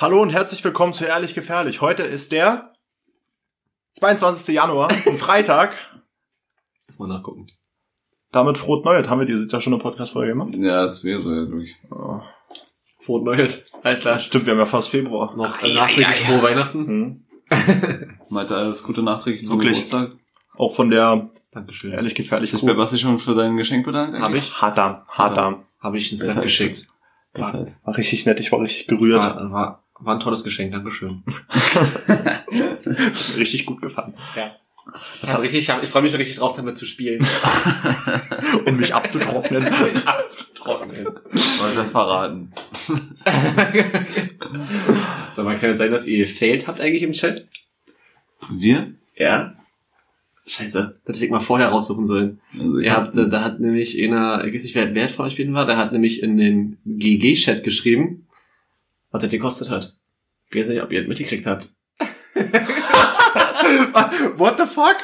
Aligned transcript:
Hallo 0.00 0.22
und 0.22 0.30
herzlich 0.30 0.62
willkommen 0.62 0.94
zu 0.94 1.06
Ehrlich 1.06 1.34
Gefährlich. 1.34 1.80
Heute 1.80 2.04
ist 2.04 2.30
der 2.30 2.72
22. 3.98 4.54
Januar, 4.54 4.90
ein 5.06 5.16
Freitag. 5.16 5.74
Lass 6.86 7.00
mal 7.00 7.08
nachgucken. 7.08 7.48
Damit 8.30 8.58
froht 8.58 8.84
Neues. 8.84 9.08
Haben 9.08 9.18
wir 9.18 9.26
diese 9.26 9.48
ja 9.48 9.60
schon 9.60 9.72
eine 9.72 9.82
Podcast-Folge 9.82 10.34
gemacht? 10.34 10.54
Ja, 10.54 10.86
das 10.86 11.02
wäre 11.02 11.18
so 11.18 11.34
ja 11.34 11.46
durch. 11.46 11.74
Oh. 11.90 12.20
Frohe 13.00 13.24
Neues. 13.24 13.64
Alter. 13.82 14.20
Stimmt, 14.20 14.46
wir 14.46 14.52
haben 14.52 14.60
ja 14.60 14.66
fast 14.66 14.90
Februar. 14.90 15.36
Noch 15.36 15.60
Ei, 15.60 15.74
nachträglich 15.74 16.06
ei, 16.06 16.10
ei, 16.10 16.14
frohe 16.14 16.42
Weihnachten. 16.44 16.86
Hm. 17.50 18.18
Malte, 18.28 18.54
alles 18.54 18.84
Gute 18.84 19.02
nachträglich 19.02 19.46
zum 19.46 19.56
Wirklich? 19.56 19.78
Geburtstag. 19.82 20.12
Auch 20.56 20.76
von 20.76 20.90
der 20.90 21.28
Dankeschön. 21.50 21.90
Ehrlich 21.90 22.14
Gefährlich. 22.14 22.54
Ist 22.54 22.64
bei 22.64 22.74
Basti 22.74 23.00
schon 23.00 23.18
für 23.18 23.34
dein 23.34 23.56
Geschenk 23.56 23.84
bedankt? 23.84 24.16
Habe 24.20 24.38
ich. 24.38 24.54
Hartdarm, 24.62 25.02
Hartdarm. 25.08 25.64
Habe 25.80 25.98
ich 25.98 26.12
ins 26.12 26.24
Land 26.24 26.42
geschickt. 26.42 26.86
Das 27.32 27.52
heißt. 27.52 27.86
War 27.86 27.96
richtig 27.96 28.26
nett, 28.26 28.38
ich 28.40 28.52
war 28.52 28.60
richtig 28.60 28.86
gerührt. 28.86 29.22
War, 29.22 29.50
war, 29.50 29.84
war 30.00 30.14
ein 30.14 30.20
tolles 30.20 30.44
Geschenk, 30.44 30.72
Dankeschön. 30.72 31.22
Richtig 33.36 33.66
gut 33.66 33.82
gefallen. 33.82 34.14
Ja. 34.36 34.56
Das 35.20 35.34
hat 35.34 35.42
richtig, 35.42 35.68
ich, 35.68 35.88
freue 35.88 36.02
mich 36.02 36.10
schon 36.10 36.18
richtig 36.18 36.36
drauf, 36.38 36.56
damit 36.56 36.76
zu 36.76 36.86
spielen. 36.86 37.20
Um 38.64 38.76
mich 38.76 38.94
abzutrocknen. 38.94 39.66
Trocken. 40.54 40.90
Wollte 40.90 41.76
das 41.76 41.90
verraten? 41.90 42.52
Sag 45.36 45.44
mal, 45.44 45.58
kann 45.58 45.70
es 45.70 45.78
sein, 45.78 45.90
dass 45.90 46.08
ihr 46.08 46.18
gefailt 46.18 46.66
habt 46.66 46.80
eigentlich 46.80 47.02
im 47.02 47.12
Chat? 47.12 47.46
Wir? 48.50 48.92
Ja. 49.16 49.54
Scheiße, 50.46 51.00
das 51.04 51.16
hätte 51.16 51.26
ich 51.26 51.30
mal 51.30 51.40
vorher 51.40 51.68
raussuchen 51.68 52.06
sollen. 52.06 52.40
Also, 52.54 52.78
Ihr 52.78 52.92
habt, 52.92 53.14
äh, 53.14 53.28
da 53.28 53.44
hat 53.44 53.60
nämlich 53.60 54.02
einer, 54.02 54.44
ich 54.46 54.54
weiß 54.54 54.62
nicht, 54.64 54.74
wer, 54.74 54.94
wer 54.94 55.10
von 55.10 55.26
euch 55.26 55.36
beiden 55.36 55.52
war, 55.52 55.66
der 55.66 55.76
hat 55.76 55.92
nämlich 55.92 56.22
in 56.22 56.38
den 56.38 56.78
GG-Chat 56.86 57.62
geschrieben, 57.62 58.26
was 59.10 59.22
das 59.22 59.30
gekostet 59.30 59.70
hat. 59.70 59.94
Ich 60.50 60.58
weiß 60.58 60.68
nicht, 60.68 60.82
ob 60.82 60.92
ihr 60.92 61.00
das 61.00 61.08
mitgekriegt 61.08 61.46
habt. 61.46 61.72
What 64.36 64.58
the 64.58 64.66
fuck? 64.66 64.96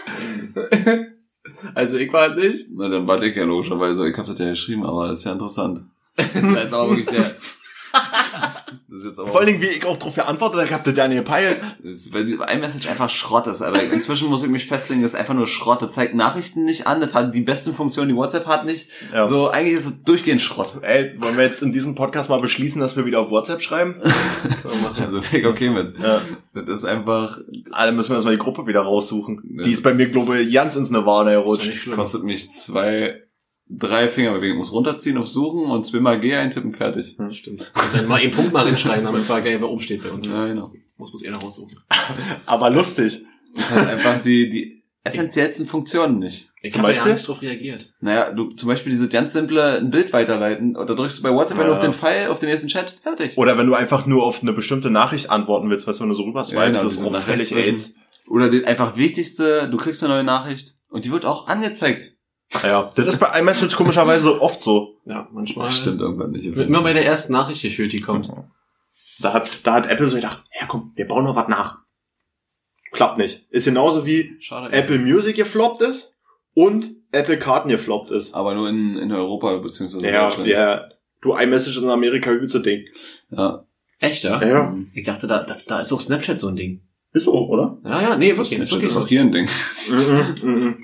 Also 1.74 1.98
ich 1.98 2.12
war 2.12 2.28
halt 2.28 2.38
nicht. 2.38 2.68
Na, 2.72 2.88
dann 2.88 3.06
warte 3.06 3.26
ich 3.26 3.36
ja 3.36 3.44
logischerweise. 3.44 4.08
Ich 4.08 4.16
hab 4.16 4.26
das 4.26 4.38
ja 4.38 4.50
geschrieben, 4.50 4.84
aber 4.84 5.08
das 5.08 5.20
ist 5.20 5.24
ja 5.24 5.32
interessant. 5.32 5.82
Das 6.16 6.32
ist 6.32 6.54
jetzt 6.54 6.74
aber 6.74 6.90
wirklich 6.90 7.08
der. 7.08 7.28
Das 8.94 9.02
ist 9.02 9.06
jetzt 9.06 9.18
aber 9.18 9.28
Vor 9.28 9.40
allen 9.40 9.48
Dingen, 9.48 9.60
wie 9.60 9.66
ich 9.66 9.84
auch 9.84 9.96
drauf 9.96 10.14
geantwortet 10.14 10.70
habe, 10.70 10.82
der 10.84 10.92
Daniel 10.92 11.22
Peil. 11.22 11.56
Die 11.82 12.34
iMessage 12.34 12.88
einfach 12.88 13.10
Schrott 13.10 13.46
ist, 13.46 13.60
Alter. 13.60 13.82
Inzwischen 13.92 14.28
muss 14.28 14.44
ich 14.44 14.50
mich 14.50 14.66
festlegen, 14.66 15.02
das 15.02 15.12
ist 15.12 15.18
einfach 15.18 15.34
nur 15.34 15.46
Schrott. 15.46 15.82
Das 15.82 15.92
zeigt 15.92 16.14
Nachrichten 16.14 16.64
nicht 16.64 16.86
an, 16.86 17.00
das 17.00 17.12
hat 17.12 17.34
die 17.34 17.40
besten 17.40 17.74
Funktionen, 17.74 18.08
die 18.08 18.16
WhatsApp 18.16 18.46
hat 18.46 18.64
nicht. 18.64 18.88
Ja. 19.12 19.24
So, 19.24 19.48
eigentlich 19.48 19.74
ist 19.74 19.86
es 19.86 20.02
durchgehend 20.04 20.40
Schrott. 20.40 20.74
Ey, 20.82 21.14
wollen 21.18 21.36
wir 21.36 21.44
jetzt 21.44 21.62
in 21.62 21.72
diesem 21.72 21.94
Podcast 21.94 22.30
mal 22.30 22.40
beschließen, 22.40 22.80
dass 22.80 22.96
wir 22.96 23.04
wieder 23.04 23.20
auf 23.20 23.30
WhatsApp 23.30 23.60
schreiben? 23.62 24.00
Also, 24.96 25.20
ich 25.32 25.46
okay 25.46 25.70
mit. 25.70 26.00
Ja. 26.00 26.20
Das 26.54 26.68
ist 26.68 26.84
einfach, 26.84 27.38
Alle 27.72 27.92
müssen 27.92 28.10
wir 28.10 28.16
erstmal 28.16 28.34
die 28.34 28.40
Gruppe 28.40 28.66
wieder 28.66 28.80
raussuchen. 28.80 29.42
Ja. 29.56 29.64
Die 29.64 29.70
ist 29.70 29.82
bei 29.82 29.92
mir, 29.92 30.06
glaube 30.06 30.38
ich, 30.38 30.52
ganz 30.52 30.76
ins 30.76 30.90
Nirvana 30.90 31.32
gerutscht. 31.32 31.90
kostet 31.90 32.24
mich 32.24 32.52
zwei, 32.52 33.22
drei 33.68 34.08
Fingerbewegungen. 34.08 34.58
Muss 34.58 34.72
runterziehen, 34.72 35.16
auf 35.18 35.26
Suchen 35.28 35.70
und 35.70 35.84
zweimal 35.86 36.20
G 36.20 36.34
eintippen, 36.34 36.74
fertig. 36.74 37.16
Stimmt. 37.32 37.60
Und 37.74 37.94
dann 37.94 38.06
mal 38.06 38.20
einen 38.20 38.30
Punkt 38.32 38.52
mal 38.52 38.66
hinschreiben, 38.66 39.04
damit 39.04 39.28
war 39.28 39.40
geil, 39.42 39.56
wer 39.60 39.68
oben 39.68 39.80
steht 39.80 40.02
bei 40.02 40.10
uns. 40.10 40.26
Ja, 40.26 40.46
genau. 40.46 40.72
Muss 40.96 41.12
muss 41.12 41.24
einer 41.24 41.38
raussuchen. 41.38 41.78
Aber 42.46 42.70
lustig. 42.70 43.24
Du 43.54 43.60
hast 43.62 43.86
einfach 43.88 44.22
die, 44.22 44.50
die 44.50 44.82
essentiellsten 45.04 45.66
Funktionen 45.66 46.18
nicht. 46.18 46.48
Ich 46.62 46.72
Zum 46.72 46.82
habe 46.82 46.92
ja 46.92 46.98
Beispiel? 46.98 47.12
nicht 47.12 47.28
drauf 47.28 47.42
reagiert. 47.42 47.92
Naja, 48.00 48.32
du, 48.32 48.52
zum 48.52 48.68
Beispiel 48.70 48.90
diese 48.90 49.08
ganz 49.10 49.34
simple, 49.34 49.78
ein 49.78 49.90
Bild 49.90 50.12
weiterleiten. 50.14 50.76
Oder 50.76 50.94
drückst 50.94 51.18
du 51.18 51.22
bei 51.22 51.30
WhatsApp 51.30 51.58
Ja. 51.58 51.72
auf 51.72 51.80
den 51.80 51.92
Pfeil, 51.92 52.28
auf 52.28 52.38
den 52.38 52.48
nächsten 52.48 52.68
Chat, 52.68 52.98
fertig. 53.02 53.36
Oder 53.36 53.58
wenn 53.58 53.66
du 53.66 53.74
einfach 53.74 54.06
nur 54.06 54.24
auf 54.24 54.40
eine 54.40 54.54
bestimmte 54.54 54.88
Nachricht 54.90 55.28
antworten 55.30 55.68
willst, 55.68 55.86
weißt 55.86 56.00
du, 56.00 56.04
wenn 56.04 56.08
du 56.08 56.14
so 56.14 56.22
rüber 56.22 56.40
Ja, 56.40 56.44
swipest, 56.44 56.80
genau, 56.80 56.84
das 56.84 56.94
ist 56.94 57.04
auch 57.04 57.16
völlig. 57.16 57.54
AIDS. 57.54 57.94
Oder 58.28 58.48
den 58.48 58.64
einfach 58.64 58.96
wichtigste, 58.96 59.68
du 59.68 59.76
kriegst 59.76 60.02
eine 60.02 60.14
neue 60.14 60.24
Nachricht 60.24 60.74
und 60.88 61.04
die 61.04 61.12
wird 61.12 61.26
auch 61.26 61.48
angezeigt. 61.48 62.13
Ja, 62.62 62.92
das 62.94 63.06
ist 63.06 63.18
bei 63.18 63.38
iMessage 63.38 63.76
komischerweise 63.76 64.40
oft 64.40 64.62
so. 64.62 64.96
Ja, 65.04 65.28
manchmal. 65.32 65.66
Das 65.66 65.78
stimmt 65.78 66.00
irgendwann 66.00 66.30
nicht. 66.30 66.44
Immer 66.46 66.82
bei 66.82 66.92
der 66.92 67.04
ersten 67.04 67.32
Nachricht 67.32 67.62
gefühlt, 67.62 67.92
die 67.92 68.00
kommt. 68.00 68.30
Da 69.20 69.32
hat, 69.32 69.66
da 69.66 69.74
hat 69.74 69.86
Apple 69.86 70.06
so 70.06 70.16
gedacht, 70.16 70.42
ja 70.60 70.66
komm, 70.66 70.92
wir 70.94 71.06
bauen 71.06 71.24
noch 71.24 71.36
was 71.36 71.48
nach. 71.48 71.78
Klappt 72.92 73.18
nicht. 73.18 73.44
Ist 73.50 73.64
genauso 73.64 74.06
wie 74.06 74.36
Schade. 74.40 74.72
Apple 74.72 74.98
Music 74.98 75.36
gefloppt 75.36 75.82
ist 75.82 76.16
und 76.54 76.90
Apple 77.12 77.38
Karten 77.38 77.68
gefloppt 77.68 78.10
ist. 78.12 78.34
Aber 78.34 78.54
nur 78.54 78.68
in, 78.68 78.96
in 78.98 79.10
Europa, 79.12 79.56
beziehungsweise 79.58 80.06
Ja, 80.06 80.26
Deutschland. 80.28 80.48
ja. 80.48 80.88
Du, 81.20 81.34
iMessage 81.34 81.78
in 81.78 81.88
Amerika 81.88 82.30
übelste 82.30 82.60
Ding. 82.60 82.84
ja. 83.30 83.64
Echt, 84.00 84.24
ja? 84.24 84.42
Ja. 84.44 84.74
Ich 84.94 85.04
dachte, 85.04 85.26
da, 85.26 85.44
da, 85.44 85.56
da 85.66 85.80
ist 85.80 85.92
auch 85.92 86.00
Snapchat 86.00 86.38
so 86.38 86.48
ein 86.48 86.56
Ding. 86.56 86.82
ist 87.12 87.24
so, 87.24 87.32
oder? 87.48 87.78
Ja, 87.84 88.02
ja, 88.02 88.16
nee, 88.18 88.30
wirklich, 88.36 88.50
Das 88.50 88.58
ist 88.66 88.70
wirklich 88.72 88.88
ist 88.88 88.94
so. 88.94 89.00
auch 89.02 89.08
hier 89.08 89.20
ein 89.22 89.30
Ding. 89.30 89.48
Mhm, 89.88 90.34
mhm, 90.42 90.76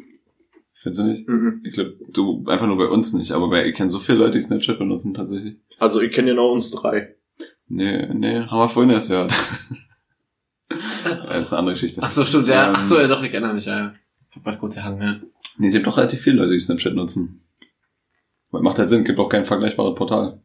Findest 0.83 1.01
du 1.01 1.05
nicht? 1.05 1.29
mhm. 1.29 1.61
Ich 1.65 1.75
glaube, 1.75 1.97
du 2.09 2.43
einfach 2.47 2.67
nur 2.67 2.79
bei 2.79 2.87
uns 2.87 3.13
nicht, 3.13 3.33
aber 3.33 3.49
bei, 3.51 3.67
ich 3.67 3.75
kenne 3.75 3.91
so 3.91 3.99
viele 3.99 4.19
Leute, 4.19 4.33
die 4.39 4.41
Snapchat 4.41 4.79
benutzen 4.79 5.13
tatsächlich. 5.13 5.57
Also 5.79 6.01
ich 6.01 6.11
kenne 6.11 6.31
genau 6.31 6.53
uns 6.53 6.71
drei. 6.71 7.17
Nee, 7.69 8.07
nee, 8.15 8.41
haben 8.41 8.59
wir 8.59 8.69
vorhin 8.71 8.91
erst 8.91 9.09
gehört. 9.11 9.31
das 10.69 11.43
ist 11.43 11.53
eine 11.53 11.59
andere 11.59 11.75
Geschichte. 11.75 12.01
Ach 12.03 12.11
so, 12.11 12.25
stimmt, 12.25 12.49
ja. 12.49 12.69
Ähm, 12.69 12.75
Ach 12.77 12.83
so, 12.83 12.99
ja, 12.99 13.09
doch, 13.09 13.23
ich 13.23 13.33
erinnere 13.33 13.55
mich, 13.55 13.67
ja. 13.67 13.79
ja. 13.79 13.95
Ich 14.31 14.37
hab 14.37 14.45
grad 14.45 14.59
kurz 14.59 14.75
gehangen, 14.77 15.03
ja. 15.03 15.21
Nee, 15.59 15.69
es 15.69 15.75
gibt 15.75 15.87
doch 15.87 15.97
relativ 15.99 16.21
viele 16.23 16.37
Leute, 16.37 16.53
die 16.53 16.59
Snapchat 16.59 16.95
nutzen. 16.95 17.43
Weil 18.51 18.63
Macht 18.63 18.79
halt 18.79 18.89
Sinn, 18.89 19.05
gibt 19.05 19.19
auch 19.19 19.29
kein 19.29 19.45
vergleichbares 19.45 19.95
Portal. 19.95 20.41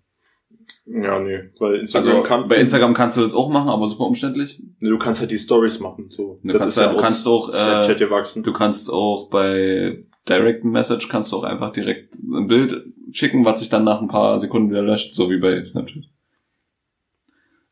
Ja, 0.85 1.19
nee, 1.19 1.51
weil 1.59 1.75
Instagram 1.81 2.09
Also 2.11 2.23
kann, 2.23 2.47
bei 2.47 2.57
Instagram 2.57 2.93
kannst 2.93 3.17
du 3.17 3.21
das 3.21 3.33
auch 3.33 3.49
machen, 3.49 3.69
aber 3.69 3.87
super 3.87 4.05
umständlich. 4.05 4.61
Nee, 4.79 4.89
du 4.89 4.97
kannst 4.97 5.19
halt 5.21 5.31
die 5.31 5.37
Stories 5.37 5.79
machen, 5.79 6.09
so. 6.09 6.39
Du 6.43 6.51
Das 6.51 6.59
kannst 6.59 6.77
ist 6.77 6.83
ja- 6.83 6.89
du 6.91 6.97
aus 6.97 7.03
kannst 7.03 7.27
auch, 7.27 7.49
äh. 7.53 8.41
Du 8.41 8.53
kannst 8.53 8.91
auch 8.91 9.29
bei 9.29 10.05
Direct 10.27 10.63
Message 10.63 11.07
kannst 11.07 11.31
du 11.31 11.37
auch 11.37 11.43
einfach 11.43 11.71
direkt 11.71 12.15
ein 12.15 12.47
Bild 12.47 12.85
schicken, 13.11 13.45
was 13.45 13.59
sich 13.59 13.69
dann 13.69 13.83
nach 13.83 14.01
ein 14.01 14.07
paar 14.07 14.39
Sekunden 14.39 14.71
wieder 14.71 14.81
löscht, 14.81 15.13
so 15.13 15.29
wie 15.29 15.37
bei 15.37 15.63
Snapchat. 15.65 16.03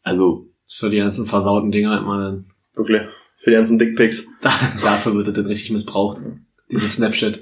Also, 0.03 0.49
für 0.67 0.89
die 0.89 0.97
ganzen 0.97 1.25
versauten 1.25 1.71
Dinger 1.71 1.97
immer 1.99 2.21
dann. 2.21 2.45
Wirklich. 2.75 3.01
Für 3.37 3.49
die 3.49 3.55
ganzen 3.55 3.79
Dickpics. 3.79 4.27
Da, 4.41 4.51
dafür 4.81 5.15
wird 5.15 5.27
das 5.27 5.33
dann 5.35 5.45
richtig 5.45 5.71
missbraucht. 5.71 6.21
Dieses 6.69 6.95
Snapchat. 6.95 7.39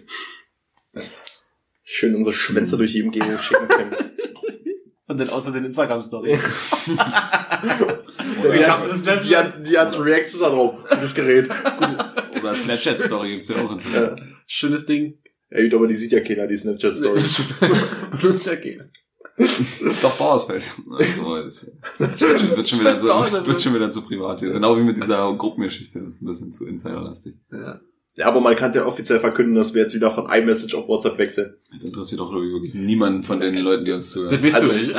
Schön 1.83 2.15
unsere 2.15 2.35
Schwänze 2.35 2.77
durch 2.77 2.93
jedem 2.93 3.11
Gegend 3.11 3.41
schicken 3.41 3.67
können. 3.67 3.95
Und 5.07 5.19
dann 5.19 5.29
außer 5.29 5.51
den 5.51 5.65
Instagram-Story. 5.65 6.37
die 6.87 6.91
Snapchat. 8.97 9.25
die 9.25 9.29
ganzen, 9.29 9.63
die 9.65 9.73
ganzen 9.73 10.01
Reactions 10.03 10.39
da 10.39 10.49
drauf. 10.49 10.75
Das 10.89 11.13
Gerät. 11.13 11.49
oder 12.39 12.55
Snapchat 12.55 12.97
Story 12.99 13.31
gibt's 13.31 13.49
ja 13.49 13.57
auch 13.57 13.71
inzwischen. 13.71 14.37
Ja. 14.51 14.55
Schönes 14.55 14.85
Ding. 14.85 15.17
Ey, 15.49 15.73
aber 15.73 15.87
die 15.87 15.93
sieht 15.95 16.11
ja 16.11 16.19
keiner, 16.21 16.47
die 16.47 16.57
Snapchat-Story. 16.57 17.19
Nutzt 18.23 18.47
ja 18.47 18.55
keiner. 18.55 18.85
Doch 20.01 20.17
Bauersfeld. 20.17 20.63
Also, 20.91 21.35
ist, 21.37 21.71
wird, 21.97 22.67
schon 22.67 22.79
wieder 22.79 22.99
so, 22.99 23.07
wird 23.47 23.61
schon 23.61 23.73
wieder 23.73 23.89
zu 23.91 24.01
privat 24.05 24.39
hier. 24.39 24.51
Genau 24.51 24.77
wie 24.77 24.83
mit 24.83 24.97
dieser 24.97 25.33
Gruppengeschichte. 25.35 26.01
Das 26.01 26.13
ist 26.15 26.21
ein 26.21 26.27
bisschen 26.27 26.51
zu 26.51 26.67
insiderlastig. 26.67 27.35
Ja. 27.51 27.79
Ja, 28.17 28.25
aber 28.27 28.41
man 28.41 28.57
kann 28.57 28.73
ja 28.73 28.85
offiziell 28.85 29.21
verkünden, 29.21 29.55
dass 29.55 29.73
wir 29.73 29.83
jetzt 29.83 29.95
wieder 29.95 30.11
von 30.11 30.29
iMessage 30.29 30.75
auf 30.75 30.87
WhatsApp 30.89 31.17
wechseln. 31.17 31.55
Das 31.71 31.81
interessiert 31.81 32.19
doch, 32.19 32.29
glaube 32.29 32.45
ich, 32.45 32.51
wirklich 32.51 32.73
niemanden 32.73 33.23
von 33.23 33.39
den 33.39 33.55
Leuten, 33.55 33.85
die 33.85 33.93
uns 33.93 34.11
zuhören. 34.11 34.33
Das 34.33 34.43
wisst 34.43 34.57
Also- 34.57 34.67
du 34.67 34.73
nicht. 34.77 34.93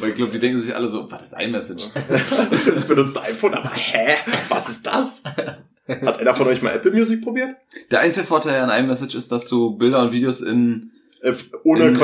Weil 0.00 0.08
ich 0.10 0.14
glaube, 0.16 0.30
die 0.32 0.38
denken 0.38 0.60
sich 0.60 0.74
alle 0.76 0.86
so, 0.88 1.10
was 1.10 1.22
ist 1.22 1.34
iMessage? 1.40 1.88
Ich 2.76 2.84
benutze 2.84 3.20
ein 3.22 3.30
iPhone, 3.30 3.54
aber 3.54 3.70
hä? 3.70 4.16
Was 4.50 4.68
ist 4.68 4.86
das? 4.86 5.22
Hat 6.04 6.18
einer 6.18 6.34
von 6.34 6.46
euch 6.46 6.62
mal 6.62 6.74
Apple 6.74 6.92
Music 6.92 7.22
probiert? 7.22 7.54
Der 7.90 8.00
einzige 8.00 8.26
Vorteil 8.26 8.60
an 8.60 8.84
iMessage 8.84 9.14
ist, 9.14 9.30
dass 9.32 9.46
du 9.48 9.76
Bilder 9.76 10.02
und 10.02 10.12
Videos 10.12 10.40
in, 10.40 10.92
Äh, 11.22 11.32
ohne 11.64 11.88
in, 11.88 11.96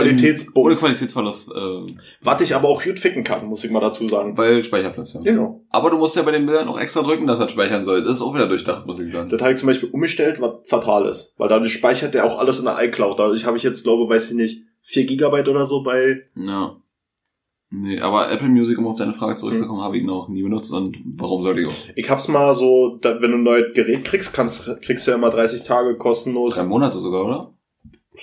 ohne 0.54 0.74
Qualitätsverlust, 0.74 1.50
äh, 1.50 1.94
Was 2.22 2.42
ich 2.42 2.54
aber 2.54 2.68
auch 2.68 2.82
gut 2.82 2.98
ficken 2.98 3.24
kann, 3.24 3.46
muss 3.46 3.64
ich 3.64 3.70
mal 3.70 3.80
dazu 3.80 4.06
sagen. 4.08 4.36
weil 4.36 4.62
Speicherplatz, 4.64 5.14
ja. 5.14 5.20
Genau. 5.20 5.62
Aber 5.70 5.90
du 5.90 5.96
musst 5.98 6.16
ja 6.16 6.22
bei 6.22 6.32
den 6.32 6.44
Bildern 6.46 6.68
auch 6.68 6.78
extra 6.78 7.02
drücken, 7.02 7.26
dass 7.26 7.40
er 7.40 7.48
speichern 7.48 7.84
soll. 7.84 8.04
Das 8.04 8.16
ist 8.16 8.22
auch 8.22 8.34
wieder 8.34 8.48
durchdacht, 8.48 8.86
muss 8.86 8.98
ich 9.00 9.10
sagen. 9.10 9.28
Das 9.30 9.40
habe 9.40 9.52
ich 9.52 9.58
zum 9.58 9.68
Beispiel 9.68 9.88
umgestellt, 9.90 10.40
was 10.40 10.68
fatal 10.68 11.06
ist. 11.08 11.34
Weil 11.38 11.48
dadurch 11.48 11.72
speichert 11.72 12.14
der 12.14 12.24
auch 12.24 12.38
alles 12.38 12.58
in 12.58 12.64
der 12.66 12.78
iCloud. 12.82 13.18
Dadurch 13.18 13.46
habe 13.46 13.56
ich 13.56 13.62
jetzt, 13.62 13.84
glaube 13.84 14.08
weiß 14.12 14.30
ich 14.30 14.36
nicht, 14.36 14.62
4 14.82 15.06
Gigabyte 15.06 15.48
oder 15.48 15.64
so 15.66 15.82
bei... 15.82 16.22
Ja. 16.36 16.76
Nee, 17.70 18.00
aber 18.00 18.30
Apple 18.30 18.48
Music, 18.48 18.78
um 18.78 18.86
auf 18.86 18.96
deine 18.96 19.14
Frage 19.14 19.34
zurückzukommen, 19.34 19.82
habe 19.82 19.98
ich 19.98 20.06
noch 20.06 20.28
nie 20.28 20.42
benutzt 20.42 20.72
und 20.72 20.88
warum 21.16 21.42
sollte 21.42 21.62
ich 21.62 21.68
auch? 21.68 21.74
Ich 21.96 22.08
hab's 22.08 22.28
mal 22.28 22.54
so, 22.54 22.96
da, 23.00 23.20
wenn 23.20 23.32
du 23.32 23.38
ein 23.38 23.42
neues 23.42 23.74
Gerät 23.74 24.04
kriegst, 24.04 24.32
kannst, 24.32 24.80
kriegst 24.82 25.06
du 25.06 25.10
ja 25.10 25.16
immer 25.16 25.30
30 25.30 25.64
Tage 25.64 25.96
kostenlos. 25.96 26.54
Drei 26.54 26.62
Monate 26.62 26.98
sogar, 26.98 27.24
oder? 27.24 27.54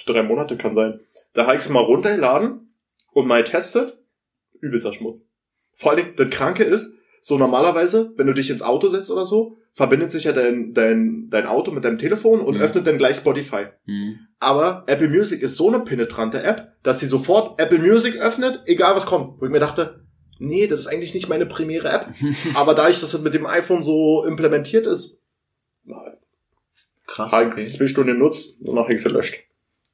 Drei 0.05 0.23
Monate 0.23 0.57
kann 0.57 0.73
sein. 0.73 0.99
Da 1.33 1.45
habe 1.45 1.57
ich's 1.57 1.69
mal 1.69 1.83
runtergeladen 1.83 2.73
und 3.11 3.27
mal 3.27 3.43
getestet. 3.43 3.97
Übelster 4.61 4.93
Schmutz. 4.93 5.25
Vor 5.73 5.91
allem, 5.91 6.15
das 6.15 6.29
Kranke 6.29 6.63
ist, 6.63 6.97
so 7.25 7.37
normalerweise, 7.37 8.11
wenn 8.17 8.27
du 8.27 8.33
dich 8.33 8.49
ins 8.49 8.61
Auto 8.61 8.89
setzt 8.89 9.09
oder 9.09 9.23
so, 9.23 9.57
verbindet 9.71 10.11
sich 10.11 10.25
ja 10.25 10.33
dein, 10.33 10.73
dein, 10.73 11.27
dein 11.29 11.45
Auto 11.47 11.71
mit 11.71 11.85
deinem 11.85 11.97
Telefon 11.97 12.41
und 12.41 12.55
Mhm. 12.55 12.61
öffnet 12.61 12.85
dann 12.85 12.97
gleich 12.97 13.15
Spotify. 13.15 13.67
Hm. 13.85 14.19
Aber 14.41 14.83
Apple 14.87 15.07
Music 15.07 15.41
ist 15.41 15.55
so 15.55 15.69
eine 15.69 15.79
penetrante 15.79 16.43
App, 16.43 16.73
dass 16.83 16.99
sie 16.99 17.05
sofort 17.05 17.61
Apple 17.61 17.79
Music 17.79 18.17
öffnet, 18.17 18.63
egal 18.65 18.97
was 18.97 19.05
kommt. 19.05 19.39
Wo 19.39 19.45
ich 19.45 19.51
mir 19.51 19.61
dachte, 19.61 20.03
nee, 20.37 20.67
das 20.67 20.81
ist 20.81 20.87
eigentlich 20.87 21.13
nicht 21.13 21.29
meine 21.29 21.45
primäre 21.45 21.87
App. 21.89 22.09
Aber 22.55 22.73
da 22.73 22.89
ich 22.89 22.99
das 22.99 23.17
mit 23.21 23.33
dem 23.33 23.45
iPhone 23.45 23.83
so 23.83 24.25
implementiert 24.25 24.85
ist, 24.85 25.21
Krass, 27.07 27.31
okay. 27.31 27.67
zwei 27.69 27.87
Stunden 27.87 28.17
nutzt 28.19 28.59
und 28.61 28.75
nachher 28.75 28.95
ist 28.95 29.03
gelöscht. 29.05 29.35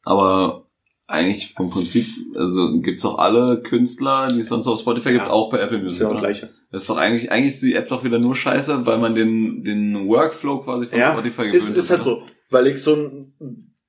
Aber 0.03 0.65
eigentlich 1.09 1.53
vom 1.55 1.69
Prinzip, 1.69 2.05
also 2.35 2.79
gibt's 2.81 3.01
doch 3.01 3.17
alle 3.17 3.61
Künstler, 3.61 4.27
die 4.27 4.39
es 4.41 4.49
sonst 4.49 4.67
auf 4.67 4.79
Spotify 4.79 5.13
gibt, 5.13 5.25
Ja. 5.25 5.31
auch 5.31 5.49
bei 5.49 5.59
Apple 5.59 5.81
Das 5.83 5.93
ist 5.93 5.99
Music. 6.01 6.13
ja 6.13 6.19
gleiche. 6.19 6.49
Das 6.71 6.83
ist 6.83 6.89
doch 6.89 6.97
eigentlich, 6.97 7.31
eigentlich 7.31 7.53
ist 7.53 7.63
die 7.63 7.73
App 7.73 7.89
doch 7.89 8.03
wieder 8.03 8.19
nur 8.19 8.35
scheiße, 8.35 8.85
weil 8.85 8.99
man 8.99 9.15
den, 9.15 9.63
den 9.63 10.07
Workflow 10.07 10.59
quasi 10.59 10.87
von 10.87 10.99
Ja, 10.99 11.11
Spotify 11.13 11.41
gewöhnt 11.43 11.55
ist, 11.55 11.69
ist 11.75 11.89
halt 11.89 12.03
so. 12.03 12.23
Weil 12.51 12.67
ich 12.67 12.83
so 12.83 12.95
ein, 12.95 13.33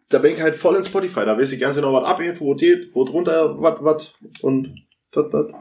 da 0.08 0.18
bin 0.18 0.34
ich 0.34 0.40
halt 0.40 0.56
voll 0.56 0.76
in 0.76 0.84
Spotify, 0.84 1.24
da 1.26 1.36
weiß 1.38 1.52
ich 1.52 1.60
ganz 1.60 1.76
genau, 1.76 1.92
was 1.92 2.04
abgeht, 2.04 2.40
wo 2.40 2.54
geht, 2.54 2.94
wo 2.94 3.04
drunter, 3.04 3.60
was, 3.60 3.76
was, 3.82 4.12
und, 4.42 4.74
dat, 5.12 5.32
dat. 5.34 5.52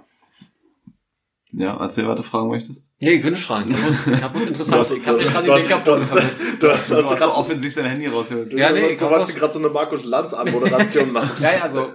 Ja, 1.52 1.76
erzähl, 1.78 2.08
was 2.08 2.18
du 2.18 2.24
fragen 2.24 2.50
möchtest. 2.50 2.89
Nicht 3.02 3.40
fragen. 3.40 3.72
Ich 3.72 3.82
muss, 3.82 4.08
ich 4.08 4.22
hab 4.22 4.36
was 4.36 4.42
Du 4.44 4.50
interessant. 4.50 4.80
hast- 4.82 4.92
Ich 4.92 5.08
hab 5.08 5.18
mich 5.18 5.32
gerade 5.32 5.46
den 5.46 5.56
Denkerpose 5.56 6.06
versetzt. 6.06 6.44
Du 6.60 6.68
hast, 6.70 6.90
hast, 6.92 7.04
hast 7.10 7.10
so 7.22 7.26
so, 7.28 7.34
offensiv 7.38 7.74
dein 7.74 7.86
Handy 7.86 8.08
rausgeholt. 8.08 8.52
Ja, 8.52 8.72
nee, 8.72 8.82
so, 8.82 8.88
ich 8.88 9.00
so 9.00 9.08
du 9.08 9.34
gerade 9.40 9.54
so 9.54 9.60
eine 9.60 9.70
Markus 9.70 10.04
Lanz 10.04 10.34
Anmoderation 10.34 11.12
machen. 11.14 11.32
Ja, 11.40 11.50
ja, 11.56 11.64
also, 11.64 11.88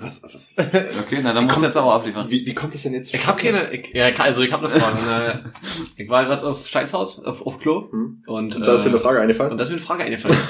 Was, 0.00 0.22
was, 0.22 0.54
Okay, 0.58 1.20
na, 1.22 1.32
dann 1.32 1.46
musst 1.46 1.60
du 1.60 1.64
jetzt 1.64 1.76
aber 1.78 1.94
abliefern. 1.94 2.26
wie, 2.28 2.44
wie 2.44 2.52
kommt 2.54 2.74
das 2.74 2.82
denn 2.82 2.92
jetzt 2.92 3.14
ich 3.14 3.26
hab 3.26 3.38
keine, 3.38 3.72
ich, 3.72 3.88
ja, 3.94 4.10
also 4.18 4.42
ich 4.42 4.52
hab 4.52 4.60
eine 4.60 4.68
Frage. 4.68 4.98
Äh, 5.32 5.38
Ich 6.02 6.08
war 6.10 6.24
gerade 6.26 6.42
auf 6.42 6.66
Scheißhaus, 6.68 7.24
auf, 7.24 7.46
auf 7.46 7.58
Klo, 7.58 7.88
Hm. 7.90 8.22
und, 8.26 8.60
Da 8.60 8.74
ist 8.74 8.84
dir 8.84 8.88
eine 8.90 8.98
äh, 8.98 9.00
Frage 9.00 9.16
und 9.18 9.22
eingefallen. 9.22 9.56
da 9.56 9.64
ist 9.64 9.70
mir 9.70 9.76
eine 9.76 9.84
Frage 9.84 10.04
eingefallen. 10.04 10.36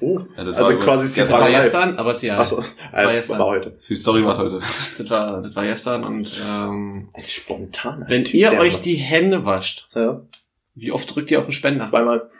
Oh, 0.00 0.18
Ja, 0.36 0.44
das 0.44 0.56
also 0.56 0.72
war 0.74 0.80
quasi 0.80 1.06
ist 1.06 1.16
die 1.16 1.20
Das 1.20 1.30
Frage 1.30 1.44
war 1.44 1.50
live. 1.50 1.62
gestern, 1.62 1.96
aber 1.96 2.10
es 2.10 2.20
ja, 2.20 2.36
Achso, 2.36 2.58
war 2.92 3.10
äh, 3.10 3.14
gestern. 3.14 3.38
war 3.38 3.46
heute. 3.46 3.70
Für 3.80 3.94
die 3.94 3.96
Story 4.00 4.24
war 4.24 4.36
heute. 4.36 4.58
das 4.98 5.10
war, 5.10 5.40
das 5.40 5.56
war 5.56 5.64
gestern 5.64 6.04
und, 6.04 6.32
ähm, 6.46 7.08
Spontan. 7.26 8.04
wenn 8.08 8.24
ihr 8.24 8.52
euch 8.58 8.80
die 8.80 8.96
Hände 8.96 9.33
wascht, 9.44 9.88
Ja, 9.94 10.22
wie 10.74 10.92
oft 10.92 11.14
drückt 11.14 11.30
ihr 11.30 11.38
auf 11.38 11.46
den 11.46 11.52
Spender? 11.52 11.84
zweimal. 11.86 12.30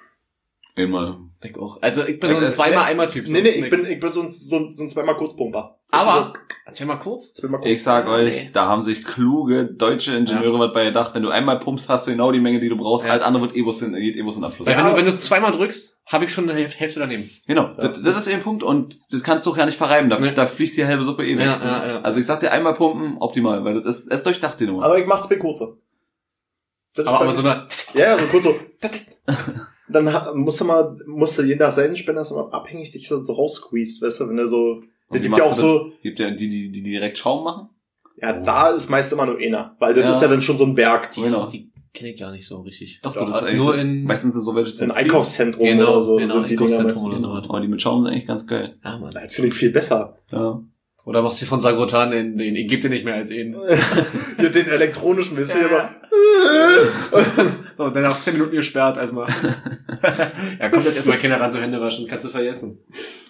Einmal. 0.77 1.19
Ich 1.41 1.57
auch. 1.57 1.81
Also 1.83 2.05
ich 2.05 2.19
bin 2.19 2.31
Ja, 2.31 2.41
so 2.41 2.45
ein 2.47 2.51
zweimal 2.51 2.85
einmal 2.87 3.07
Typ. 3.07 3.29
Nee, 3.29 3.43
nee, 3.43 3.49
ich 3.51 3.61
nix. 3.63 3.77
bin, 3.83 3.87
ich 3.93 4.01
bin 4.01 4.11
so 4.13 4.23
ein, 4.23 4.31
so 4.33 4.57
ein, 4.57 4.71
so 4.71 4.83
ein 4.83 4.89
zweimal 4.89 5.17
Kurzpumper. 5.17 5.79
Aber, 5.93 6.33
zweimal 6.73 6.99
kurz? 6.99 7.35
Zweimal 7.35 7.61
kurz. 7.61 7.71
Ich 7.71 7.83
sag 7.85 8.09
euch, 8.09 8.45
Nee. 8.47 8.51
da 8.53 8.67
haben 8.67 8.83
sich 8.83 9.05
kluge 9.05 9.67
deutsche 9.67 10.17
Ingenieure 10.17 10.59
was 10.59 10.73
bei 10.73 10.87
gedacht. 10.87 11.15
Wenn 11.15 11.23
du 11.23 11.29
einmal 11.31 11.61
pumpst, 11.61 11.89
hast 11.89 12.09
du 12.09 12.11
genau 12.11 12.33
die 12.33 12.41
Menge, 12.41 12.59
die 12.59 12.69
du 12.69 12.77
brauchst. 12.77 13.07
Ja. 13.07 13.13
Alles 13.13 13.23
andere 13.23 13.45
wird 13.45 13.55
Ebus 13.55 13.83
in, 13.83 13.95
geht 13.95 14.17
Ebus 14.17 14.37
in 14.37 14.43
Abfluss. 14.43 14.67
Weil 14.67 14.75
Ja. 14.77 14.85
wenn 14.85 14.91
du, 14.91 14.97
wenn 14.97 15.07
du 15.07 15.17
zweimal 15.21 15.53
drückst, 15.53 16.01
habe 16.07 16.25
ich 16.25 16.33
schon 16.33 16.51
eine 16.51 16.59
Häl- 16.59 16.75
Hälfte 16.75 16.99
daneben. 16.99 17.31
Genau, 17.47 17.75
das, 17.79 18.03
das 18.03 18.27
ist 18.27 18.33
eben 18.33 18.43
Punkt 18.43 18.65
und 18.65 18.99
das 19.13 19.23
kannst 19.23 19.47
du 19.47 19.51
auch 19.53 19.57
ja 19.57 19.67
nicht 19.67 19.79
verreiben. 19.79 20.11
Da, 20.11 20.19
Nee. 20.19 20.33
da 20.35 20.47
fließt 20.47 20.77
die 20.77 20.85
halbe 20.87 21.05
Suppe 21.05 21.23
weg. 21.23 21.39
Ja, 21.39 21.45
ja, 21.63 21.87
ja. 21.87 22.01
Also 22.01 22.19
ich 22.19 22.27
sag 22.27 22.41
dir 22.41 22.51
einmal 22.51 22.75
pumpen, 22.75 23.19
optimal, 23.19 23.65
weil 23.65 23.75
das 23.75 23.85
ist, 23.85 24.07
es 24.09 24.15
ist 24.21 24.27
durchdacht 24.27 24.59
die 24.59 24.67
Nummer. 24.67 24.83
Aber 24.85 24.99
ich 24.99 25.07
mach 25.07 25.21
zwei 25.21 25.37
kurze. 25.37 25.77
Das 26.95 27.09
Aber, 27.09 27.23
aber 27.23 27.33
so 27.33 27.41
eine, 27.41 27.67
Ja, 27.95 28.01
ja, 28.11 28.19
so 28.19 28.27
kurz 28.27 28.45
so. 28.45 28.55
Dann 29.89 30.13
ha- 30.13 30.33
musst 30.35 30.61
du 30.61 30.65
mal, 30.65 30.97
musst 31.07 31.39
du 31.39 31.43
je 31.43 31.57
nach 31.57 31.71
Seitenspender 31.71 32.23
ist 32.23 32.31
immer 32.31 32.53
abhängig, 32.53 32.91
dich 32.93 33.07
so 33.09 33.17
raussqueezed, 33.21 34.01
weißt 34.03 34.21
du, 34.21 34.29
wenn 34.29 34.37
du 34.37 34.47
so, 34.47 34.83
wie 35.11 35.21
gibt 35.21 35.37
ja 35.37 35.45
auch 35.45 35.53
so, 35.55 35.93
Gibt 36.03 36.19
ja 36.19 36.31
die, 36.31 36.49
die, 36.49 36.71
die 36.73 36.83
direkt 36.83 37.19
Schaum 37.19 37.45
machen? 37.45 37.69
ja, 38.21 38.33
da 38.33 38.69
ist 38.71 38.89
meist 38.91 39.13
immer 39.13 39.27
nur 39.27 39.39
einer, 39.39 39.77
weil 39.81 39.93
das 39.93 40.05
Ja. 40.05 40.11
ist 40.13 40.23
ja 40.23 40.29
dann 40.29 40.41
schon 40.41 40.57
so 40.57 40.65
ein 40.65 40.75
Berg. 40.75 41.11
die, 41.11 41.21
Genau. 41.23 41.49
die 41.49 41.71
kenne 41.93 42.11
ich 42.13 42.19
gar 42.21 42.31
nicht 42.33 42.47
so 42.47 42.61
richtig. 42.63 43.01
Doch, 43.03 43.13
Doch, 43.15 43.27
das 43.29 43.43
ist 43.43 43.49
echt. 43.49 43.57
nur 43.57 43.77
in- 43.77 44.05
meistens 44.05 44.33
sind 44.35 44.43
so 44.43 44.55
welche 44.55 44.73
zum 44.73 44.91
Ein 44.91 44.95
Ziehen. 44.97 45.05
Einkaufszentrum 45.05 45.65
Genau, 45.67 45.91
oder 45.93 46.03
so. 46.03 46.17
genau, 46.17 46.35
Dinger 46.43 46.49
Einkaufszentrum 46.63 47.05
oder 47.05 47.19
so. 47.21 47.29
Aber 47.29 47.61
die 47.61 47.69
mit 47.69 47.83
Schaum 47.83 48.03
sind 48.05 48.13
eigentlich 48.13 48.27
ganz 48.27 48.47
geil. 48.47 48.65
Ja, 48.85 48.99
Mann. 48.99 49.11
Nein, 49.15 49.29
finde 49.29 49.49
ich 49.49 49.55
viel 49.55 49.71
besser. 49.71 50.17
Ja. 50.33 50.63
Oder 51.05 51.21
machst 51.21 51.41
du 51.43 51.47
von 51.47 51.61
Sagrotan 51.61 52.11
den, 52.11 52.37
den, 52.39 52.57
ich 52.57 52.67
geb 52.67 52.81
dir 52.81 52.89
nicht 52.89 53.05
mehr 53.05 53.15
als 53.15 53.31
ihn. 53.31 53.55
Hier 54.39 54.51
den 54.53 54.69
elektronischen 54.69 55.37
wisst 55.37 55.55
ihr 55.55 55.63
Ja, 55.63 55.67
immer. 55.69 55.91
So, 57.77 57.91
dann 57.91 58.05
nach 58.05 58.21
10 58.21 58.35
Minuten 58.35 58.55
gesperrt 58.55 58.97
erstmal. 58.97 59.27
ja, 60.61 60.69
kommt 60.69 60.85
jetzt 60.85 60.97
erstmal 60.97 61.19
keiner 61.19 61.41
ran 61.41 61.51
zu 61.51 61.61
Hände 61.61 61.81
waschen, 61.81 62.07
kannst 62.07 62.25
du 62.25 62.31
vergessen. 62.31 62.79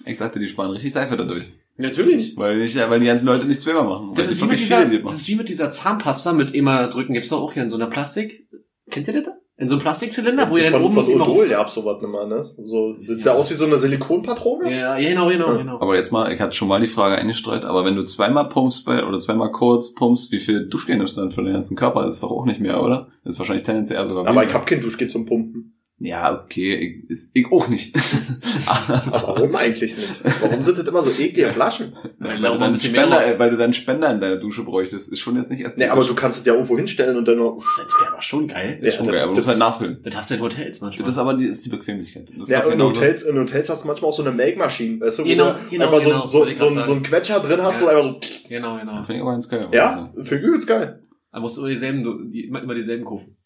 Ich 0.05 0.19
sagte, 0.19 0.38
die 0.38 0.47
sparen 0.47 0.71
richtig 0.71 0.93
Seife 0.93 1.17
dadurch. 1.17 1.47
Natürlich. 1.79 2.37
Weil, 2.37 2.59
nicht, 2.59 2.76
weil 2.76 3.00
die 3.00 3.06
ganzen 3.06 3.26
Leute 3.26 3.47
nichts 3.47 3.65
zweimal 3.65 3.85
machen. 3.85 4.12
Das 4.15 4.29
ist, 4.29 4.43
wie 4.43 4.47
mit 4.47 4.61
dieser, 4.61 4.85
das 4.85 5.03
machen. 5.03 5.17
ist 5.17 5.29
wie 5.29 5.35
mit 5.37 5.49
dieser 5.49 5.70
Zahnpasta 5.70 6.35
mit 6.35 6.55
immer 6.55 6.88
drücken. 6.88 7.15
Gibt's 7.15 7.31
doch 7.31 7.41
auch 7.41 7.55
hier 7.55 7.62
in 7.62 7.70
so 7.70 7.77
einer 7.77 7.87
Plastik. 7.87 8.47
Kennt 8.91 9.09
ihr 9.09 9.23
das? 9.23 9.35
In 9.56 9.69
so 9.69 9.77
einem 9.77 9.83
Plastikzylinder, 9.83 10.51
wo 10.51 10.56
ihr 10.56 10.65
dann 10.65 10.73
von, 10.73 10.83
oben 10.83 10.95
von 10.95 11.21
Odol, 11.21 11.49
ja, 11.49 11.65
sowas 11.69 12.03
nimmer, 12.03 12.27
ne? 12.27 12.43
So, 12.65 12.97
sieht 13.03 13.25
ja- 13.25 13.33
ja 13.35 13.39
aus 13.39 13.51
wie 13.53 13.55
so 13.55 13.67
eine 13.67 13.79
Silikonpatrone. 13.79 14.69
Ja, 14.69 14.99
ja, 14.99 15.09
genau, 15.11 15.29
genau, 15.29 15.53
Ja. 15.53 15.56
genau. 15.59 15.81
Aber 15.81 15.95
jetzt 15.95 16.11
mal, 16.11 16.33
ich 16.33 16.41
hatte 16.41 16.56
schon 16.56 16.67
mal 16.67 16.81
die 16.81 16.89
Frage 16.89 17.15
eingestreut, 17.17 17.65
aber 17.65 17.85
wenn 17.85 17.95
du 17.95 18.03
zweimal 18.05 18.49
pumpst 18.49 18.85
bei, 18.85 19.05
oder 19.06 19.17
zweimal 19.21 19.53
kurz 19.53 19.95
pumpst, 19.95 20.33
wie 20.33 20.41
viel 20.41 20.67
Duschgel 20.69 20.97
nimmst 20.97 21.17
du 21.17 21.21
dann 21.21 21.31
für 21.31 21.45
den 21.45 21.53
ganzen 21.53 21.77
Körper? 21.77 22.03
Das 22.03 22.17
ist 22.17 22.23
doch 22.25 22.33
auch 22.33 22.47
nicht 22.47 22.59
mehr, 22.61 22.83
oder? 22.83 23.09
Das 23.23 23.35
ist 23.35 23.39
wahrscheinlich 23.39 23.65
tendenziell 23.65 24.01
eher 24.01 24.06
sogar 24.09 24.23
Aber 24.27 24.31
weniger. 24.41 24.49
ich 24.49 24.55
hab 24.55 24.67
kein 24.67 24.81
Duschgel 24.81 25.06
zum 25.09 25.25
Pumpen. 25.25 25.74
Ja, 26.00 26.43
okay, 26.43 27.05
ich, 27.08 27.19
ich 27.32 27.52
auch 27.52 27.69
nicht. 27.69 27.94
Warum 29.11 29.55
eigentlich 29.55 29.96
nicht? 29.96 30.20
Warum 30.41 30.62
sind 30.62 30.76
das 30.76 30.87
immer 30.88 31.02
so 31.02 31.11
eklige 31.11 31.50
Flaschen? 31.50 31.94
weil, 32.19 32.41
da 32.41 32.50
du 32.52 32.58
dann 32.58 32.62
ein 32.64 32.73
bisschen 32.73 32.93
mehr 32.93 33.06
Spender, 33.06 33.38
weil 33.38 33.50
du 33.50 33.56
dann 33.56 33.73
Spender 33.73 34.11
in 34.12 34.20
deiner 34.20 34.37
Dusche 34.37 34.64
bräuchtest, 34.64 35.12
ist 35.12 35.20
schon 35.20 35.37
jetzt 35.37 35.50
nicht 35.52 35.61
erst 35.61 35.79
Nee, 35.79 35.87
aber 35.87 36.05
du 36.05 36.14
kannst 36.14 36.41
es 36.41 36.46
ja 36.46 36.55
irgendwo 36.55 36.76
hinstellen 36.76 37.17
und 37.17 37.29
dann 37.29 37.38
noch. 37.38 37.55
Das 37.55 37.87
wäre 38.00 38.12
aber 38.12 38.23
schon 38.23 38.49
geil. 38.49 38.79
ist 38.82 38.96
schon 38.96 39.06
Ja, 39.06 39.12
geil, 39.12 39.20
aber 39.23 39.32
du 39.35 39.37
das- 39.41 39.46
musst 39.46 39.61
halt 39.61 39.70
nachfüllen. 39.70 39.99
Das 40.02 40.17
hast 40.17 40.31
du 40.31 40.35
in 40.35 40.41
Hotels 40.43 40.81
manchmal. 40.81 41.06
Das 41.06 41.14
ist 41.14 41.19
aber 41.20 41.35
die, 41.35 41.44
ist 41.46 41.64
die 41.64 41.70
Bequemlichkeit. 41.70 42.29
Das 42.37 42.49
Ja, 42.49 42.61
in 42.62 42.70
genau 42.73 42.88
so- 42.91 42.96
Hotels, 42.96 43.23
in 43.23 43.38
Hotels 43.38 43.69
hast 43.69 43.85
du 43.85 43.87
manchmal 43.87 44.11
auch 44.11 44.14
so 44.17 44.23
eine 44.25 44.32
Melkmaschine, 44.32 45.00
weißt 45.00 45.19
du, 45.20 45.23
wo 45.25 45.29
Genau, 45.29 45.52
du 45.52 45.58
genau, 45.70 45.85
einfach 45.87 46.02
so, 46.02 46.08
genau, 46.11 46.25
so, 46.25 46.46
ich 46.46 46.58
so, 46.58 46.70
so, 46.70 46.82
so 46.82 46.93
einen 46.93 47.02
Quetscher 47.02 47.38
drin 47.41 47.62
hast, 47.62 47.81
wo 47.81 47.87
Ja. 47.87 47.93
du 47.93 47.96
einfach 47.99 48.20
so, 48.23 48.49
genau, 48.49 48.79
genau. 48.79 48.96
Finde 49.05 49.14
ich 49.14 49.20
aber 49.23 49.32
ganz 49.32 49.49
geil. 49.49 49.69
ja, 49.73 50.12
für 50.20 50.37
übelst 50.37 50.67
geil. 50.67 51.00
Da 51.32 51.41
musst 51.41 51.56
du 51.56 51.61
immer 51.62 51.70
dieselben, 51.70 52.32
immer 52.32 52.75
dieselben 52.75 53.05
kaufen. 53.05 53.37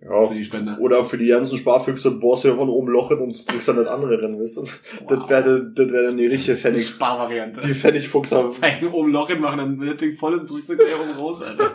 Ja. 0.00 0.24
Für 0.24 0.34
die 0.34 0.44
Spender. 0.44 0.78
Oder 0.80 1.02
für 1.02 1.18
die 1.18 1.26
ganzen 1.26 1.58
Sparfüchse 1.58 2.12
bohrst 2.12 2.44
du 2.44 2.54
von 2.54 2.68
oben 2.68 2.88
Loch 2.88 3.08
hin 3.08 3.18
und 3.18 3.50
drückst 3.50 3.68
dann 3.68 3.76
das 3.76 3.88
andere 3.88 4.16
drin, 4.18 4.38
weißt 4.40 4.58
du. 4.58 4.64
Das 5.08 5.28
wäre, 5.28 5.72
das 5.74 5.90
wäre 5.90 6.04
dann 6.04 6.16
die 6.16 6.26
richtige 6.26 6.54
die 6.54 6.60
Pfennig, 6.60 6.86
Sparvariante. 6.86 7.60
die 7.60 7.74
Pfennigfuchser. 7.74 8.52
Ein 8.60 8.86
oben 8.88 9.10
Loch 9.10 9.28
hinmachen, 9.28 9.58
dann 9.58 9.80
wenn 9.80 9.88
das 9.88 9.96
Ding 9.96 10.12
voll 10.12 10.34
ist, 10.34 10.46
drückst 10.46 10.70
du 10.70 10.76
gleich 10.76 10.94
oben 10.94 11.18
raus, 11.18 11.42
Alter. 11.42 11.72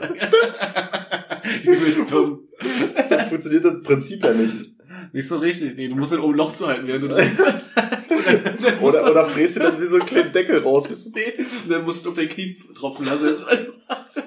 Übelst 1.64 2.12
dumm. 2.12 2.48
Das 3.10 3.28
funktioniert 3.28 3.66
das 3.66 3.82
Prinzip 3.84 4.24
ja 4.24 4.34
nicht. 4.34 4.56
Nicht 5.12 5.28
so 5.28 5.38
richtig, 5.38 5.76
nee, 5.76 5.90
du 5.90 5.96
musst 5.96 6.14
halt 6.14 6.22
oben 6.22 6.36
Loch 6.36 6.54
zu 6.54 6.66
halten, 6.66 6.88
während 6.88 7.04
du 7.04 7.08
musst 8.82 8.82
Oder, 8.82 9.12
oder 9.12 9.26
fräst 9.26 9.58
du 9.58 9.60
dann 9.60 9.80
wie 9.82 9.86
so 9.86 9.98
einen 9.98 10.06
kleinen 10.06 10.32
Deckel 10.32 10.60
raus. 10.60 10.88
Nee, 11.14 11.46
dann 11.70 11.84
musst 11.84 12.06
du 12.06 12.10
auf 12.10 12.16
dein 12.16 12.30
Knie 12.30 12.56
tropfen 12.74 13.06
lassen. 13.06 13.28
Hast 13.90 14.16
ja- 14.18 14.22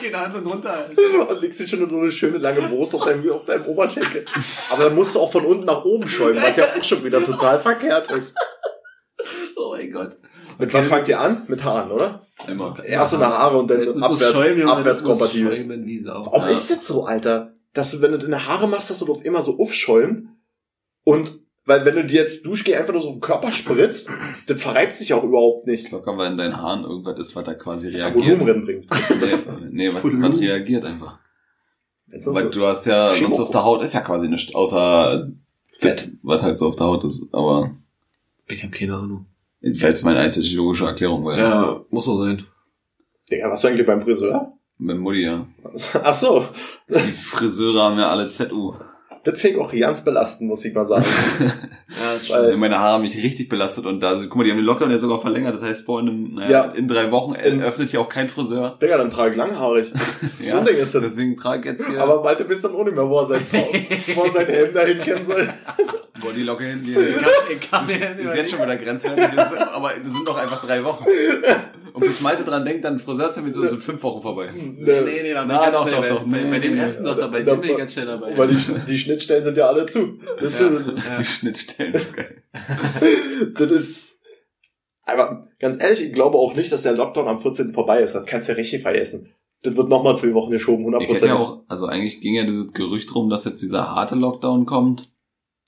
du 0.00 0.06
ja 0.08 0.20
Hand 0.20 0.34
und 0.34 1.40
legst 1.40 1.60
dich 1.60 1.68
schon 1.70 1.82
in 1.82 1.90
so 1.90 1.98
eine 1.98 2.10
schöne 2.10 2.38
lange 2.38 2.70
Wurst 2.70 2.94
auf 2.94 3.04
deinem, 3.04 3.28
auf 3.30 3.44
deinem 3.44 3.66
Oberschenkel. 3.66 4.24
Aber 4.70 4.84
dann 4.84 4.94
musst 4.94 5.14
du 5.14 5.20
auch 5.20 5.30
von 5.30 5.44
unten 5.44 5.64
nach 5.66 5.84
oben 5.84 6.08
schäumen, 6.08 6.42
was 6.42 6.56
ja 6.56 6.66
auch 6.78 6.84
schon 6.84 7.04
wieder 7.04 7.22
total 7.22 7.58
verkehrt 7.60 8.10
ist. 8.12 8.36
Oh 9.56 9.70
mein 9.72 9.90
Gott. 9.90 10.16
Mit 10.58 10.72
was 10.74 10.86
fangt 10.86 11.08
ihr 11.08 11.20
an? 11.20 11.42
Mit 11.48 11.62
Haaren, 11.62 11.90
oder? 11.90 12.20
Immer. 12.46 12.76
Erst 12.84 13.12
so 13.12 13.16
nach 13.18 13.30
Haare 13.38 13.58
und 13.58 13.70
dann 13.70 14.02
abwärts, 14.02 14.32
schäumen, 14.32 14.60
Junge, 14.60 14.72
abwärts 14.72 15.02
das 15.02 15.08
muss 15.08 15.18
kompatibel. 15.18 15.52
schäumen 15.56 15.84
wie 15.86 15.98
Sau. 16.00 16.24
Warum 16.26 16.42
Ja. 16.42 16.48
ist 16.48 16.70
das 16.70 16.86
so, 16.86 17.04
Alter? 17.04 17.54
Dass 17.74 17.90
du, 17.92 18.00
wenn 18.02 18.12
du 18.12 18.18
deine 18.18 18.46
Haare 18.46 18.66
machst, 18.66 18.90
dass 18.90 18.98
du 19.00 19.12
auf 19.12 19.24
immer 19.24 19.42
so 19.42 19.58
aufschäumt 19.60 20.22
und 21.04 21.32
weil 21.68 21.84
wenn 21.84 21.94
du 21.94 22.04
dir 22.04 22.22
jetzt 22.22 22.44
Duschgel 22.44 22.74
einfach 22.74 22.92
nur 22.92 23.02
so 23.02 23.08
auf 23.08 23.14
den 23.14 23.20
Körper 23.20 23.52
spritzt, 23.52 24.10
das 24.46 24.60
verreibt 24.60 24.96
sich 24.96 25.12
auch 25.14 25.22
überhaupt 25.22 25.66
nicht. 25.66 25.90
Locker, 25.92 26.16
weil 26.16 26.32
in 26.32 26.38
deinen 26.38 26.56
Haaren 26.56 26.82
irgendwas 26.84 27.18
ist, 27.18 27.36
was 27.36 27.44
da 27.44 27.54
quasi 27.54 27.88
reagiert. 27.90 28.14
Volumen 28.40 28.46
drin 28.46 28.64
bringt. 28.64 28.86
Nee, 29.70 29.88
nee 29.88 29.94
was, 29.94 30.02
was 30.02 30.40
reagiert 30.40 30.84
einfach. 30.84 31.18
Weil 32.10 32.20
so- 32.22 32.48
du 32.48 32.66
hast 32.66 32.86
ja, 32.86 33.12
Schieb 33.12 33.26
sonst 33.26 33.40
auf 33.40 33.50
der 33.50 33.64
Haut 33.64 33.82
ist 33.82 33.92
ja 33.94 34.00
quasi 34.00 34.28
nichts, 34.28 34.54
außer 34.54 35.30
Fett, 35.78 36.10
was 36.22 36.42
halt 36.42 36.58
so 36.58 36.68
auf 36.70 36.76
der 36.76 36.86
Haut 36.86 37.04
ist. 37.04 37.22
Aber 37.32 37.70
Ich 38.48 38.62
habe 38.62 38.72
keine 38.76 38.96
Ahnung. 38.96 39.26
vielleicht 39.60 39.82
ist 39.84 40.04
meine 40.04 40.18
einzige 40.20 40.56
logische 40.56 40.86
Erklärung, 40.86 41.24
weil 41.24 41.38
Ja, 41.38 41.84
muss 41.90 42.06
so 42.06 42.16
sein. 42.16 42.44
Digga, 43.30 43.48
warst 43.50 43.62
du 43.62 43.68
eigentlich 43.68 43.86
beim 43.86 44.00
Friseur? 44.00 44.52
mit 44.80 44.96
Mutti, 44.98 45.22
ja. 45.24 45.44
Ach 46.04 46.14
so. 46.14 46.46
Die 46.88 46.94
Friseure 46.94 47.82
haben 47.82 47.98
ja 47.98 48.08
alle 48.10 48.30
ZU. 48.30 48.74
Das 49.30 49.38
fing 49.40 49.58
auch 49.60 49.72
ganz 49.72 50.02
belastend, 50.04 50.48
muss 50.48 50.64
ich 50.64 50.74
mal 50.74 50.84
sagen. 50.84 51.04
Ja, 52.28 52.56
Meine 52.56 52.78
Haare 52.78 52.92
haben 52.94 53.02
mich 53.02 53.16
richtig 53.16 53.48
belastet 53.48 53.86
und 53.86 54.00
da, 54.00 54.14
guck 54.28 54.36
mal, 54.36 54.44
die 54.44 54.50
haben 54.50 54.58
den 54.58 54.64
Lockdown 54.66 54.90
jetzt 54.90 55.00
sogar 55.00 55.20
verlängert. 55.20 55.54
Das 55.54 55.62
heißt, 55.62 55.84
vor 55.86 56.00
einem, 56.00 56.34
naja, 56.34 56.50
Ja. 56.66 56.72
in 56.72 56.86
drei 56.86 57.10
Wochen 57.10 57.34
In- 57.34 57.62
öffnet 57.62 57.90
hier 57.90 58.00
auch 58.00 58.08
kein 58.10 58.28
Friseur. 58.28 58.76
Digga, 58.80 58.98
dann 58.98 59.08
trage 59.10 59.30
ich 59.32 59.36
langhaarig. 59.36 59.92
So 60.44 60.58
ein 60.58 60.64
Ding 60.66 60.76
ist 60.76 60.94
das. 60.94 61.02
Deswegen 61.02 61.36
trage 61.36 61.60
ich 61.60 61.64
jetzt 61.66 61.88
hier 61.88 62.00
Aber 62.02 62.22
Malte 62.22 62.48
wisst 62.48 62.62
dann 62.64 62.74
auch 62.74 62.84
nicht 62.84 62.94
mehr, 62.94 63.08
wo 63.08 63.18
er 63.20 63.24
sein, 63.24 63.40
wo 64.14 64.22
er 64.24 64.30
sein 64.30 64.46
Helm 64.46 64.74
dahin 64.74 65.00
kämmen 65.00 65.24
soll. 65.24 65.48
Hin. 66.58 66.82
Die 66.84 66.92
Ich 66.92 67.70
kann, 67.70 67.84
ich 67.88 68.00
kann 68.00 68.18
ist, 68.18 68.24
ist 68.28 68.34
jetzt 68.36 68.50
schon 68.50 68.60
wieder 68.60 68.76
grenzwertig, 68.76 69.38
aber 69.38 69.90
das 70.02 70.12
sind 70.12 70.26
doch 70.26 70.36
einfach 70.36 70.64
drei 70.64 70.82
Wochen. 70.84 71.04
Und 72.00 72.06
bis 72.08 72.20
Malte 72.20 72.44
dran 72.44 72.64
denkt, 72.64 72.84
dann 72.84 72.98
Friseurtermin 72.98 73.52
so 73.52 73.66
sind 73.66 73.82
fünf 73.82 74.02
Wochen 74.02 74.22
vorbei. 74.22 74.50
Nee, 74.54 74.72
nee, 75.22 75.32
da 75.32 75.44
bin 75.44 75.56
ich 75.56 75.60
ganz 75.62 75.76
doch, 75.76 75.88
schnell 75.88 76.08
doch, 76.08 76.22
bei, 76.24 76.38
bei, 76.42 76.50
bei 76.50 76.58
dem 76.58 76.74
Nee, 76.74 76.80
ersten 76.80 77.02
nee. 77.04 77.08
doch 77.10 77.18
dabei, 77.18 77.42
Da- 77.42 77.52
dem 77.52 77.60
bin 77.60 77.70
ich 77.70 77.76
ganz 77.76 77.92
schnell 77.92 78.06
dabei. 78.06 78.36
Weil 78.38 78.48
die, 78.48 78.56
die 78.88 78.98
Schnittstellen 78.98 79.44
sind 79.44 79.56
ja 79.56 79.66
alle 79.66 79.86
zu. 79.86 80.18
Wisst 80.40 80.60
ihr, 80.60 80.70
das, 80.80 81.06
Ja. 81.06 81.18
Die 81.18 81.24
Schnittstellen 81.24 81.94
ist 81.94 82.14
geil. 82.16 82.42
das 83.56 83.70
ist, 83.70 84.22
aber 85.04 85.48
ganz 85.58 85.80
ehrlich, 85.80 86.02
ich 86.04 86.12
glaube 86.12 86.38
auch 86.38 86.54
nicht, 86.54 86.70
dass 86.72 86.82
der 86.82 86.92
Lockdown 86.92 87.28
am 87.28 87.40
14. 87.40 87.72
vorbei 87.72 88.00
ist. 88.00 88.14
Das 88.14 88.26
kannst 88.26 88.48
du 88.48 88.52
ja 88.52 88.56
richtig 88.56 88.82
vergessen. 88.82 89.32
das 89.62 89.76
wird 89.76 89.88
nochmal 89.88 90.16
zwei 90.16 90.32
Wochen 90.34 90.50
geschoben, 90.50 90.86
Ich 91.00 91.08
hätte 91.08 91.24
100%. 91.24 91.28
ja 91.28 91.34
auch, 91.36 91.60
also 91.68 91.86
eigentlich 91.86 92.20
ging 92.20 92.34
ja 92.34 92.44
dieses 92.44 92.72
Gerücht 92.72 93.14
rum, 93.14 93.28
dass 93.30 93.44
jetzt 93.44 93.62
dieser 93.62 93.90
harte 93.94 94.14
Lockdown 94.14 94.66
kommt. 94.66 95.10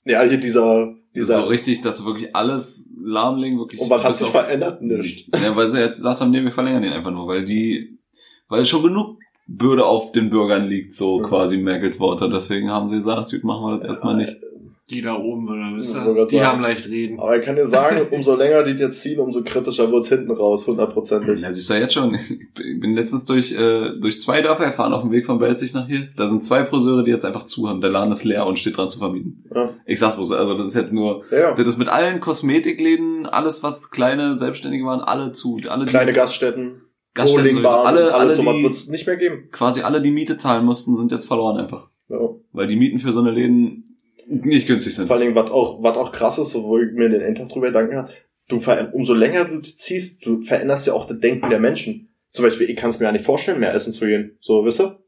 Ja, 0.05 0.21
hier 0.23 0.37
dieser, 0.39 0.95
dieser, 1.15 1.41
so 1.41 1.47
richtig, 1.47 1.81
dass 1.81 2.05
wirklich 2.05 2.35
alles 2.35 2.93
lahmlegen, 3.03 3.57
wirklich. 3.59 3.81
und 3.81 3.89
was 3.89 4.03
hat 4.03 4.15
sich 4.15 4.27
auf- 4.27 4.31
verändert? 4.33 4.81
Nichts. 4.81 5.29
Ja, 5.43 5.55
weil 5.55 5.67
sie 5.67 5.79
jetzt 5.79 5.97
gesagt 5.97 6.21
haben, 6.21 6.31
nee, 6.31 6.41
wir 6.43 6.51
verlängern 6.51 6.83
den 6.83 6.93
einfach 6.93 7.11
nur, 7.11 7.27
weil 7.27 7.43
die, 7.45 7.97
weil 8.47 8.65
schon 8.65 8.83
genug 8.83 9.19
Bürde 9.47 9.85
auf 9.85 10.11
den 10.13 10.29
Bürgern 10.29 10.67
liegt, 10.67 10.93
so 10.93 11.19
Mhm. 11.19 11.23
quasi 11.25 11.57
Merkels 11.57 11.99
Worte. 11.99 12.29
Deswegen 12.29 12.69
haben 12.71 12.89
sie 12.89 12.97
gesagt, 12.97 13.31
gut, 13.31 13.43
machen 13.43 13.65
wir 13.65 13.77
das 13.79 13.89
erstmal 13.89 14.15
nicht. 14.17 14.37
Die 14.91 15.01
da 15.01 15.15
oben, 15.15 15.47
oder 15.47 15.71
wisst 15.77 15.95
ihr? 15.95 16.01
Die 16.25 16.35
sagen. 16.35 16.45
haben 16.45 16.61
leicht 16.61 16.89
reden. 16.89 17.17
Aber 17.17 17.37
ich 17.37 17.45
kann 17.45 17.55
dir 17.55 17.65
sagen, 17.65 18.07
umso 18.11 18.35
länger 18.35 18.63
die 18.63 18.71
jetzt 18.71 19.01
ziehen, 19.01 19.21
umso 19.21 19.41
kritischer 19.41 19.89
wird's 19.89 20.09
hinten 20.09 20.31
raus, 20.31 20.67
hundertprozentig. 20.67 21.39
Ja, 21.39 21.49
siehst 21.49 21.69
du 21.69 21.75
ja 21.75 21.79
jetzt 21.79 21.93
schon. 21.93 22.13
Ich 22.13 22.79
bin 22.81 22.93
letztens 22.93 23.23
durch, 23.23 23.53
äh, 23.53 23.97
durch 24.01 24.19
zwei 24.19 24.41
Dörfer 24.41 24.71
gefahren 24.71 24.91
auf 24.91 25.03
dem 25.03 25.11
Weg 25.11 25.25
von 25.25 25.39
Belzig 25.39 25.73
nach 25.73 25.87
hier. 25.87 26.09
Da 26.17 26.27
sind 26.27 26.43
zwei 26.43 26.65
Friseure, 26.65 27.05
die 27.05 27.11
jetzt 27.11 27.23
einfach 27.23 27.45
zu 27.45 27.69
haben. 27.69 27.79
Der 27.79 27.89
Laden 27.89 28.11
ist 28.11 28.25
leer 28.25 28.45
und 28.45 28.59
steht 28.59 28.75
dran 28.75 28.89
zu 28.89 28.99
vermieten. 28.99 29.45
Ja. 29.55 29.69
Ich 29.85 29.97
sag's 29.99 30.15
bloß, 30.15 30.33
also 30.33 30.57
das 30.57 30.67
ist 30.67 30.75
jetzt 30.75 30.91
nur, 30.91 31.23
Ja, 31.31 31.55
das 31.55 31.65
ist 31.65 31.77
mit 31.77 31.87
allen 31.87 32.19
Kosmetikläden, 32.19 33.25
alles 33.25 33.63
was 33.63 33.91
kleine 33.91 34.37
Selbstständige 34.37 34.83
waren, 34.83 34.99
alle 34.99 35.31
zu. 35.31 35.57
Alle, 35.69 35.85
kleine 35.85 36.11
Gaststätten, 36.11 36.81
Gaststätten 37.13 37.65
alle, 37.65 38.13
alle, 38.13 38.35
sowas 38.35 38.55
die, 38.57 38.63
wird's 38.63 38.87
nicht 38.87 39.07
mehr 39.07 39.15
geben. 39.15 39.47
quasi 39.53 39.83
alle, 39.83 40.01
die 40.01 40.11
Miete 40.11 40.37
zahlen 40.37 40.65
mussten, 40.65 40.97
sind 40.97 41.13
jetzt 41.13 41.27
verloren 41.27 41.57
einfach. 41.57 41.87
Ja. 42.09 42.17
Weil 42.51 42.67
die 42.67 42.75
Mieten 42.75 42.99
für 42.99 43.13
so 43.13 43.21
eine 43.21 43.31
Läden 43.31 43.85
nicht 44.27 44.67
günstig 44.67 44.95
sind. 44.95 45.07
Vor 45.07 45.15
allem, 45.17 45.35
was 45.35 45.51
auch, 45.51 45.81
was 45.83 45.97
auch 45.97 46.11
krass 46.11 46.37
ist, 46.37 46.51
so 46.51 46.63
wo 46.63 46.77
ich 46.77 46.91
mir 46.93 47.09
den 47.09 47.21
Endtag 47.21 47.49
drüber 47.49 47.67
gedanken 47.67 47.97
habe, 47.97 48.13
du 48.47 48.59
ver 48.59 48.93
umso 48.93 49.13
länger 49.13 49.45
du 49.45 49.61
ziehst, 49.61 50.25
du 50.25 50.41
veränderst 50.41 50.87
ja 50.87 50.93
auch 50.93 51.07
das 51.07 51.19
Denken 51.19 51.49
der 51.49 51.59
Menschen. 51.59 52.09
Zum 52.29 52.43
Beispiel, 52.43 52.69
ich 52.69 52.77
kann 52.77 52.89
es 52.89 52.99
mir 52.99 53.05
ja 53.05 53.11
nicht 53.11 53.25
vorstellen, 53.25 53.59
mehr 53.59 53.73
essen 53.73 53.93
zu 53.93 54.05
gehen. 54.05 54.37
So, 54.39 54.63
wisst 54.65 54.79
ihr? 54.79 54.99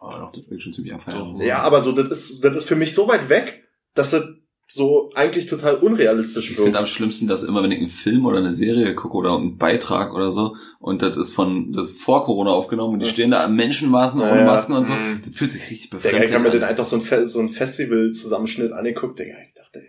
Oh, 0.00 0.10
doch, 0.10 0.32
das 0.32 0.50
wirkt 0.50 0.62
schon 0.62 0.72
ziemlich 0.72 0.92
abfeiern. 0.92 1.40
Ja, 1.40 1.58
aber 1.58 1.80
so, 1.80 1.92
das 1.92 2.08
ist, 2.08 2.44
das 2.44 2.54
ist 2.54 2.64
für 2.64 2.76
mich 2.76 2.94
so 2.94 3.08
weit 3.08 3.28
weg, 3.28 3.64
dass 3.94 4.10
das 4.10 4.24
so 4.66 5.10
eigentlich 5.14 5.46
total 5.46 5.74
unrealistisch 5.76 6.50
Ich 6.50 6.56
finde 6.56 6.72
wird. 6.72 6.80
am 6.80 6.86
schlimmsten, 6.86 7.26
dass 7.28 7.42
immer, 7.42 7.62
wenn 7.62 7.70
ich 7.72 7.78
einen 7.80 7.88
Film 7.88 8.24
oder 8.26 8.38
eine 8.38 8.50
Serie 8.52 8.94
gucke 8.94 9.16
oder 9.16 9.36
einen 9.36 9.58
Beitrag 9.58 10.14
oder 10.14 10.30
so, 10.30 10.56
und 10.80 11.02
das 11.02 11.16
ist 11.16 11.32
von, 11.32 11.72
das 11.72 11.90
ist 11.90 12.00
vor 12.00 12.24
Corona 12.24 12.50
aufgenommen 12.50 12.94
und 12.94 13.00
die 13.00 13.06
Ja. 13.06 13.12
stehen 13.12 13.30
da 13.30 13.44
an 13.44 13.54
Menschenmaßen 13.54 14.20
Ja, 14.20 14.30
ohne 14.30 14.40
ja. 14.40 14.46
Masken 14.46 14.72
und 14.74 14.84
so, 14.84 14.92
Mhm. 14.94 15.20
das 15.24 15.34
fühlt 15.36 15.50
sich 15.50 15.70
richtig 15.70 15.90
befremdlich 15.90 16.28
ich 16.30 16.34
habe 16.34 16.44
mir 16.44 16.50
den 16.50 16.62
an. 16.62 16.70
einfach 16.70 16.84
so 16.86 16.96
ein, 16.96 17.02
Fe 17.02 17.26
so 17.26 17.40
ein 17.40 17.48
Festival-Zusammenschnitt 17.48 18.72
angeguckt, 18.72 19.18
Digga, 19.18 19.34
ich 19.46 19.54
dachte, 19.54 19.80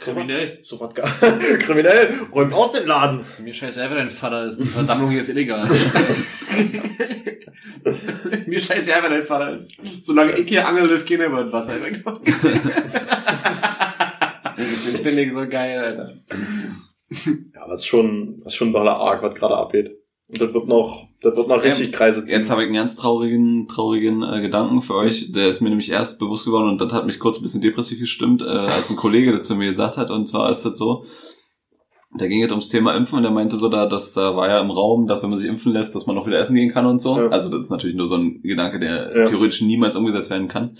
Kriminell. 0.00 0.58
so 0.62 0.78
was 0.80 0.94
gar, 0.94 1.08
kriminell, 1.58 2.08
räumt 2.32 2.52
aus 2.52 2.72
den 2.72 2.86
Laden. 2.86 3.24
Mir 3.42 3.52
scheiße, 3.52 3.80
wer 3.80 3.88
dein 3.96 4.10
Vater 4.10 4.46
ist. 4.46 4.60
Die 4.62 4.66
Versammlung 4.66 5.10
hier 5.10 5.22
ist 5.22 5.28
illegal. 5.28 5.68
Mir 8.46 8.60
scheiße, 8.60 8.90
wer 8.90 9.10
dein 9.10 9.24
Vater 9.24 9.54
ist. 9.54 9.72
Solange 10.00 10.38
ich 10.38 10.48
hier 10.48 10.66
angel, 10.66 10.88
dürft 10.88 11.08
keiner 11.08 11.26
über 11.26 11.44
das 11.44 11.52
Wasser 11.52 11.82
wegkommen. 11.84 12.20
Das 14.56 15.00
finde 15.00 15.22
ich 15.22 15.32
so 15.32 15.48
geil, 15.48 15.78
Alter. 15.78 16.12
Ja, 17.54 17.66
es 17.66 17.78
ist 17.80 17.86
schon, 17.86 18.38
das 18.38 18.52
ist 18.52 18.56
schon 18.56 18.68
ein 18.68 18.72
doller 18.72 18.96
Arg, 18.96 19.22
was 19.22 19.34
gerade 19.34 19.56
abgeht. 19.56 19.97
Und 20.28 20.40
das 20.40 20.52
wird 20.52 20.68
noch, 20.68 21.08
das 21.22 21.36
wird 21.36 21.48
noch 21.48 21.62
richtig 21.62 21.90
Kreise 21.90 22.24
ziehen. 22.24 22.40
Jetzt 22.40 22.50
habe 22.50 22.62
ich 22.62 22.66
einen 22.66 22.74
ganz 22.76 22.96
traurigen, 22.96 23.66
traurigen 23.66 24.22
äh, 24.22 24.42
Gedanken 24.42 24.82
für 24.82 24.94
euch. 24.94 25.32
Der 25.32 25.48
ist 25.48 25.62
mir 25.62 25.70
nämlich 25.70 25.90
erst 25.90 26.18
bewusst 26.18 26.44
geworden 26.44 26.68
und 26.68 26.80
das 26.80 26.92
hat 26.92 27.06
mich 27.06 27.18
kurz 27.18 27.38
ein 27.38 27.42
bisschen 27.42 27.62
depressiv 27.62 27.98
gestimmt, 27.98 28.42
äh, 28.42 28.46
als 28.46 28.90
ein 28.90 28.96
Kollege 28.96 29.36
das 29.36 29.46
zu 29.48 29.54
mir 29.56 29.66
gesagt 29.66 29.96
hat. 29.96 30.10
Und 30.10 30.26
zwar 30.26 30.50
ist 30.52 30.64
das 30.64 30.78
so, 30.78 31.04
da 32.18 32.26
ging 32.26 32.42
es 32.42 32.50
ums 32.50 32.68
Thema 32.68 32.94
Impfen 32.94 33.18
und 33.18 33.24
er 33.24 33.30
meinte 33.30 33.56
so 33.56 33.68
da, 33.70 33.86
dass 33.86 34.12
da 34.12 34.36
war 34.36 34.48
ja 34.48 34.60
im 34.60 34.70
Raum, 34.70 35.06
dass 35.06 35.22
wenn 35.22 35.30
man 35.30 35.38
sich 35.38 35.48
impfen 35.48 35.72
lässt, 35.72 35.94
dass 35.94 36.06
man 36.06 36.16
noch 36.16 36.26
wieder 36.26 36.38
essen 36.38 36.56
gehen 36.56 36.72
kann 36.72 36.84
und 36.86 37.00
so. 37.00 37.16
Ja. 37.18 37.28
Also 37.28 37.48
das 37.50 37.60
ist 37.66 37.70
natürlich 37.70 37.96
nur 37.96 38.06
so 38.06 38.16
ein 38.16 38.40
Gedanke, 38.42 38.78
der 38.78 39.16
Ja. 39.16 39.24
theoretisch 39.24 39.62
niemals 39.62 39.96
umgesetzt 39.96 40.30
werden 40.30 40.48
kann. 40.48 40.76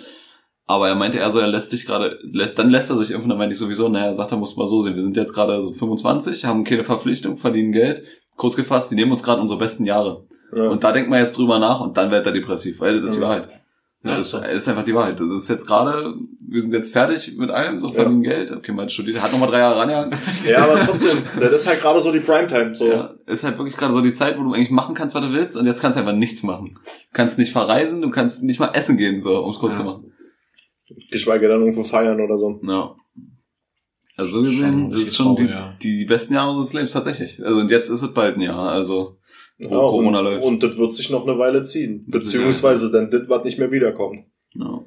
Aber 0.67 0.88
er 0.88 0.95
meinte 0.95 1.19
er 1.19 1.31
so, 1.31 1.38
er 1.38 1.49
lässt 1.49 1.71
sich 1.71 1.87
gerade, 1.87 2.19
dann 2.55 2.69
lässt 2.69 2.90
er 2.90 2.99
sich 2.99 3.11
impfen. 3.12 3.31
Dann 3.31 3.38
meinte 3.38 3.55
ich 3.55 3.59
sowieso, 3.59 3.88
naja, 3.88 4.12
sagt 4.12 4.33
er, 4.33 4.37
muss 4.37 4.57
mal 4.59 4.67
so 4.67 4.83
sehen. 4.83 4.95
Wir 4.95 5.02
sind 5.02 5.17
jetzt 5.17 5.33
gerade 5.33 5.62
so 5.62 5.73
25, 5.73 6.45
haben 6.45 6.64
keine 6.64 6.85
Verpflichtung, 6.85 7.38
verdienen 7.38 7.73
Geld. 7.73 8.02
Kurz 8.38 8.57
gefasst, 8.57 8.90
die 8.90 8.95
nehmen 8.95 9.12
uns 9.12 9.23
gerade 9.23 9.40
unsere 9.42 9.59
besten 9.61 9.85
Jahre. 9.85 10.25
ja. 10.57 10.68
Und 10.68 10.83
da 10.83 10.92
denkt 10.92 11.11
man 11.11 11.18
jetzt 11.21 11.37
drüber 11.37 11.59
nach 11.59 11.80
und 11.83 11.97
dann 11.99 12.11
wird 12.11 12.25
er 12.25 12.33
depressiv, 12.33 12.80
weil 12.80 13.00
das 13.02 13.11
ist 13.11 13.16
die 13.18 13.21
Ja. 13.23 13.28
Wahrheit. 13.28 13.49
Ja, 14.04 14.16
das 14.16 14.33
ist 14.33 14.68
einfach 14.68 14.85
die 14.85 14.95
Wahrheit. 14.95 15.18
Das 15.18 15.26
ist 15.37 15.49
jetzt 15.49 15.66
gerade, 15.66 16.14
wir 16.40 16.62
sind 16.62 16.73
jetzt 16.73 16.92
fertig 16.92 17.37
mit 17.37 17.50
allem, 17.50 17.80
so 17.80 17.90
verdienen 17.90 18.23
Geld. 18.23 18.52
Okay, 18.52 18.71
man 18.71 18.88
studiert, 18.88 19.21
hat 19.21 19.33
nochmal 19.33 19.50
drei 19.50 19.59
Jahre 19.59 19.80
rangehangen. 19.80 20.16
ja, 20.47 20.59
aber 20.64 20.78
trotzdem, 20.87 21.18
das 21.40 21.52
ist 21.52 21.66
halt 21.66 21.80
gerade 21.83 22.00
so 22.00 22.12
die 22.12 22.21
Primetime, 22.21 22.75
so. 22.76 22.87
Ja, 22.87 23.12
ist 23.26 23.42
halt 23.42 23.59
wirklich 23.59 23.76
gerade 23.76 23.92
so 23.92 24.00
die 24.00 24.14
Zeit, 24.14 24.38
wo 24.38 24.45
du 24.45 24.52
eigentlich 24.54 24.71
machen 24.71 24.95
kannst, 24.95 25.16
was 25.16 25.23
du 25.23 25.33
willst 25.33 25.57
und 25.57 25.66
jetzt 25.66 25.80
kannst 25.83 25.97
du 25.97 26.00
einfach 26.00 26.14
nichts 26.14 26.45
machen. 26.45 26.78
Du 26.85 27.12
kannst 27.12 27.38
nicht 27.38 27.50
verreisen, 27.52 28.00
du 28.00 28.11
kannst 28.11 28.45
nicht 28.45 28.61
mal 28.61 28.71
essen 28.73 28.97
gehen, 28.99 29.21
so, 29.21 29.42
um 29.42 29.50
es 29.50 29.59
kurz 29.59 29.76
Ja. 29.76 29.80
zu 29.83 29.87
machen. 29.90 30.12
Geschweige 31.11 31.49
denn 31.49 31.61
irgendwo 31.61 31.83
feiern 31.83 32.21
oder 32.21 32.38
so. 32.38 32.61
Ja. 32.62 32.95
Also 34.19 34.39
so 34.41 34.45
gesehen, 34.45 34.91
das 34.91 35.01
ist 35.01 35.17
schon 35.17 35.37
die, 35.37 35.45
ja. 35.45 35.75
die, 35.81 35.99
die 35.99 36.05
besten 36.05 36.35
Jahre 36.35 36.51
unseres 36.51 36.73
Lebens 36.75 36.93
tatsächlich. 36.93 37.43
Also 37.45 37.61
und 37.61 37.71
jetzt 37.71 37.89
ist 37.89 38.03
es 38.03 38.13
bald 38.13 38.37
ein 38.37 38.41
Jahr, 38.43 38.69
also 38.71 39.17
wo 39.59 39.65
Ja, 39.65 39.69
Corona 39.71 40.19
und, 40.19 40.25
läuft. 40.25 40.45
Und 40.45 40.63
das 40.63 40.77
wird 40.77 40.93
sich 40.93 41.09
noch 41.11 41.27
eine 41.27 41.39
Weile 41.39 41.63
ziehen. 41.63 42.05
Beziehungsweise 42.09 42.91
dann 42.91 43.11
das, 43.11 43.29
was 43.29 43.45
nicht 43.45 43.59
mehr 43.59 43.73
wiederkommt. 43.73 44.21
ja. 44.55 44.81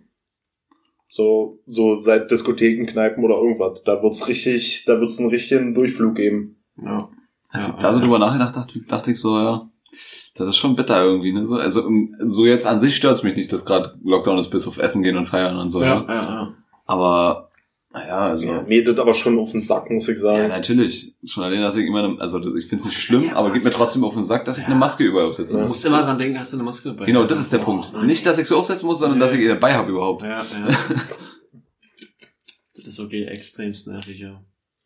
So, 1.14 1.60
so 1.66 1.98
seit 2.00 2.32
Diskotheken, 2.32 2.86
Kneipen 2.86 3.24
oder 3.26 3.36
irgendwas. 3.36 3.82
Da 3.84 4.02
wird's 4.02 4.30
richtig, 4.30 4.86
da 4.86 5.02
wird's 5.02 5.20
einen 5.20 5.30
richtigen 5.30 5.74
Durchflug 5.74 6.16
geben. 6.16 6.64
Ja. 6.82 7.10
Als 7.50 7.68
Ja, 7.68 7.74
ich 7.76 7.82
da 7.82 7.92
so 7.94 8.00
ja. 8.00 8.06
drüber 8.06 8.18
nachgedacht 8.20 8.56
dachte, 8.56 8.80
dachte 8.88 9.12
ich 9.12 9.20
so, 9.20 9.38
ja, 9.38 9.70
das 10.36 10.48
ist 10.48 10.56
schon 10.56 10.78
bitter 10.78 11.04
irgendwie. 11.04 11.34
Ne? 11.34 11.46
So, 11.46 11.56
also 11.56 11.90
so 12.28 12.46
jetzt 12.46 12.66
an 12.66 12.80
sich 12.80 12.96
stört's 12.96 13.24
mich 13.24 13.36
nicht, 13.36 13.52
dass 13.52 13.66
gerade 13.66 14.00
Lockdown 14.06 14.38
ist, 14.38 14.52
bis 14.52 14.66
auf 14.70 14.78
Essen 14.78 15.04
gehen 15.04 15.18
und 15.18 15.28
feiern 15.28 15.58
und 15.58 15.70
so. 15.70 15.82
Ja, 15.82 16.00
ne? 16.00 16.06
ja, 16.08 16.14
ja. 16.24 16.54
Aber 16.86 17.50
naja, 17.94 18.18
also 18.30 18.46
Ja, 18.46 18.56
ja. 18.58 18.62
mir 18.64 18.84
das 18.84 18.98
aber 19.00 19.14
schon 19.14 19.38
auf 19.40 19.52
den 19.52 19.62
Sack, 19.62 19.90
muss 19.90 20.08
ich 20.08 20.18
sagen. 20.18 20.48
natürlich. 20.50 21.14
Schon 21.26 21.44
allein, 21.44 21.62
dass 21.62 21.76
ich 21.76 21.86
immer, 21.86 22.04
eine, 22.04 22.20
also 22.22 22.38
ich 22.56 22.64
finde 22.66 22.76
es 22.78 22.86
nicht 22.86 22.98
schlimm, 23.00 23.22
Ja, 23.26 23.36
aber 23.36 23.52
geht 23.52 23.64
mir 23.64 23.72
trotzdem 23.72 24.04
auf 24.04 24.14
den 24.14 24.24
Sack, 24.24 24.46
dass 24.46 24.58
ich 24.58 24.64
Ja. 24.64 24.70
eine 24.70 24.78
Maske 24.80 25.04
überall 25.04 25.28
aufsetzen 25.28 25.56
Ja. 25.58 25.58
Du 25.60 25.64
muss. 25.64 25.72
musst 25.74 25.86
immer 25.86 26.02
dran 26.04 26.18
denken, 26.18 26.40
hast 26.40 26.54
du 26.54 26.58
eine 26.58 26.64
Maske 26.64 26.90
dabei. 26.90 27.06
Genau, 27.06 27.26
das 27.26 27.42
ist 27.42 27.52
der 27.52 27.62
Oh, 27.62 27.66
Punkt. 27.66 27.92
nein. 27.94 28.06
Nicht, 28.06 28.26
dass 28.26 28.38
ich 28.38 28.48
sie 28.48 28.56
aufsetzen 28.56 28.88
muss, 28.88 29.00
sondern 29.00 29.20
Nee. 29.20 29.26
dass 29.26 29.34
ich 29.34 29.42
ihn 29.42 29.50
dabei 29.50 29.74
habe 29.74 29.92
überhaupt. 29.92 30.24
Ja, 30.24 30.42
ja. 30.42 30.46
das 32.76 32.86
ist 32.86 33.00
okay, 33.00 33.26
extremst 33.26 33.88
nervig, 33.88 34.20
ja. 34.20 34.42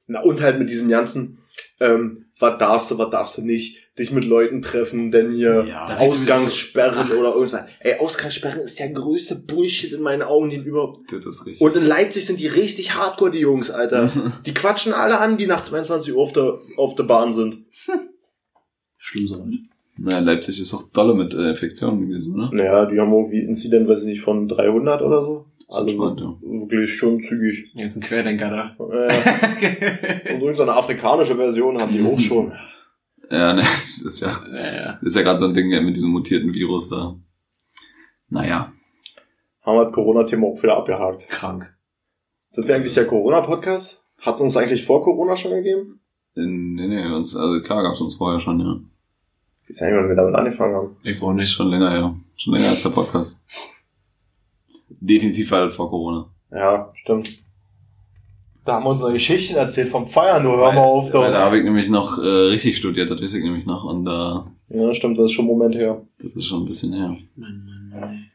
Na, 0.07 0.21
und 0.21 0.41
halt 0.41 0.59
mit 0.59 0.69
diesem 0.69 0.89
ganzen, 0.89 1.39
ähm, 1.79 2.25
was 2.39 2.57
darfst 2.57 2.91
du, 2.91 2.97
was 2.97 3.09
darfst 3.09 3.37
du 3.37 3.41
nicht, 3.41 3.79
dich 3.97 4.11
mit 4.11 4.25
Leuten 4.25 4.61
treffen, 4.61 5.09
denn 5.11 5.31
hier 5.31 5.65
Ja. 5.67 5.85
Ausgangssperren 5.85 7.11
oder 7.11 7.33
irgendwas. 7.33 7.63
Ey, 7.79 7.97
Ausgangssperren 7.99 8.59
ist 8.61 8.77
der 8.79 8.89
größte 8.89 9.35
Bullshit 9.35 9.93
in 9.93 10.01
meinen 10.01 10.21
Augen, 10.21 10.49
den 10.49 10.63
überhaupt. 10.63 11.11
Das 11.13 11.25
ist 11.25 11.45
richtig. 11.45 11.61
Und 11.61 11.75
in 11.77 11.85
Leipzig 11.85 12.25
sind 12.25 12.39
die 12.39 12.47
richtig 12.47 12.95
hardcore, 12.95 13.31
die 13.31 13.39
Jungs, 13.39 13.71
Alter. 13.71 14.11
Die 14.45 14.53
quatschen 14.53 14.93
alle 14.93 15.19
an, 15.19 15.37
die 15.37 15.47
nach 15.47 15.63
22 15.63 16.13
Uhr 16.13 16.21
auf 16.21 16.33
der, 16.33 16.59
auf 16.77 16.95
der 16.95 17.03
Bahn 17.03 17.33
sind. 17.33 17.57
Schlimm 18.97 19.27
so. 19.27 19.45
naja, 19.97 20.19
Leipzig 20.19 20.59
ist 20.59 20.73
auch 20.73 20.83
dolle 20.91 21.13
mit 21.13 21.33
äh, 21.33 21.51
Infektionen 21.51 22.01
gewesen, 22.07 22.37
ne? 22.37 22.49
Naja, 22.51 22.85
die 22.87 22.99
haben 22.99 23.13
irgendwie 23.13 23.39
Incident, 23.39 23.87
weiß 23.87 23.99
ich 24.01 24.07
nicht, 24.07 24.21
von 24.21 24.47
300 24.47 25.01
oder 25.01 25.21
so. 25.21 25.45
Also 25.67 25.89
Spannend, 25.93 26.19
ja. 26.21 26.35
wirklich 26.41 26.93
schon 26.95 27.21
zügig. 27.21 27.71
Jetzt 27.73 27.97
ein 27.97 28.01
Querdenker 28.03 28.49
da. 28.77 28.85
Äh, 28.85 30.33
und 30.35 30.41
irgendeine 30.41 30.73
afrikanische 30.73 31.35
Version 31.35 31.79
haben 31.79 31.91
die 31.91 32.03
auch 32.03 32.19
schon. 32.19 32.51
Ja, 33.31 33.53
ne, 33.53 33.61
das 34.03 34.13
ist 34.13 34.19
ja, 34.21 34.41
ja, 34.51 34.75
ja. 34.75 34.93
das 34.93 35.03
ist 35.03 35.15
ja 35.15 35.21
gerade 35.21 35.39
so 35.39 35.45
ein 35.45 35.53
Ding 35.53 35.69
mit 35.69 35.95
diesem 35.95 36.11
mutierten 36.11 36.53
Virus 36.53 36.89
da. 36.89 37.15
Naja. 38.29 38.71
Haben 39.61 39.77
wir 39.77 39.85
das 39.85 39.93
Corona-Thema 39.93 40.47
auch 40.47 40.61
wieder 40.61 40.77
abgehakt. 40.77 41.27
Krank. 41.29 41.75
Sind 42.49 42.67
wir 42.67 42.75
eigentlich 42.75 42.93
der 42.93 43.07
Corona-Podcast? 43.07 44.03
Hat 44.19 44.35
es 44.35 44.41
uns 44.41 44.57
eigentlich 44.57 44.85
vor 44.85 45.03
Corona 45.03 45.35
schon 45.35 45.51
gegeben? 45.51 45.99
Nee, 46.35 46.87
nee, 46.87 47.05
uns, 47.05 47.35
also 47.35 47.61
klar 47.61 47.83
gab's 47.83 48.01
uns 48.01 48.15
vorher 48.15 48.39
schon, 48.41 48.59
ja. 48.59 48.79
Ich 49.67 49.69
weiß 49.69 49.81
nicht, 49.81 49.95
wann 49.95 50.09
wir 50.09 50.15
damit 50.15 50.35
angefangen 50.35 50.75
haben. 50.75 50.97
Ich 51.03 51.15
Ist 51.15 51.21
nicht. 51.21 51.51
schon 51.51 51.69
länger, 51.69 51.95
ja. 51.95 52.15
Schon 52.35 52.53
länger 52.53 52.69
als 52.69 52.83
der 52.83 52.89
Podcast. 52.89 53.41
Definitiv 54.89 55.49
war 55.51 55.65
das 55.65 55.75
vor 55.75 55.89
Corona. 55.89 56.29
Ja, 56.51 56.91
stimmt. 56.93 57.44
Da 58.65 58.73
haben 58.73 58.85
wir 58.85 58.89
unsere 58.89 59.13
Geschichten 59.13 59.55
erzählt 59.55 59.89
vom 59.89 60.07
Feiern, 60.07 60.41
nur 60.43 60.57
hör 60.57 60.73
mal 60.73 60.81
auf. 60.81 61.13
Weil 61.13 61.31
da 61.31 61.37
Doch. 61.39 61.45
habe 61.45 61.59
ich 61.59 61.63
nämlich 61.63 61.87
noch 61.87 62.17
äh, 62.17 62.27
richtig 62.27 62.77
studiert, 62.77 63.11
das 63.11 63.21
weiß 63.21 63.35
ich 63.35 63.43
nämlich 63.43 63.65
noch. 63.65 63.83
Und 63.83 64.05
da, 64.05 64.47
Ja, 64.69 64.93
stimmt, 64.93 65.17
das 65.19 65.25
ist 65.25 65.33
schon 65.33 65.45
ein 65.45 65.49
Moment 65.49 65.75
her. 65.75 66.01
das 66.21 66.35
ist 66.35 66.45
schon 66.45 66.63
ein 66.63 66.65
bisschen 66.65 66.93
her. 66.93 67.15
Mann, 67.35 67.63
Mann, 67.91 67.99
Mann. 68.01 68.25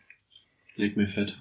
Leg 0.76 0.96
mir 0.96 1.08
fett. 1.08 1.36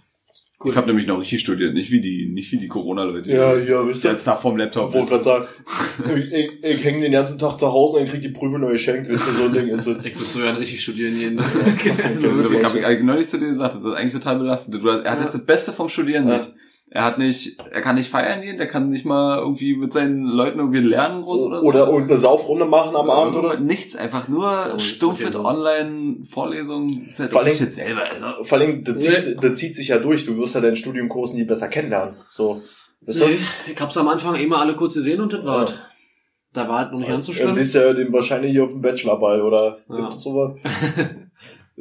Ich 0.66 0.76
habe 0.76 0.88
nämlich 0.88 1.08
noch 1.08 1.22
richtig 1.22 1.40
studiert, 1.40 1.74
nicht 1.74 1.90
wie 1.90 2.02
die, 2.02 2.28
nicht 2.34 2.52
wie 2.52 2.58
die 2.58 2.68
Corona-Leute. 2.68 3.32
Ja, 3.32 3.56
ja, 3.56 3.88
wisst 3.88 4.04
ihr. 4.04 4.10
Jetzt 4.10 4.26
Tag 4.26 4.42
vorm 4.42 4.58
Laptop. 4.58 4.90
Ich 4.90 4.96
wollte 4.96 5.10
gerade 5.10 5.24
sagen, 5.24 5.46
ich, 6.18 6.34
ich, 6.34 6.50
ich 6.62 6.84
hänge 6.84 7.02
den 7.04 7.14
ganzen 7.14 7.40
Tag 7.40 7.58
zu 7.58 7.72
Hause 7.72 8.00
und 8.00 8.10
krieg 8.10 8.22
die 8.22 8.28
Prüfung 8.28 8.60
neu 8.60 8.74
geschenkt, 8.74 9.08
wisst 9.08 9.26
ihr, 9.26 9.34
so 9.36 9.46
ein 9.46 9.54
Ding 9.54 9.68
ist 9.70 9.88
es. 9.88 10.06
Ich 10.06 10.16
würde 10.16 10.26
so 10.26 10.40
gerne 10.40 10.60
richtig 10.60 10.82
studieren 10.82 11.18
jeden. 11.18 11.40
So, 12.18 12.38
so 12.38 12.52
ich 12.52 12.64
habe 12.66 12.94
ich 12.94 13.04
neulich 13.04 13.30
zu 13.30 13.38
dir 13.38 13.48
gesagt, 13.48 13.76
das 13.76 13.86
ist 13.86 13.94
eigentlich 13.94 14.14
total 14.14 14.40
belastend. 14.40 14.84
Du, 14.84 14.90
er 14.90 15.10
hat 15.10 15.22
jetzt 15.22 15.36
das 15.36 15.46
Beste 15.46 15.72
vom 15.72 15.88
Studieren 15.88 16.28
Ja. 16.28 16.42
Er 16.92 17.04
hat 17.04 17.20
nicht, 17.20 17.60
er 17.72 17.82
kann 17.82 17.96
nicht 17.96 18.10
feiern 18.10 18.42
gehen, 18.42 18.58
der 18.58 18.68
kann 18.68 18.90
nicht 18.90 19.06
mal 19.06 19.38
irgendwie 19.38 19.76
mit 19.76 19.94
seinen 19.94 20.24
Leuten 20.26 20.58
irgendwie 20.58 20.80
lernen 20.80 21.22
groß 21.22 21.42
oder 21.44 21.62
so. 21.62 21.68
Oder 21.68 21.86
irgendeine 21.88 22.18
Saufrunde 22.18 22.66
machen 22.66 22.96
am 22.96 23.10
Abend 23.12 23.36
oder 23.36 23.56
so. 23.56 23.64
Nichts, 23.64 23.96
einfach 23.96 24.28
nur 24.28 24.70
das 24.74 24.84
stumpf 24.84 25.20
ja 25.20 25.26
mit 25.26 25.34
so. 25.34 25.46
Online-Vorlesungen. 25.46 27.02
Das 27.04 27.12
ist 27.14 27.20
halt 27.20 27.32
Vor 27.32 27.42
allem- 27.42 27.50
jetzt 27.50 27.76
selber. 27.76 28.02
Also, 28.10 28.44
Vor 28.44 28.58
allem, 28.58 28.84
das 28.84 28.98
zieht, 29.04 29.44
das 29.44 29.56
zieht 29.56 29.76
sich 29.76 29.90
ja 29.90 30.00
durch. 30.00 30.26
Du 30.26 30.36
wirst 30.38 30.56
ja 30.56 30.62
deinen 30.62 30.76
Studienkursen 30.78 31.38
nie 31.38 31.46
besser 31.46 31.68
kennenlernen. 31.68 32.16
So. 32.30 32.62
Weißt 33.02 33.22
du? 33.22 33.26
Nee, 33.28 33.38
ich 33.74 33.80
hab's 33.80 33.96
am 33.98 34.08
Anfang 34.08 34.36
immer 34.36 34.58
alle 34.58 34.76
kurz 34.76 34.96
gesehen 34.96 35.22
und 35.22 35.32
das 35.32 35.42
Ja. 35.46 35.52
war's. 35.52 35.76
Da 36.54 36.68
war 36.68 36.80
halt 36.80 36.92
noch 36.92 37.00
nicht 37.00 37.10
ganz 37.10 37.28
so 37.28 37.34
Dann 37.34 37.54
siehst 37.54 37.76
du 37.76 37.80
ja 37.86 37.94
den 37.94 38.12
wahrscheinlich 38.12 38.52
hier 38.52 38.64
auf 38.64 38.72
dem 38.72 38.82
Bachelorball 38.82 39.42
oder 39.44 39.78
Ja. 39.90 40.12
sowas. 40.18 40.58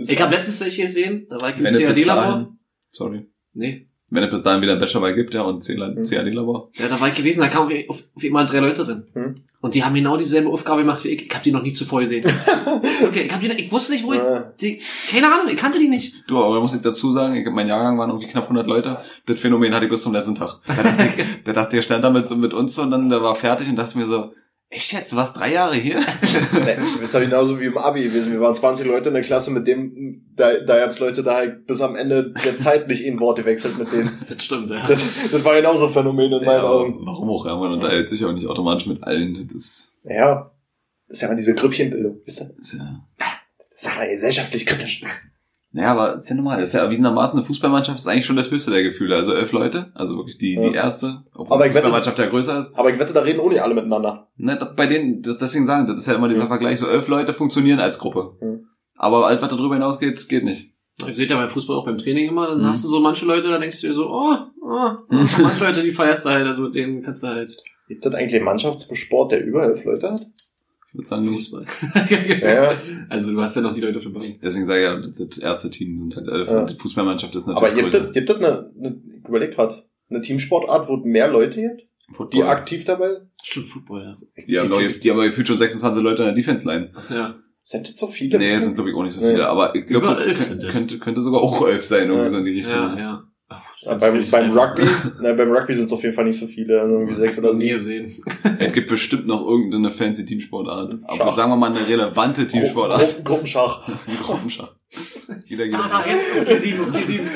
Ich 0.00 0.20
habe 0.22 0.32
letztens 0.32 0.60
welche 0.60 0.82
gesehen, 0.82 1.26
da 1.28 1.40
war 1.40 1.48
ich 1.50 1.56
im 1.56 1.64
CAD-Labor. 1.64 2.52
sorry. 2.88 3.26
Nee. 3.52 3.88
Wenn 4.10 4.22
es 4.24 4.30
bis 4.30 4.42
dahin 4.42 4.62
wieder 4.62 4.72
ein 4.72 4.80
Bachelor 4.80 5.12
gibt, 5.12 5.34
ja, 5.34 5.42
und 5.42 5.68
Mhm. 5.68 6.02
CAD-Labor. 6.02 6.70
Ja, 6.74 6.88
da 6.88 6.98
war 6.98 7.08
ich 7.08 7.14
gewesen, 7.14 7.40
da 7.40 7.48
kamen 7.48 7.84
auf, 7.88 8.04
auf 8.14 8.24
immer 8.24 8.46
drei 8.46 8.60
Leute 8.60 8.84
drin. 8.84 9.06
Hm. 9.12 9.42
Und 9.60 9.74
die 9.74 9.84
haben 9.84 9.94
genau 9.94 10.16
dieselbe 10.16 10.48
Aufgabe 10.48 10.80
gemacht 10.80 11.04
wie 11.04 11.08
ich. 11.08 11.26
Ich 11.26 11.34
habe 11.34 11.44
die 11.44 11.50
noch 11.50 11.62
nie 11.62 11.72
zuvor 11.72 12.00
gesehen. 12.00 12.24
okay, 13.04 13.22
ich, 13.26 13.32
hab 13.32 13.40
die, 13.40 13.48
ich 13.48 13.70
wusste 13.72 13.92
nicht, 13.92 14.04
wo 14.04 14.12
ich... 14.14 14.20
Die, 14.60 14.80
keine 15.10 15.26
Ahnung, 15.26 15.48
ich 15.50 15.56
kannte 15.56 15.78
die 15.78 15.88
nicht. 15.88 16.24
Du, 16.26 16.42
aber 16.42 16.54
da 16.54 16.60
muss 16.60 16.74
ich 16.74 16.80
dazu 16.80 17.12
sagen, 17.12 17.34
ich, 17.34 17.46
mein 17.50 17.68
Jahrgang 17.68 17.98
waren 17.98 18.08
irgendwie 18.08 18.28
knapp 18.28 18.44
100 18.44 18.66
Leute. 18.66 18.98
Das 19.26 19.38
Phänomen 19.38 19.74
hatte 19.74 19.86
ich 19.86 19.90
bis 19.90 20.02
zum 20.02 20.12
letzten 20.12 20.36
Tag. 20.36 20.60
Da 20.66 20.74
dachte 20.74 21.04
ich, 21.04 21.24
der 21.46 21.54
dachte, 21.54 21.76
der 21.76 21.82
stand 21.82 22.04
da 22.04 22.10
mit, 22.10 22.30
mit 22.36 22.54
uns 22.54 22.78
und 22.78 22.90
dann 22.92 23.10
der 23.10 23.20
war 23.22 23.34
fertig 23.34 23.68
und 23.68 23.76
dachte 23.76 23.98
mir 23.98 24.06
so, 24.06 24.32
echt 24.70 24.92
jetzt, 24.92 25.12
du 25.12 25.16
warst 25.16 25.36
drei 25.36 25.52
Jahre 25.52 25.76
hier? 25.76 26.00
Nee, 26.64 26.76
du 26.76 26.98
bist 27.00 27.14
ja 27.14 27.20
genauso 27.20 27.58
wie 27.60 27.66
im 27.66 27.78
Abi 27.78 28.02
gewesen. 28.04 28.32
Wir 28.32 28.40
waren 28.40 28.54
20 28.54 28.86
Leute 28.86 29.08
in 29.08 29.14
der 29.14 29.22
Klasse, 29.22 29.50
mit 29.50 29.66
dem, 29.66 30.26
da, 30.34 30.58
da 30.58 30.78
gab's 30.78 30.98
Leute, 30.98 31.22
da 31.22 31.34
halt 31.36 31.66
bis 31.66 31.80
am 31.80 31.96
Ende 31.96 32.32
der 32.44 32.56
Zeit 32.56 32.88
nicht 32.88 33.02
in 33.04 33.20
Worte 33.20 33.44
wechselt 33.44 33.78
mit 33.78 33.92
denen. 33.92 34.10
Das 34.28 34.44
stimmt, 34.44 34.70
ja. 34.70 34.84
Das, 34.86 35.00
das 35.30 35.44
war 35.44 35.54
genauso 35.54 35.86
ein 35.86 35.92
Phänomen 35.92 36.32
in 36.32 36.44
meinen 36.44 36.46
Ja, 36.62 36.62
Augen. 36.64 36.98
warum 37.06 37.30
auch, 37.30 37.46
ja, 37.46 37.56
man 37.56 37.72
unterhält 37.72 38.08
sich 38.08 38.24
auch 38.24 38.32
nicht 38.32 38.46
automatisch 38.46 38.86
mit 38.86 39.02
allen. 39.04 39.48
Das 39.52 39.96
Ja. 40.04 40.50
Das 41.08 41.16
ist 41.18 41.22
ja 41.22 41.28
mal 41.28 41.36
diese 41.36 41.54
Grüppchenbildung. 41.54 42.20
Ist 42.26 42.40
das, 42.40 42.50
ist 42.50 42.74
ja, 42.74 43.06
das 43.70 43.82
ist 43.82 43.96
ja 43.98 44.04
gesellschaftlich 44.06 44.66
kritisch. 44.66 45.02
Naja, 45.72 45.92
aber 45.92 46.14
ist 46.16 46.28
ja 46.28 46.34
normal. 46.34 46.58
Das 46.60 46.68
ist 46.70 46.74
ja 46.74 46.80
erwiesenermaßen 46.80 47.38
eine 47.38 47.46
Fußballmannschaft 47.46 47.98
ist 47.98 48.06
eigentlich 48.06 48.24
schon 48.26 48.36
das 48.36 48.50
höchste 48.50 48.70
der 48.70 48.82
Gefühle. 48.82 49.16
Also 49.16 49.34
elf 49.34 49.52
Leute, 49.52 49.90
also 49.94 50.16
wirklich 50.16 50.38
die, 50.38 50.54
Ja. 50.54 50.68
die 50.68 50.74
erste, 50.74 51.24
obwohl 51.34 51.54
Aber 51.56 51.64
die 51.64 51.70
ich 51.70 51.74
wette- 51.74 51.84
Fußballmannschaft 51.84 52.18
ja 52.18 52.26
größer 52.26 52.60
ist. 52.60 52.74
Aber 52.78 52.90
ich 52.90 52.98
wette, 52.98 53.12
da 53.12 53.20
reden 53.20 53.46
nicht 53.48 53.62
alle 53.62 53.74
miteinander. 53.74 54.28
Ne, 54.36 54.58
bei 54.76 54.86
denen, 54.86 55.22
das, 55.22 55.36
deswegen 55.38 55.66
sagen, 55.66 55.86
das 55.86 56.00
ist 56.00 56.06
ja 56.06 56.14
immer 56.14 56.28
dieser 56.28 56.42
Ja. 56.42 56.46
Vergleich, 56.48 56.78
so 56.78 56.86
elf 56.88 57.06
Leute 57.08 57.32
funktionieren 57.34 57.80
als 57.80 57.98
Gruppe. 57.98 58.32
Mhm. 58.40 58.66
Aber 58.96 59.26
alles, 59.26 59.40
was 59.42 59.48
darüber 59.50 59.74
hinausgeht, 59.74 60.28
geht 60.28 60.44
nicht. 60.44 60.72
Ihr 61.06 61.14
seht 61.14 61.30
ja 61.30 61.36
beim 61.36 61.48
Fußball 61.48 61.76
auch 61.76 61.84
beim 61.84 61.98
Training 61.98 62.28
immer, 62.28 62.48
dann 62.48 62.60
Mhm. 62.60 62.66
hast 62.66 62.82
du 62.84 62.88
so 62.88 63.00
manche 63.00 63.24
Leute, 63.26 63.48
da 63.48 63.58
denkst 63.58 63.80
du 63.82 63.86
dir 63.86 63.92
so, 63.92 64.08
oh, 64.10 64.34
oh, 64.62 64.90
Mhm. 65.10 65.28
manche 65.42 65.64
Leute, 65.64 65.82
die 65.82 65.92
feierst 65.92 66.24
du 66.26 66.30
halt, 66.30 66.46
also 66.46 66.62
mit 66.62 66.74
denen 66.74 67.02
kannst 67.02 67.22
du 67.22 67.28
halt 67.28 67.56
Gibt 67.88 68.04
es 68.04 68.14
eigentlich 68.14 68.34
einen 68.34 68.44
Mannschaftssport, 68.44 69.32
der 69.32 69.42
über 69.44 69.62
elf 69.64 69.82
Leute 69.84 70.10
hat? 70.12 70.20
Ich 70.88 70.94
würde 70.94 71.06
sagen. 71.06 71.24
Fußball. 71.24 71.64
Ja. 72.42 72.72
Also 73.08 73.32
du 73.32 73.40
hast 73.42 73.56
ja 73.56 73.62
noch 73.62 73.74
die 73.74 73.80
Leute 73.80 73.98
auf 73.98 74.04
dem 74.04 74.12
Bein. 74.14 74.38
Deswegen 74.42 74.64
sage 74.64 74.80
ich 74.80 74.84
ja, 74.84 74.96
das, 75.00 75.28
das 75.28 75.38
erste 75.38 75.70
Team 75.70 75.98
sind 75.98 76.16
halt 76.16 76.28
elf. 76.28 76.48
Ja. 76.48 76.64
Die 76.64 76.74
Fußballmannschaft 76.76 77.34
ist 77.34 77.48
Aber 77.48 77.68
natürlich 77.68 77.92
gibt 77.92 78.06
es, 78.06 78.12
gibt 78.14 78.30
es 78.30 78.36
eine, 78.36 78.70
eine, 78.78 79.02
ich 79.22 79.28
überleg 79.28 79.52
grad, 79.54 79.86
eine 80.10 80.20
Teamsportart, 80.22 80.88
wo 80.88 80.96
es 80.96 81.04
mehr 81.04 81.30
Leute 81.30 81.60
gibt, 81.60 81.82
die 81.82 82.14
Football. 82.14 82.42
aktiv 82.44 82.84
dabei 82.86 83.10
Stimmt, 83.42 83.66
Football, 83.66 84.02
ja. 84.02 84.42
Die 84.46 84.58
haben, 84.58 84.68
noch, 84.70 84.80
die 84.80 85.10
haben 85.10 85.20
gefühlt 85.20 85.46
schon 85.46 85.58
26 85.58 86.02
Leute 86.02 86.22
in 86.22 86.26
der 86.28 86.34
Defense-Line. 86.34 86.92
Ja. 87.10 87.36
Sind 87.62 87.86
das 87.86 87.98
so 87.98 88.06
viele? 88.06 88.38
Nee, 88.38 88.58
sind 88.60 88.72
glaube 88.74 88.88
ich 88.88 88.96
auch 88.96 89.02
nicht 89.02 89.12
so 89.12 89.20
Nee. 89.20 89.32
viele. 89.32 89.46
Aber 89.46 89.74
ich 89.74 89.84
glaube, 89.84 90.06
das 90.06 90.48
könnte, 90.48 90.64
das. 90.66 90.74
könnte, 90.74 90.98
könnte 90.98 91.20
sogar 91.20 91.42
auch 91.42 91.68
elf 91.68 91.84
sein, 91.84 92.08
irgendwie 92.08 92.22
Ja. 92.22 92.28
so 92.28 92.38
in 92.38 92.44
die 92.46 92.50
Richtung. 92.52 92.72
Ja, 92.74 92.98
ja. 92.98 93.24
Ja, 93.82 93.94
beim, 93.94 94.24
beim 94.30 94.50
einfach 94.50 94.70
Rugby, 94.76 94.88
nein, 95.22 95.36
beim 95.36 95.52
Rugby 95.52 95.72
sind 95.72 95.86
es 95.86 95.92
auf 95.92 96.02
jeden 96.02 96.14
Fall 96.14 96.24
nicht 96.24 96.38
so 96.40 96.46
viele, 96.46 96.80
also 96.80 96.94
irgendwie 96.94 97.14
sechs 97.14 97.38
oder 97.38 97.54
Nie 97.54 97.74
sieben. 97.78 98.06
gesehen. 98.06 98.24
Es 98.58 98.72
gibt 98.72 98.88
bestimmt 98.88 99.26
noch 99.26 99.46
irgendeine 99.46 99.92
fancy 99.92 100.26
Teamsportart. 100.26 100.98
Aber 101.04 101.16
Schach. 101.16 101.36
sagen 101.36 101.52
wir 101.52 101.56
mal 101.56 101.70
eine 101.70 101.88
relevante 101.88 102.46
Teamsportart. 102.48 103.00
Gruppen, 103.00 103.24
Gruppenschach. 103.24 103.88
Gruppenschach. 104.22 104.74
Jeder 105.44 105.64
geht. 105.66 105.74
Da, 105.74 105.88
da, 105.88 106.10
jetzt, 106.10 106.26
okay, 106.40 106.58
sieben, 106.58 106.88
okay, 106.88 107.02
sieben. 107.06 107.28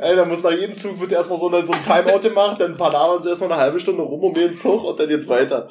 Ey, 0.00 0.16
dann 0.16 0.28
muss 0.28 0.42
nach 0.42 0.52
jedem 0.52 0.74
Zug 0.74 0.98
wird 1.00 1.12
erstmal 1.12 1.38
so, 1.38 1.48
eine, 1.48 1.64
so 1.64 1.72
ein 1.72 1.82
Timeout 1.84 2.20
gemacht, 2.20 2.60
dann 2.60 2.76
labern 2.76 3.22
sie 3.22 3.28
erstmal 3.28 3.52
eine 3.52 3.60
halbe 3.60 3.78
Stunde 3.78 4.02
rum 4.02 4.20
um 4.20 4.34
den 4.34 4.54
Zug 4.54 4.82
und 4.84 4.98
dann 4.98 5.08
geht's 5.08 5.28
weiter. 5.28 5.68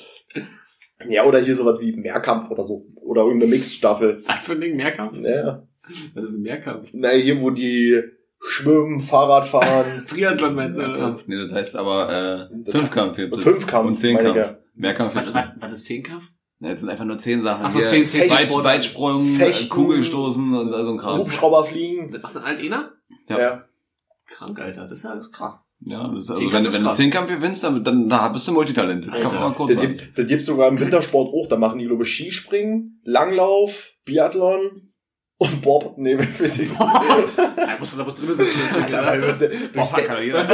Ja, 1.09 1.25
oder 1.25 1.39
hier 1.39 1.55
sowas 1.55 1.81
wie 1.81 1.93
Mehrkampf 1.93 2.49
oder 2.49 2.63
so. 2.63 2.85
Oder 2.95 3.23
irgendeine 3.23 3.51
Mixed-Staffel. 3.51 4.23
Was 4.25 4.39
für 4.39 4.53
ein 4.53 4.61
Ding, 4.61 4.77
Mehrkampf? 4.77 5.17
Ja. 5.19 5.63
Das 6.15 6.25
ist 6.25 6.37
ein 6.37 6.43
Mehrkampf. 6.43 6.89
Na, 6.93 7.09
hier, 7.09 7.41
wo 7.41 7.49
die 7.49 8.01
schwimmen, 8.43 9.01
Fahrrad 9.01 9.45
fahren, 9.45 10.03
Triathlon 10.07 10.55
meinst 10.55 10.77
du? 10.79 10.83
oder? 10.83 10.91
Mehrkampf. 10.93 11.23
Nee, 11.27 11.37
das 11.47 11.53
heißt 11.53 11.75
aber 11.77 12.49
äh, 12.49 12.71
Fünfkampf. 12.71 13.15
Fünfkampf, 13.41 13.89
Und 13.89 13.99
Zehnkampf. 13.99 14.55
Mehrkampf. 14.75 15.15
Was, 15.15 15.33
was, 15.59 15.71
ist 15.73 15.85
Zehnkampf? 15.85 16.25
Ja, 16.59 16.69
jetzt 16.69 16.81
sind 16.81 16.89
einfach 16.89 17.05
nur 17.05 17.17
zehn 17.17 17.41
Sachen. 17.41 17.65
Ach 17.65 17.71
so, 17.71 17.79
Hier 17.79 17.87
zehn, 17.87 18.07
zehn 18.07 18.29
Weit. 18.29 18.51
Weitsprung, 18.51 19.23
Fechten. 19.23 19.69
Kugelstoßen 19.69 20.53
und 20.53 20.71
so 20.71 20.91
ein 20.91 20.97
Kram. 20.97 21.17
Hubschrauber 21.19 21.63
fliegen. 21.65 22.11
Das 22.11 22.21
macht 22.21 22.35
dann 22.35 22.43
halt 22.43 22.59
einer? 22.59 22.91
Ja. 23.27 23.39
Ja. 23.39 23.63
Krank, 24.27 24.59
Alter. 24.59 24.83
Das 24.83 24.91
ist 24.93 25.03
ja 25.03 25.09
alles 25.11 25.31
krass. 25.31 25.59
Ja, 25.83 26.07
das 26.07 26.25
ist 26.25 26.29
also 26.29 26.41
Zehnkampf 26.41 26.53
wenn, 26.53 26.63
du- 26.63 26.69
ist 26.69 26.73
wenn 26.75 26.81
du 26.81 26.87
krass. 26.87 26.97
Zehnkampf 26.97 27.29
gewinnst, 27.29 27.63
dann, 27.63 27.83
dann 27.83 28.07
da 28.09 28.27
bist 28.29 28.47
du 28.47 28.51
Multitalent. 28.53 29.05
Das 29.07 29.13
kann 29.13 29.23
man 29.23 29.31
Alter. 29.33 29.49
mal 29.49 29.53
kurz 29.55 29.71
Das 29.73 29.81
sagen. 29.81 29.97
gibt, 29.97 30.17
das 30.17 30.27
gibt 30.27 30.43
sogar 30.45 30.67
im 30.67 30.79
Wintersport 30.79 31.33
auch. 31.33 31.47
Da 31.49 31.57
machen 31.57 31.79
die, 31.79 31.87
glaube 31.87 32.03
ich, 32.03 32.09
Skispringen, 32.09 33.01
Langlauf, 33.03 33.91
Biathlon 34.05 34.89
und 35.41 35.59
Bob. 35.61 35.95
Ich 35.97 36.03
nicht. 36.03 36.71
Da 36.79 37.75
musst 37.79 37.93
du 37.93 37.97
da 37.97 38.05
was 38.05 38.13
drin 38.15 38.29
sitzen. 38.37 38.61
Der- 38.91 39.49
Bob 39.73 39.91
kann 39.93 40.15
der- 40.17 40.23
jeder. 40.23 40.47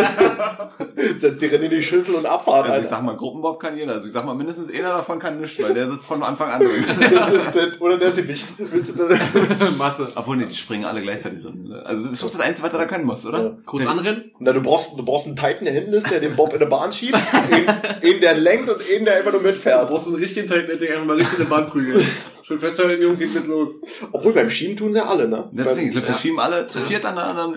setzt 1.17 1.39
sich 1.41 1.51
in 1.51 1.69
die 1.69 1.83
Schüssel 1.83 2.15
und 2.15 2.25
Abfahrt, 2.25 2.69
Also 2.69 2.81
ich 2.81 2.87
sag 2.87 3.03
mal, 3.03 3.15
Gruppenbob 3.17 3.59
kann 3.59 3.75
jeder. 3.77 3.93
Also 3.93 4.07
ich 4.07 4.13
sag 4.13 4.25
mal, 4.25 4.33
mindestens 4.33 4.71
einer 4.71 4.89
davon 4.89 5.19
kann 5.19 5.41
nichts, 5.41 5.61
weil 5.61 5.73
der 5.73 5.89
sitzt 5.89 6.05
von 6.05 6.23
Anfang 6.23 6.49
an 6.51 6.61
drin. 6.61 6.85
Oder 7.79 7.97
der. 7.97 8.07
Wisst 8.27 8.93
ihr, 8.95 9.69
Masse. 9.77 10.07
Obwohl, 10.15 10.37
nee, 10.37 10.45
die 10.45 10.55
springen 10.55 10.85
alle 10.85 11.01
gleichzeitig 11.01 11.41
drin. 11.43 11.65
ne? 11.67 11.83
Also 11.85 12.03
das 12.03 12.13
ist 12.13 12.23
doch 12.23 12.31
das 12.31 12.39
Einzige, 12.39 12.65
was 12.65 12.71
du 12.71 12.77
da 12.77 12.85
können 12.85 13.05
musst, 13.05 13.25
oder? 13.25 13.43
Ja. 13.43 13.57
Kurz 13.65 13.83
Der- 13.83 13.91
anrennen? 13.91 14.31
Na, 14.39 14.53
du 14.53 14.61
brauchst, 14.61 14.97
du 14.97 15.03
brauchst 15.03 15.25
einen 15.27 15.35
Titan, 15.35 15.65
der 15.65 15.73
hinten 15.73 15.91
ist, 15.93 16.09
der 16.09 16.21
den 16.21 16.35
Bob 16.35 16.53
in 16.53 16.59
der 16.59 16.65
Bahn 16.67 16.93
schiebt, 16.93 17.17
einen 18.01 18.21
der 18.21 18.35
lenkt 18.35 18.69
und 18.69 18.79
einen, 18.89 19.03
der 19.05 19.17
einfach 19.17 19.31
nur 19.33 19.41
Du 19.41 19.47
mitfährt. 19.47 19.89
brauchst 19.89 20.07
einen 20.07 20.15
richtigen 20.15 20.47
Titan-Netting, 20.47 20.91
einfach 20.93 21.05
mal 21.05 21.17
richtig 21.17 21.39
in 21.39 21.45
der 21.45 21.49
Bahn 21.55 21.65
prügeln. 21.65 22.01
Schön 22.43 22.59
festhalten, 22.59 23.01
Jungs, 23.03 23.19
geht 23.19 23.33
mit 23.33 23.45
los. 23.47 23.81
Obwohl 24.13 24.31
beim 24.31 24.49
Schieben 24.49 24.76
tun 24.77 24.93
sie 24.93 25.03
alle, 25.05 25.27
ne? 25.27 25.49
Deswegen, 25.51 25.87
ich 25.87 25.91
glaube, 25.91 26.07
Ja. 26.07 26.13
die 26.13 26.19
schieben 26.19 26.39
alle 26.39 26.67
zu 26.67 26.79
viert 26.81 27.03
an 27.05 27.15
der 27.15 27.25
anderen 27.25 27.53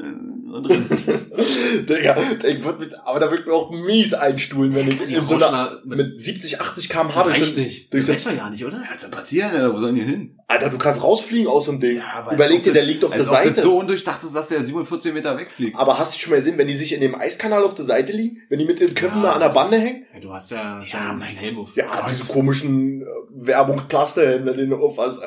äh, 0.52 0.62
drin. 0.66 0.84
Digga, 1.88 2.16
ich 2.46 2.64
würd 2.64 2.80
mit, 2.80 2.94
aber 3.04 3.20
da 3.20 3.30
würde 3.30 3.44
mir 3.46 3.52
auch 3.54 3.70
mies 3.70 4.14
einstuhlen, 4.14 4.74
wenn 4.74 4.88
ich 4.88 5.00
in 5.08 5.26
so 5.26 5.36
einer, 5.36 5.78
mit 5.84 6.18
70, 6.18 6.60
80 6.60 6.88
km/h 6.88 7.22
durch 7.22 7.40
reicht 7.40 7.56
nicht. 7.56 7.94
durch 7.94 8.06
Das 8.06 8.14
reicht 8.16 8.26
doch 8.26 8.32
ja 8.36 8.50
nicht, 8.50 8.64
oder? 8.64 8.82
Was 8.92 9.02
soll 9.02 9.10
passieren, 9.12 9.50
Alter? 9.52 9.72
Wo 9.72 9.78
sollen 9.78 9.94
die 9.94 10.02
hin? 10.02 10.36
Alter, 10.48 10.68
du 10.68 10.78
kannst 10.78 11.02
rausfliegen 11.04 11.46
aus 11.46 11.66
so 11.66 11.70
einem 11.70 11.80
Ding. 11.80 11.98
Ja, 11.98 12.28
Überleg 12.32 12.64
dir, 12.64 12.72
der 12.72 12.82
liegt 12.82 13.04
auf 13.04 13.14
der 13.14 13.24
Seite. 13.24 13.52
das 13.52 13.62
so 13.64 13.78
undurchdacht 13.78 14.24
ist, 14.24 14.34
dass 14.34 14.48
der 14.48 14.64
47 14.64 15.14
Meter 15.14 15.36
wegfliegt. 15.38 15.76
Aber 15.78 15.96
hast 15.98 16.14
du 16.14 16.18
schon 16.18 16.30
mal 16.30 16.36
gesehen, 16.38 16.58
wenn 16.58 16.66
die 16.66 16.74
sich 16.74 16.92
in 16.92 17.00
dem 17.00 17.14
Eiskanal 17.14 17.62
auf 17.62 17.76
der 17.76 17.84
Seite 17.84 18.10
liegen, 18.12 18.38
wenn 18.48 18.58
die 18.58 18.64
mit 18.64 18.80
den 18.80 18.94
Köpfen 18.96 19.22
da 19.22 19.32
an 19.34 19.40
der 19.40 19.50
Bande 19.50 19.76
hängen? 19.78 20.06
Ja, 20.12 20.18
du 20.20 20.32
hast 20.32 20.50
ja, 20.50 20.82
Ja, 20.82 20.82
ja 20.82 20.98
mein- 21.10 21.18
mein 21.20 21.28
Helm 21.36 21.58
auf. 21.60 21.76
Ja, 21.76 22.04
diese 22.10 22.32
komischen 22.32 23.02
äh, 23.02 23.04
Werbungsplasterhelme, 23.32 24.54
den 24.56 24.70
du 24.70 24.76
auf. 24.76 24.98
Alter, 24.98 25.20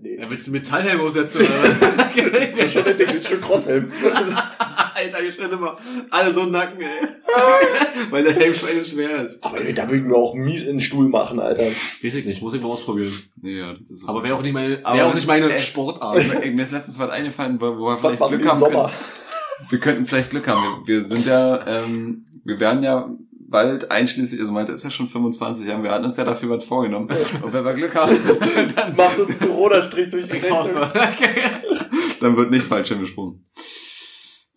nee. 0.00 0.16
Ja, 0.16 0.30
willst 0.30 0.46
du 0.46 0.52
Metallhelm 0.52 1.00
aufsetzen 1.00 1.37
oder 1.38 1.62
was? 1.62 1.78
Das 2.58 2.66
ist 2.66 2.72
schon 2.72 3.20
Stück 3.20 3.42
Crosshelm. 3.42 3.90
Alter, 4.94 5.18
hier 5.18 5.32
stehen 5.32 5.52
immer 5.52 5.76
alle 6.10 6.32
so 6.32 6.44
Nacken, 6.44 6.80
ey. 6.80 7.08
Weil 8.10 8.24
der 8.24 8.32
Helm 8.34 8.52
schwer 8.54 8.84
schwer 8.84 9.22
ist. 9.22 9.44
Aber 9.44 9.60
ey, 9.60 9.72
da 9.72 9.84
würde 9.84 9.98
ich 9.98 10.02
mir 10.02 10.16
auch 10.16 10.34
mies 10.34 10.64
in 10.64 10.74
den 10.74 10.80
Stuhl 10.80 11.08
machen, 11.08 11.38
Alter. 11.38 11.62
Weiß 11.62 12.14
ich 12.14 12.24
nicht, 12.24 12.42
muss 12.42 12.54
ich 12.54 12.60
mal 12.60 12.68
ausprobieren. 12.68 13.12
Nee, 13.40 13.58
ja, 13.58 13.74
das 13.74 13.90
ist 13.90 14.00
so. 14.00 14.08
Aber 14.08 14.22
wäre 14.24 14.34
auch 14.34 14.42
nicht 14.42 14.52
meine, 14.52 14.80
Aber 14.82 14.96
wäre 14.96 15.06
auch 15.06 15.14
nicht 15.14 15.28
meine 15.28 15.52
ey, 15.52 15.60
Sportart. 15.60 16.18
Ey, 16.42 16.50
mir 16.50 16.62
ist 16.62 16.72
letztens 16.72 16.98
was 16.98 17.10
eingefallen, 17.10 17.60
wo 17.60 17.78
wo 17.78 17.86
wir 17.86 17.98
vielleicht 17.98 18.28
Glück 18.28 18.46
haben 18.46 18.58
Sommer? 18.58 18.82
können. 18.84 19.70
Wir 19.70 19.80
könnten 19.80 20.06
vielleicht 20.06 20.30
Glück 20.30 20.48
haben. 20.48 20.86
Wir, 20.86 20.98
wir 21.00 21.04
sind 21.04 21.26
ja, 21.26 21.66
ähm, 21.66 22.26
wir 22.44 22.58
werden 22.60 22.82
ja 22.82 23.08
bald 23.48 23.90
einschließlich, 23.90 24.40
also 24.40 24.52
Malte 24.52 24.72
ist 24.72 24.84
ja 24.84 24.90
schon 24.90 25.08
25 25.08 25.66
Jahre, 25.66 25.82
wir 25.82 25.90
hatten 25.90 26.04
uns 26.04 26.16
ja 26.16 26.24
dafür 26.24 26.50
was 26.50 26.64
vorgenommen. 26.64 27.08
Und 27.42 27.52
wenn 27.52 27.64
wir 27.64 27.74
Glück 27.74 27.94
haben, 27.94 28.16
dann, 28.76 28.94
Macht 28.94 29.18
uns 29.18 29.38
Corona-Strich 29.38 30.10
durch 30.10 30.28
die 30.28 30.36
Ich 30.36 30.44
Rechnung. 30.44 30.70
dann 32.20 32.36
wird 32.36 32.50
nicht 32.50 32.64
Fallschirm 32.64 33.00
gesprungen. 33.00 33.46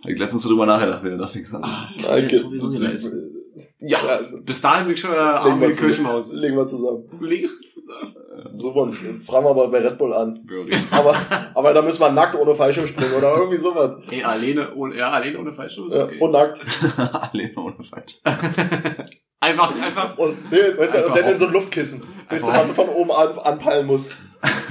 Hab 0.04 0.10
ich 0.10 0.19
letztens 0.19 0.43
so 0.43 0.49
drüber 0.49 0.65
nachgedacht, 0.65 1.04
wieder 1.04 1.17
dachte 1.17 1.39
ich 1.39 1.47
so, 1.47 1.58
ah, 1.58 1.89
Ah, 2.10 2.17
ich 2.17 2.32
jetzt 2.32 2.41
sowieso 2.41 2.69
nicht 2.69 2.82
leisten. 2.82 3.31
Ja, 3.79 3.97
Bis 4.43 4.61
dahin 4.61 4.85
bin 4.85 4.93
ich 4.93 4.99
schon 5.01 5.11
legen 5.11 5.59
wir, 5.61 5.67
die 5.69 5.73
Kirchenmaus. 5.75 6.25
zusammen. 6.29 6.41
legen 6.41 6.55
wir 6.57 6.65
zusammen. 6.65 7.03
Legen 7.19 7.49
wir 7.49 7.67
zusammen. 7.67 8.15
So 8.57 8.73
wollen 8.73 8.91
fragen 8.91 9.45
wir 9.45 9.53
mal 9.53 9.67
bei 9.67 9.79
Red 9.79 9.97
Bull 9.97 10.13
an. 10.13 10.47
Aber, 10.91 11.15
aber 11.53 11.73
da 11.73 11.81
müssen 11.81 11.99
wir 11.99 12.11
nackt 12.11 12.35
ohne 12.35 12.55
Fallschirm 12.55 12.87
springen 12.87 13.13
oder 13.13 13.35
irgendwie 13.35 13.57
sowas. 13.57 14.01
Ey, 14.09 14.23
alleine 14.23 14.73
ohne, 14.75 14.95
ja, 14.95 15.11
alleine 15.11 15.37
ohne 15.39 15.51
Fallschirm 15.51 15.89
ist 15.89 15.95
Ja, 15.95 16.03
okay. 16.05 16.19
Und 16.19 16.31
nackt. 16.31 16.61
Alleine 16.97 17.53
ohne 17.57 17.83
Falsch. 17.83 18.19
Einfach, 19.43 19.71
einfach. 19.71 20.17
Und, 20.19 20.51
nee, 20.51 20.57
weißt 20.77 20.93
du, 20.93 21.05
und 21.07 21.17
dann 21.17 21.31
in 21.31 21.37
so 21.39 21.47
ein 21.47 21.53
Luftkissen. 21.53 22.03
Weißt 22.29 22.47
du, 22.47 22.51
was 22.51 22.67
du 22.67 22.73
von 22.73 22.89
oben 22.89 23.09
an, 23.11 23.37
anpeilen 23.39 23.87
musst. 23.87 24.11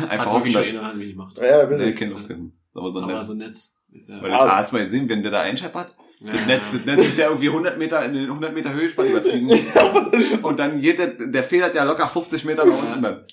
Einfach 0.08 0.32
hoffen, 0.32 0.48
schon 0.52 0.62
dass, 0.62 0.70
eine 0.70 0.82
Hand, 0.84 1.00
wie 1.00 1.10
ich 1.10 1.16
macht. 1.16 1.36
Ja, 1.38 1.68
wir 1.68 1.76
nee, 1.76 1.92
kein 1.92 2.10
Luftkissen. 2.10 2.56
Aber 2.72 2.88
so 2.88 3.00
ein 3.00 3.04
Aber 3.04 3.14
Netz. 3.14 3.26
so 3.26 3.32
ein 3.32 3.38
Netz. 3.38 3.76
Ist 3.92 4.08
ja, 4.08 4.22
Weil 4.22 4.30
Ah. 4.32 4.44
ah, 4.46 4.56
hast 4.58 4.72
mal 4.72 4.82
gesehen, 4.82 5.08
wenn 5.08 5.22
der 5.24 5.32
da 5.32 5.40
einscheppert, 5.40 5.92
Das 6.22 6.46
Netz, 6.46 6.60
das 6.72 6.84
Netz 6.84 7.00
ist 7.00 7.18
ja 7.18 7.28
irgendwie 7.28 7.48
100 7.48 7.78
Meter 7.78 8.04
in 8.04 8.12
den 8.12 8.24
100 8.26 8.52
Meter 8.52 8.72
Höhespann 8.74 9.06
übertrieben. 9.06 9.48
Und 10.42 10.58
dann 10.58 10.78
jeder, 10.78 11.06
der 11.06 11.42
federt 11.42 11.74
ja 11.74 11.84
locker 11.84 12.06
50 12.08 12.44
Meter 12.44 12.66
nach 12.66 12.78
unten 12.78 13.02
dann. 13.02 13.24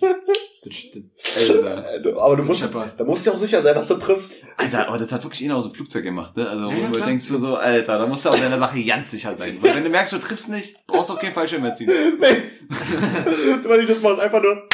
Alter. 1.35 2.17
Aber 2.17 2.35
du 2.37 2.43
musst, 2.43 2.67
da 2.97 3.03
musst 3.03 3.27
du 3.27 3.31
auch 3.31 3.37
sicher 3.37 3.61
sein, 3.61 3.75
dass 3.75 3.87
du 3.89 3.95
triffst. 3.95 4.37
Alter, 4.55 4.87
aber 4.87 4.97
das 4.97 5.11
hat 5.11 5.23
wirklich 5.23 5.43
einer 5.43 5.57
aus 5.57 5.65
dem 5.65 5.73
Flugzeug 5.73 6.03
gemacht, 6.03 6.35
ne? 6.37 6.49
Also, 6.49 6.69
Ja, 6.71 6.77
ja, 6.77 6.89
du 6.89 6.99
denkst 7.01 7.27
du 7.27 7.37
so, 7.37 7.55
Alter, 7.55 7.97
da 7.97 8.07
musst 8.07 8.25
du 8.25 8.29
auch 8.29 8.39
deiner 8.39 8.57
Sache 8.57 8.83
ganz 8.83 9.11
sicher 9.11 9.35
sein. 9.37 9.57
Weil 9.61 9.75
wenn 9.75 9.83
du 9.83 9.89
merkst, 9.89 10.13
du 10.13 10.17
triffst 10.17 10.49
nicht, 10.49 10.75
brauchst 10.87 11.09
du 11.09 11.13
auch 11.13 11.19
keinen 11.19 11.33
Fallschirm 11.33 11.61
mehr 11.61 11.73
ziehen. 11.73 11.89
Weil 13.63 13.81
ich 13.81 13.87
das 13.87 14.01
macht 14.01 14.19
einfach 14.19 14.41
nur, 14.41 14.67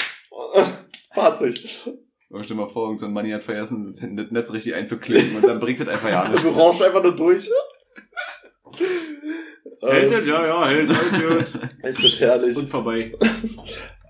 sich. 1.35 1.83
Aber 2.29 2.43
stell 2.43 2.57
dir 2.57 2.63
mal 2.63 2.69
vor, 2.69 2.87
irgend 2.87 2.99
so 2.99 3.05
ein 3.05 3.13
Manni 3.13 3.29
hat 3.31 3.43
vergessen, 3.43 3.95
das 4.15 4.31
Netz 4.31 4.51
richtig 4.51 4.73
einzuklicken 4.73 5.35
und 5.35 5.45
dann 5.45 5.59
bringt 5.59 5.79
das 5.79 5.87
einfach 5.87 6.09
ja 6.09 6.27
Du 6.27 6.31
nicht. 6.33 6.57
rauschst 6.57 6.81
einfach 6.81 7.03
nur 7.03 7.15
durch. 7.15 7.47
hält 9.81 10.11
es? 10.11 10.25
Ja, 10.25 10.45
ja, 10.45 10.67
hält, 10.67 10.89
hält, 10.89 11.59
Ist 11.83 12.03
das 12.03 12.19
herrlich. 12.19 12.57
Und 12.57 12.69
vorbei. 12.69 13.11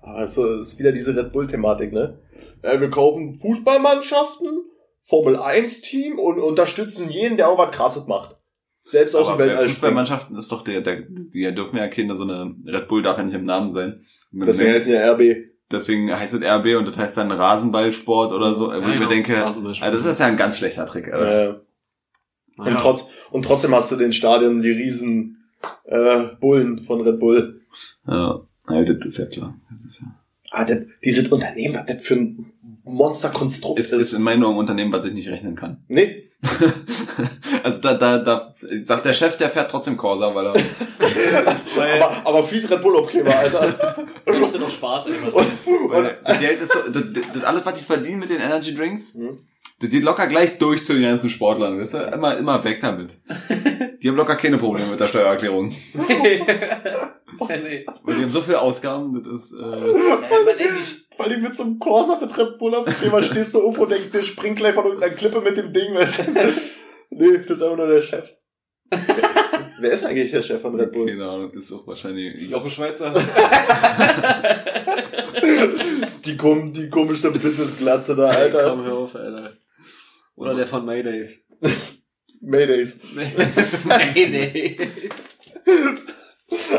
Aber 0.02 0.26
so 0.28 0.58
ist 0.58 0.78
wieder 0.78 0.92
diese 0.92 1.16
Red 1.16 1.32
Bull-Thematik, 1.32 1.92
ne? 1.92 2.18
Ja, 2.62 2.80
wir 2.80 2.90
kaufen 2.90 3.34
Fußballmannschaften, 3.34 4.48
Formel 5.02 5.36
1 5.36 5.82
Team 5.82 6.18
und 6.18 6.38
unterstützen 6.38 7.10
jeden, 7.10 7.36
der 7.36 7.48
auch 7.48 7.58
was 7.58 7.70
krasses 7.74 8.06
macht. 8.06 8.36
Selbst 8.82 9.14
aus 9.14 9.28
dem 9.28 9.38
Weltall. 9.38 9.68
Fußballmannschaften 9.68 10.36
ist 10.36 10.52
doch 10.52 10.62
der, 10.62 10.82
der, 10.82 11.02
die 11.08 11.54
dürfen 11.54 11.76
ja 11.78 11.88
keine, 11.88 12.14
so 12.14 12.24
eine 12.24 12.54
Red 12.66 12.88
Bull 12.88 13.02
darf 13.02 13.16
ja 13.16 13.24
nicht 13.24 13.34
im 13.34 13.44
Namen 13.44 13.72
sein. 13.72 14.00
Deswegen 14.30 14.72
heißen 14.72 14.92
ja 14.92 15.12
RB. 15.12 15.36
Deswegen 15.72 16.14
heißt 16.14 16.34
es 16.34 16.42
RB 16.42 16.76
und 16.78 16.86
das 16.86 16.98
heißt 16.98 17.16
dann 17.16 17.32
Rasenballsport 17.32 18.32
oder 18.32 18.54
so, 18.54 18.68
wo 18.68 18.72
Ja, 18.72 18.78
ich 18.80 18.86
mir 18.86 18.94
genau, 18.98 19.08
denke, 19.08 19.36
Rasenballsport. 19.36 19.90
also 19.90 20.04
das 20.04 20.12
ist 20.12 20.18
ja 20.20 20.26
ein 20.26 20.36
ganz 20.36 20.58
schlechter 20.58 20.84
Trick, 20.86 21.10
Alter. 21.12 21.62
Äh, 22.58 22.62
und, 22.62 22.78
trotz, 22.78 23.08
und 23.30 23.44
trotzdem 23.44 23.74
hast 23.74 23.90
du 23.92 23.96
den 23.96 24.12
Stadion 24.12 24.60
die 24.60 24.70
riesen 24.70 25.44
äh, 25.84 26.20
Bullen 26.40 26.82
von 26.82 27.00
Red 27.02 27.20
Bull. 27.20 27.60
Ja, 28.06 28.40
ja 28.70 28.82
das 28.84 29.06
ist 29.06 29.18
ja 29.18 29.26
klar. 29.26 29.58
Das 29.70 29.92
ist, 29.92 30.00
ja. 30.00 30.06
Ah, 30.50 30.64
das, 30.64 30.82
dieses 31.04 31.28
Unternehmen, 31.28 31.74
was 31.74 31.86
das 31.86 32.02
für 32.02 32.14
ein 32.14 32.52
Monsterkonstrukt 32.84 33.78
ist, 33.78 33.92
ist 33.92 34.12
in 34.12 34.22
meinen 34.22 34.44
Augen 34.44 34.54
ein 34.54 34.60
Unternehmen, 34.60 34.92
was 34.92 35.04
ich 35.04 35.14
nicht 35.14 35.28
rechnen 35.28 35.56
kann. 35.56 35.82
Nee, 35.88 36.24
also 37.62 37.80
da, 37.80 37.94
da, 37.94 38.18
da 38.18 38.54
sagt 38.82 39.04
der 39.04 39.14
Chef, 39.14 39.36
der 39.38 39.50
fährt 39.50 39.70
trotzdem 39.70 39.96
Corsa, 39.96 40.34
weil 40.34 40.46
er 40.46 40.54
Weil, 41.76 42.02
aber, 42.02 42.26
aber 42.26 42.44
fies 42.44 42.70
Red 42.70 42.82
Bull-Aufkleber, 42.82 43.34
Alter. 43.34 43.66
macht 44.26 44.54
ja 44.54 44.60
doch 44.60 44.70
Spaß 44.70 45.06
einfach. 45.06 45.32
weil 45.88 46.18
das 46.24 46.38
Geld 46.38 46.60
ist 46.60 46.72
so, 46.72 46.90
das, 46.90 47.02
das, 47.12 47.32
das 47.32 47.44
alles, 47.44 47.64
was 47.64 47.78
die 47.78 47.84
verdienen 47.84 48.20
mit 48.20 48.30
den 48.30 48.40
Energy 48.40 48.74
Drinks, 48.74 49.14
Mhm. 49.14 49.38
Das 49.84 49.90
geht 49.90 50.02
locker 50.02 50.26
gleich 50.28 50.56
durch 50.56 50.82
zu 50.82 50.94
den 50.94 51.02
ganzen 51.02 51.28
Sportlern, 51.28 51.78
weißt 51.78 51.92
du? 51.92 51.98
Immer, 51.98 52.38
immer 52.38 52.64
weg 52.64 52.80
damit. 52.80 53.18
Die 54.02 54.08
haben 54.08 54.16
locker 54.16 54.36
keine 54.36 54.56
Probleme 54.56 54.88
mit 54.90 54.98
der 54.98 55.08
Steuererklärung. 55.08 55.68
nee. 55.94 56.40
Weil 57.38 58.14
die 58.16 58.22
haben 58.22 58.30
so 58.30 58.40
viel 58.40 58.54
Ausgaben, 58.54 59.22
das 59.22 59.42
ist, 59.42 59.52
äh, 59.52 59.60
Weil 61.18 61.28
die 61.28 61.36
mit 61.36 61.54
so 61.54 61.64
einem 61.64 61.78
Corsa 61.78 62.18
mit 62.18 62.34
Red 62.38 62.58
Bull-Aufkleber 62.58 63.22
stehst 63.22 63.54
du 63.54 63.58
irgendwo 63.58 63.82
und 63.82 63.92
denkst 63.92 64.10
dir, 64.12 64.22
spring 64.22 64.54
gleich 64.54 64.72
von 64.72 64.86
irgendeiner 64.86 65.14
Klippe 65.14 65.42
mit 65.42 65.56
dem 65.58 65.70
Ding, 65.72 65.94
weißt 65.94 66.18
du? 66.18 66.22
Nee, 67.10 67.38
das 67.46 67.58
ist 67.58 67.62
einfach 67.62 67.76
nur 67.76 67.88
der 67.88 68.00
Chef. 68.00 68.28
Wer, 69.78 69.90
ist 69.92 70.04
eigentlich 70.04 70.30
der 70.30 70.42
Chef 70.42 70.62
von 70.62 70.74
Red 70.80 70.92
Bull? 70.92 71.06
keine 71.06 71.28
Ahnung, 71.28 71.52
ist 71.52 71.72
auch 71.72 71.86
wahrscheinlich 71.86 72.48
Jochen 72.48 72.70
Schweizer. 72.70 73.12
Die, 76.24 76.36
kom 76.38 76.72
die 76.72 76.88
komische 76.88 77.30
Business-Glatze 77.30 78.16
da, 78.16 78.28
Alter. 78.28 78.70
Komm, 78.70 78.84
hör 78.84 78.94
auf, 78.94 79.14
Alter. 79.14 79.52
Oder 80.36 80.54
der 80.54 80.66
von 80.66 80.84
Maydays. 80.84 81.44
Maydays. 82.40 83.00
Maydays. 83.84 84.76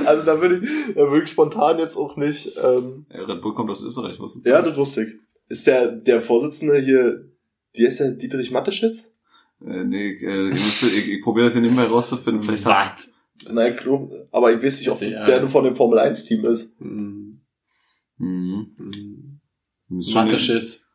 Also 0.05 0.23
da 0.23 0.39
würde 0.41 0.59
ich, 0.59 0.93
da 0.95 1.09
würde 1.09 1.23
ich 1.23 1.31
spontan 1.31 1.79
jetzt 1.79 1.97
auch 1.97 2.15
nicht, 2.17 2.47
ähm, 2.61 3.05
Ja, 3.09 3.23
Red 3.23 3.41
Bull 3.41 3.53
kommt 3.55 3.69
aus 3.71 3.81
Österreich, 3.81 4.19
wusstest 4.19 4.45
du? 4.45 4.49
ja, 4.49 4.61
das 4.61 4.77
wusste 4.77 5.03
ich. 5.03 5.13
Ist 5.47 5.67
der, 5.67 5.87
der 5.91 6.21
Vorsitzende 6.21 6.77
hier, 6.79 7.25
wie 7.73 7.85
heißt 7.85 7.99
der, 7.99 8.11
Dietrich 8.11 8.51
Matteschitz? 8.51 9.11
Äh, 9.65 9.83
nee, 9.83 10.11
ich, 10.13 10.21
äh, 10.21 10.49
ich, 10.51 10.63
müsste, 10.63 10.87
ich, 10.87 11.09
ich 11.11 11.23
probiere 11.23 11.47
das 11.47 11.55
hier 11.55 11.61
nebenbei 11.61 11.83
rauszufinden. 11.85 12.43
Vielleicht 12.43 12.65
hast 12.65 13.13
Nein, 13.49 13.75
Klum, 13.75 14.11
aber 14.31 14.53
ich 14.53 14.63
weiß 14.63 14.79
nicht, 14.79 14.89
ob 14.89 15.01
ja- 15.01 15.25
der 15.25 15.39
nur 15.41 15.49
von 15.49 15.65
dem 15.65 15.75
Formel 15.75 15.99
1 15.99 16.23
Team 16.25 16.45
ist. 16.45 16.71
Hm. 16.79 17.41
mhm. 18.17 18.75
Hm. 18.77 19.41
Müsst 19.89 20.11
schon, 20.11 20.25
Mathe-Schiss. 20.25 20.85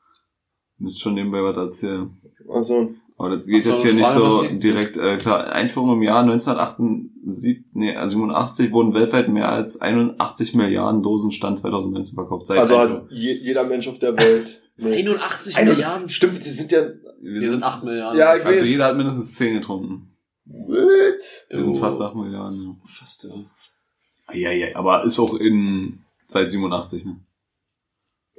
müsst 0.78 1.00
schon 1.00 1.14
nebenbei 1.14 1.42
was 1.42 1.56
erzählen. 1.56 2.10
Also, 2.52 2.94
Aber 3.16 3.36
das 3.36 3.46
geht 3.46 3.62
so, 3.62 3.70
jetzt 3.70 3.82
hier 3.82 3.94
nicht 3.94 4.10
so 4.10 4.42
direkt, 4.44 4.96
äh, 4.96 5.16
klar, 5.18 5.46
Einführung 5.52 5.92
im 5.94 6.02
Jahr 6.02 6.22
1978, 6.22 7.64
nee, 7.74 7.94
also 7.94 8.16
87 8.18 8.72
wurden 8.72 8.94
weltweit 8.94 9.28
mehr 9.28 9.48
als 9.48 9.80
81 9.80 10.54
Milliarden 10.54 11.02
Dosen 11.02 11.32
Stand 11.32 11.58
2019 11.58 12.14
verkauft. 12.14 12.46
Seit 12.46 12.58
also 12.58 12.76
Einführung. 12.76 13.02
hat 13.04 13.10
je, 13.12 13.32
jeder 13.34 13.64
Mensch 13.64 13.88
auf 13.88 13.98
der 13.98 14.16
Welt. 14.18 14.60
Nee. 14.76 14.96
81 14.96 15.56
Ein- 15.56 15.68
Milliarden. 15.68 16.08
Stimmt, 16.08 16.44
die 16.44 16.50
sind 16.50 16.72
ja, 16.72 16.86
Wir 17.20 17.50
sind 17.50 17.62
8 17.62 17.84
Milliarden. 17.84 18.18
Ja, 18.18 18.34
ich 18.36 18.44
also 18.44 18.60
weiß. 18.60 18.68
jeder 18.70 18.86
hat 18.86 18.96
mindestens 18.96 19.34
10 19.34 19.54
getrunken. 19.54 20.08
what? 20.46 21.46
Wir 21.50 21.62
sind 21.62 21.74
Oh. 21.74 21.78
fast 21.78 22.00
8 22.00 22.14
Milliarden. 22.16 22.80
Fast, 22.86 23.24
ja. 23.24 23.34
Ja, 24.34 24.50
ja, 24.50 24.68
ja, 24.68 24.76
aber 24.76 25.04
ist 25.04 25.18
auch 25.18 25.34
in, 25.34 25.98
seit 26.28 26.50
87, 26.50 27.04
ne? 27.04 27.16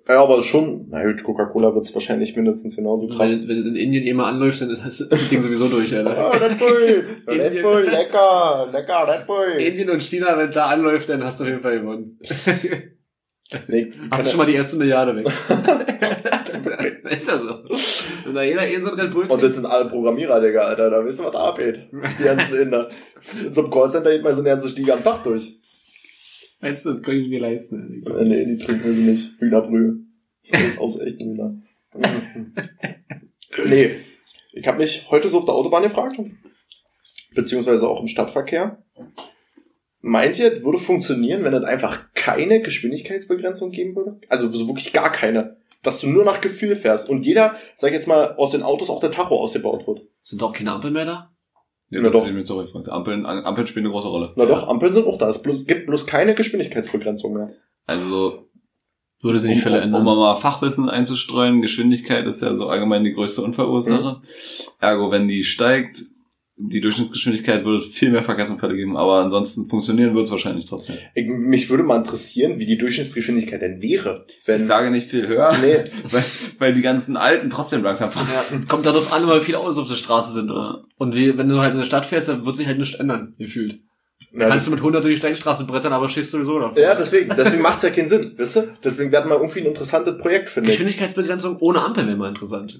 Ja, 0.08 0.24
aber 0.24 0.42
schon, 0.42 0.88
na 0.90 1.04
gut, 1.04 1.24
Coca-Cola 1.24 1.74
wird's 1.76 1.94
wahrscheinlich 1.94 2.36
mindestens 2.36 2.76
genauso 2.76 3.08
krass. 3.08 3.48
Wenn, 3.48 3.50
wenn 3.50 3.64
du 3.64 3.70
in 3.70 3.76
Indien 3.76 4.04
jemand 4.04 4.30
anläuft, 4.30 4.62
dann 4.62 4.72
ist 4.72 5.00
das 5.12 5.30
Ding 5.30 5.42
sowieso 5.42 5.68
durch, 5.68 5.96
Alter. 5.96 6.18
Ah, 6.18 6.32
Red 6.32 6.58
Bull, 6.60 7.06
Red. 7.28 7.62
Bull, 7.62 7.84
lecker, 7.84 8.70
lecker, 8.72 9.08
Red 9.08 9.28
Bull. 9.28 9.60
Indien 9.60 9.90
und 9.90 10.02
China, 10.02 10.38
wenn 10.38 10.52
da 10.52 10.68
anläuft, 10.68 11.10
dann 11.10 11.24
hast 11.24 11.40
du 11.40 11.44
auf 11.44 11.50
jeden 11.50 11.62
Fall 11.62 11.80
gewonnen. 11.80 12.20
Nee, 13.68 13.92
Hast 14.10 14.26
du 14.26 14.30
schon 14.30 14.38
mal 14.38 14.46
die 14.46 14.56
erste 14.56 14.78
Milliarde 14.78 15.16
weg. 15.18 15.28
ist 17.12 17.28
ja 17.28 17.38
so. 17.38 17.64
Wenn 18.26 18.36
da 18.36 18.44
jeder 18.44 18.84
so 18.84 18.92
ein 18.92 19.00
Red 19.00 19.12
Bull 19.12 19.26
Und 19.28 19.44
das 19.44 19.56
sind 19.56 19.66
alle 19.66 19.86
Programmierer, 19.90 20.40
Digga, 20.40 20.62
Alter, 20.62 20.90
da 20.90 21.06
wissen 21.06 21.22
wir, 21.22 21.28
was 21.28 21.34
da 21.34 21.44
abgeht. 21.46 21.88
Die 21.92 22.24
ganzen 22.24 22.56
Inder. 22.56 22.90
In 23.40 23.54
so 23.54 23.62
einem 23.62 23.72
Callcenter 23.72 24.12
geht 24.12 24.24
man 24.24 24.34
so 24.34 24.42
eine 24.42 24.50
ganze 24.50 24.70
Stiege 24.70 24.94
am 24.94 25.04
Tag 25.04 25.24
durch. 25.24 25.61
Meinst 26.62 26.86
du, 26.86 26.92
das 26.92 27.02
können 27.02 27.22
sie 27.24 27.30
mir 27.30 27.40
leisten. 27.40 28.04
Äh, 28.06 28.24
Nee, 28.24 28.46
die 28.46 28.58
trinken 28.58 28.86
wir 28.86 28.94
sie 28.94 29.02
nicht. 29.02 29.40
Hühnerbrühe. 29.40 30.00
Aus 30.78 31.00
echten 31.00 31.32
Hühner. 31.32 31.62
nee. 33.66 33.90
Ich 34.54 34.68
habe 34.68 34.78
mich 34.78 35.10
heute 35.10 35.30
so 35.30 35.40
auf 35.40 35.46
der 35.46 35.54
Autobahn 35.54 35.84
gefragt, 35.84 36.20
beziehungsweise 37.34 37.88
auch 37.88 38.02
im 38.02 38.08
Stadtverkehr. 38.08 38.84
Meint 40.02 40.40
ihr, 40.40 40.52
es 40.52 40.66
würde 40.66 40.78
funktionieren, 40.78 41.44
wenn 41.44 41.54
es 41.54 41.64
einfach 41.64 42.12
keine 42.16 42.62
Geschwindigkeitsbegrenzung 42.62 43.72
geben 43.72 43.96
würde? 43.96 44.20
Also 44.30 44.50
so 44.50 44.68
wirklich 44.68 44.94
gar 44.94 45.12
keine. 45.12 45.58
Dass 45.84 46.02
du 46.02 46.10
nur 46.10 46.26
nach 46.26 46.42
Gefühl 46.42 46.76
fährst 46.76 47.10
und 47.10 47.26
jeder, 47.26 47.56
sag 47.76 47.90
ich 47.90 47.96
jetzt 47.96 48.08
mal, 48.08 48.36
aus 48.36 48.52
den 48.52 48.62
Autos 48.62 48.90
auch 48.90 49.00
der 49.00 49.12
Tacho 49.12 49.40
ausgebaut 49.40 49.88
wird. 49.88 50.06
Sind 50.22 50.42
doch 50.42 50.54
keine 50.54 50.72
Ampeln 50.72 50.94
mehr 50.94 51.06
da? 51.06 51.32
Ja, 51.92 52.00
Na 52.02 52.10
doch. 52.10 52.26
mir 52.26 52.44
zurückgefragt. 52.44 52.90
Ampeln, 52.90 53.26
Ampeln 53.26 53.68
spielen 53.68 53.86
eine 53.86 53.92
große 53.94 54.08
Rolle. 54.08 54.28
Na 54.38 54.44
Ja. 54.46 54.50
doch, 54.50 54.68
Ampeln 54.68 54.92
sind 54.94 55.06
auch 55.06 55.18
da. 55.18 55.30
Es 55.30 55.42
bloß, 55.42 55.66
gibt 55.68 55.86
bloß 55.88 56.08
keine 56.08 56.34
Geschwindigkeitsbegrenzung 56.34 57.34
mehr. 57.34 57.52
Also, 57.86 58.48
Würde 59.22 59.40
sie 59.40 59.48
um, 59.50 59.54
nicht 59.54 59.62
Fälle 59.64 59.78
um, 59.84 59.90
um 59.94 59.96
ändern. 60.00 60.18
mal 60.18 60.36
Fachwissen 60.38 60.90
einzustreuen, 60.90 61.62
Geschwindigkeit 61.62 62.26
ist 62.26 62.42
ja 62.42 62.56
so 62.56 62.68
allgemein 62.68 63.04
die 63.04 63.14
größte 63.14 63.42
Unfallursache. 63.42 64.22
Ergo, 64.80 65.12
wenn 65.12 65.28
die 65.28 65.44
steigt, 65.44 66.02
die 66.70 66.82
Durchschnittsgeschwindigkeit 66.82 67.66
würde 67.66 67.82
viel 67.84 68.12
mehr 68.12 68.24
Verkehrsunfälle 68.24 68.76
geben, 68.76 68.98
aber 68.98 69.20
ansonsten 69.22 69.68
funktionieren 69.68 70.14
wird 70.16 70.26
es 70.26 70.32
wahrscheinlich 70.32 70.66
trotzdem. 70.66 70.98
Ich, 71.16 71.28
mich 71.28 71.70
würde 71.70 71.84
mal 71.84 71.98
interessieren, 71.98 72.60
wie 72.60 72.66
die 72.66 72.78
Durchschnittsgeschwindigkeit 72.78 73.62
denn 73.62 73.82
wäre. 73.82 74.26
Wenn, 74.46 74.62
Ich 74.62 74.68
sage 74.68 74.92
nicht 74.92 75.08
viel 75.08 75.28
höher, 75.28 75.56
nee, 75.62 75.78
weil, 76.12 76.24
weil 76.60 76.74
die 76.74 76.82
ganzen 76.82 77.18
Alten 77.18 77.50
trotzdem 77.50 77.84
langsam 77.84 78.12
fahren. 78.12 78.28
Ja, 78.34 78.58
es 78.58 78.68
kommt 78.68 78.86
darauf 78.86 79.12
an, 79.14 79.28
weil 79.28 79.42
viele 79.42 79.60
Autos 79.60 79.78
auf 79.78 79.88
der 79.88 79.96
Straße 79.96 80.34
sind, 80.34 80.50
oder? 80.52 80.84
Und 80.98 81.16
wie, 81.16 81.38
wenn 81.38 81.50
du 81.50 81.60
halt 81.60 81.72
in 81.72 81.80
der 81.80 81.86
Stadt 81.86 82.06
fährst, 82.06 82.30
dann 82.30 82.46
wird 82.46 82.56
sich 82.56 82.68
halt 82.68 82.78
nichts 82.80 83.00
ändern, 83.00 83.34
gefühlt. 83.38 83.80
na, 84.32 84.48
Kannst 84.48 84.68
du 84.68 84.72
mit 84.72 84.80
100 84.80 85.04
durch 85.04 85.16
die 85.16 85.20
Steinstraße 85.20 85.66
brettern, 85.66 85.94
aber 85.94 86.10
stehst 86.10 86.32
sowieso 86.32 86.60
davor. 86.60 86.80
ja, 86.82 86.96
deswegen, 86.96 87.34
deswegen 87.36 87.62
macht's 87.62 87.84
ja 87.84 87.90
keinen 87.90 88.08
Sinn, 88.08 88.34
wisst 88.38 88.58
ihr? 88.58 88.74
Deswegen 88.84 89.12
werden 89.12 89.30
wir 89.30 89.38
irgendwie 89.38 89.62
ein 89.62 89.66
interessantes 89.68 90.18
Projekt 90.18 90.50
finden. 90.50 90.68
Geschwindigkeitsbegrenzung 90.70 91.58
ohne 91.60 91.82
Ampel 91.82 92.06
wäre 92.08 92.18
mal 92.18 92.30
interessant. 92.30 92.80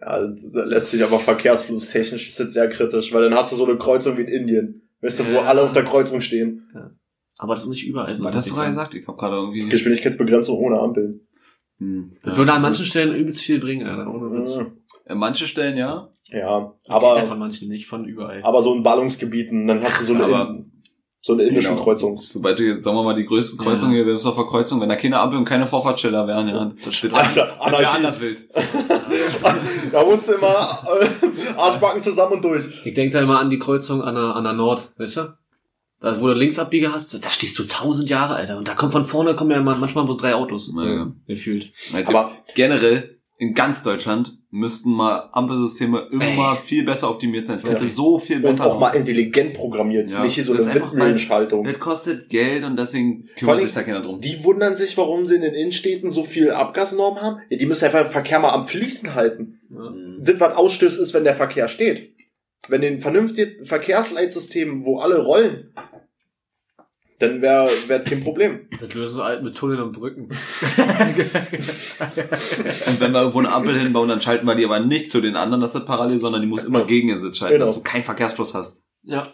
Ja, 0.00 0.26
da 0.26 0.64
lässt 0.64 0.90
sich 0.90 1.02
aber 1.02 1.18
verkehrsflusstechnisch 1.18 2.28
ist 2.28 2.40
das 2.40 2.52
sehr 2.52 2.68
kritisch, 2.68 3.12
weil 3.12 3.22
dann 3.28 3.34
hast 3.38 3.52
du 3.52 3.56
so 3.56 3.64
eine 3.66 3.76
Kreuzung 3.78 4.16
wie 4.18 4.22
in 4.22 4.28
Indien. 4.28 4.82
Weißt 5.00 5.20
du, 5.20 5.26
wo 5.26 5.32
Ja. 5.32 5.42
alle 5.42 5.62
auf 5.62 5.72
der 5.72 5.84
Kreuzung 5.84 6.20
stehen. 6.20 6.68
Aber 7.38 7.54
das 7.54 7.64
ist 7.64 7.68
nicht 7.70 7.86
überall 7.86 8.14
so. 8.16 8.24
Was 8.24 8.36
hast 8.36 8.50
du 8.50 8.54
gerade 8.54 8.68
gesagt? 8.68 8.94
Ich 8.94 9.06
habe 9.06 9.18
gerade 9.18 9.36
irgendwie... 9.36 9.68
Geschwindigkeitsbegrenzung 9.68 10.56
ohne 10.56 10.78
Ampeln. 10.80 11.20
Hm, 11.78 12.10
Das 12.22 12.34
ja. 12.34 12.38
würde 12.38 12.52
an 12.52 12.62
manchen 12.62 12.86
Stellen 12.86 13.14
übelst 13.16 13.42
viel 13.42 13.58
bringen, 13.58 13.86
Alter, 13.86 14.12
ohne 14.12 14.30
Witz. 14.38 14.56
Mhm. 14.56 14.78
Äh, 15.06 15.14
Manche 15.14 15.46
Stellen 15.48 15.76
ja. 15.76 16.10
Ja, 16.28 16.48
Aber 16.88 17.16
aber, 17.16 17.22
von 17.24 17.38
manchen 17.38 17.68
nicht, 17.68 17.86
von 17.86 18.04
überall. 18.06 18.40
aber 18.44 18.62
so 18.62 18.74
in 18.74 18.82
Ballungsgebieten, 18.82 19.66
dann 19.66 19.82
hast 19.82 20.00
du 20.00 20.04
so 20.04 20.14
eine, 20.14 20.24
Aber- 20.24 20.50
In- 20.50 20.72
So 21.26 21.32
eine 21.32 21.44
indische 21.44 21.70
Genau. 21.70 21.82
Kreuzung. 21.82 22.18
Sobald 22.18 22.58
du 22.58 22.64
jetzt, 22.64 22.82
sagen 22.82 22.98
wir 22.98 23.02
mal, 23.02 23.14
die 23.14 23.24
größte 23.24 23.56
Kreuzung 23.56 23.88
Ja. 23.88 23.94
hier, 23.96 24.04
Wilmsdorfer 24.06 24.46
Kreuzung, 24.46 24.82
wenn 24.82 24.90
da 24.90 24.96
keine 24.96 25.18
Ampel 25.18 25.38
und 25.38 25.46
keine 25.46 25.66
Vorfahrtschilder 25.66 26.26
wären, 26.26 26.48
ja, 26.48 26.70
das 26.84 26.94
steht 26.94 27.14
Alter, 27.14 27.46
das 27.64 27.78
wäre 27.80 27.90
anders 27.92 28.20
wild. 28.20 28.46
Da 29.90 30.04
musst 30.04 30.28
du 30.28 30.32
immer 30.34 30.48
äh, 31.00 31.56
Arschbacken 31.56 32.02
zusammen 32.02 32.34
und 32.34 32.44
durch. 32.44 32.64
Ich 32.84 32.92
denke 32.92 33.14
da 33.14 33.22
immer 33.22 33.38
an 33.40 33.48
die 33.48 33.58
Kreuzung 33.58 34.02
an 34.02 34.14
der, 34.16 34.36
an 34.36 34.44
der 34.44 34.52
Nord, 34.52 34.92
weißt 34.98 35.16
du? 35.18 35.34
Da, 36.00 36.20
wo 36.20 36.26
du 36.26 36.34
Linksabbieger 36.34 36.92
hast, 36.92 37.24
da 37.24 37.30
stehst 37.30 37.58
du 37.58 37.64
tausend 37.64 38.10
Jahre, 38.10 38.34
Alter. 38.34 38.58
Und 38.58 38.68
da 38.68 38.74
kommt 38.74 38.92
von 38.92 39.06
vorne 39.06 39.34
kommen 39.34 39.50
ja 39.50 39.56
immer- 39.56 39.76
manchmal 39.76 40.04
bloß 40.04 40.18
drei 40.18 40.34
Autos. 40.34 40.70
Ja, 40.76 40.84
ja. 40.84 41.12
Gefühlt. 41.26 41.72
Aber- 42.04 42.32
generell 42.54 43.18
in 43.38 43.54
ganz 43.54 43.82
Deutschland 43.82 44.36
müssten 44.54 44.92
mal 44.92 45.30
Ampelsysteme 45.32 46.06
immer 46.12 46.56
viel 46.56 46.84
besser 46.84 47.10
optimiert 47.10 47.44
sein. 47.44 47.56
Es 47.56 47.64
könnte 47.64 47.84
Ja. 47.84 47.90
so 47.90 48.18
viel 48.20 48.36
Und 48.36 48.42
besser 48.42 48.66
auch 48.66 48.78
mal 48.78 48.94
intelligent 48.94 49.52
programmiert. 49.54 50.12
Ja, 50.12 50.22
Nicht 50.22 50.34
hier 50.34 50.44
so 50.44 50.54
das 50.54 50.62
eine 50.62 50.70
ist 50.70 50.76
einfach 50.76 50.92
Windmühlenschaltung. 50.92 51.64
Das 51.64 51.80
kostet 51.80 52.28
Geld 52.28 52.62
und 52.62 52.78
deswegen 52.78 53.28
kümmert 53.36 53.62
sich 53.62 53.72
da 53.74 53.82
keiner 53.82 54.00
drum. 54.00 54.20
Die 54.20 54.44
wundern 54.44 54.76
sich, 54.76 54.96
warum 54.96 55.26
sie 55.26 55.34
in 55.34 55.42
den 55.42 55.54
Innenstädten 55.54 56.12
so 56.12 56.22
viel 56.22 56.52
Abgasnormen 56.52 57.20
haben. 57.20 57.40
Ja, 57.50 57.56
die 57.56 57.66
müssen 57.66 57.84
einfach 57.86 58.02
den 58.04 58.12
Verkehr 58.12 58.38
mal 58.38 58.52
am 58.52 58.68
Fließen 58.68 59.16
halten. 59.16 59.60
Ja. 59.70 59.92
Das, 60.20 60.38
was 60.38 60.56
ausstößt, 60.56 61.00
ist, 61.00 61.14
wenn 61.14 61.24
der 61.24 61.34
Verkehr 61.34 61.66
steht. 61.66 62.14
Wenn 62.68 62.80
den 62.80 63.00
vernünftigen 63.00 63.64
Verkehrsleitsystem, 63.64 64.84
wo 64.86 64.98
alle 64.98 65.20
rollen, 65.24 65.72
dann 67.18 67.40
wäre 67.42 67.68
wär 67.86 68.00
kein 68.00 68.22
Problem. 68.22 68.60
Das 68.80 68.92
lösen 68.94 69.18
wir 69.18 69.24
halt 69.24 69.42
mit 69.42 69.54
Tunneln 69.56 69.80
und 69.82 69.92
Brücken. 69.92 70.28
Und 72.86 73.00
wenn 73.00 73.12
wir 73.12 73.20
irgendwo 73.20 73.38
eine 73.38 73.52
Ampel 73.52 73.78
hinbauen, 73.78 74.08
dann 74.08 74.20
schalten 74.20 74.46
wir 74.46 74.54
die 74.54 74.64
aber 74.64 74.80
nicht 74.80 75.10
zu 75.10 75.20
den 75.20 75.36
anderen, 75.36 75.60
dass 75.60 75.72
das 75.72 75.84
parallel, 75.84 76.18
sondern 76.18 76.42
die 76.42 76.48
muss 76.48 76.64
immer 76.64 76.80
Ja. 76.80 76.84
gegen 76.86 77.08
den 77.08 77.20
Sitz 77.20 77.38
schalten, 77.38 77.54
Genau. 77.54 77.66
dass 77.66 77.76
du 77.76 77.82
keinen 77.82 78.04
Verkehrsfluss 78.04 78.54
hast. 78.54 78.84
ja. 79.02 79.28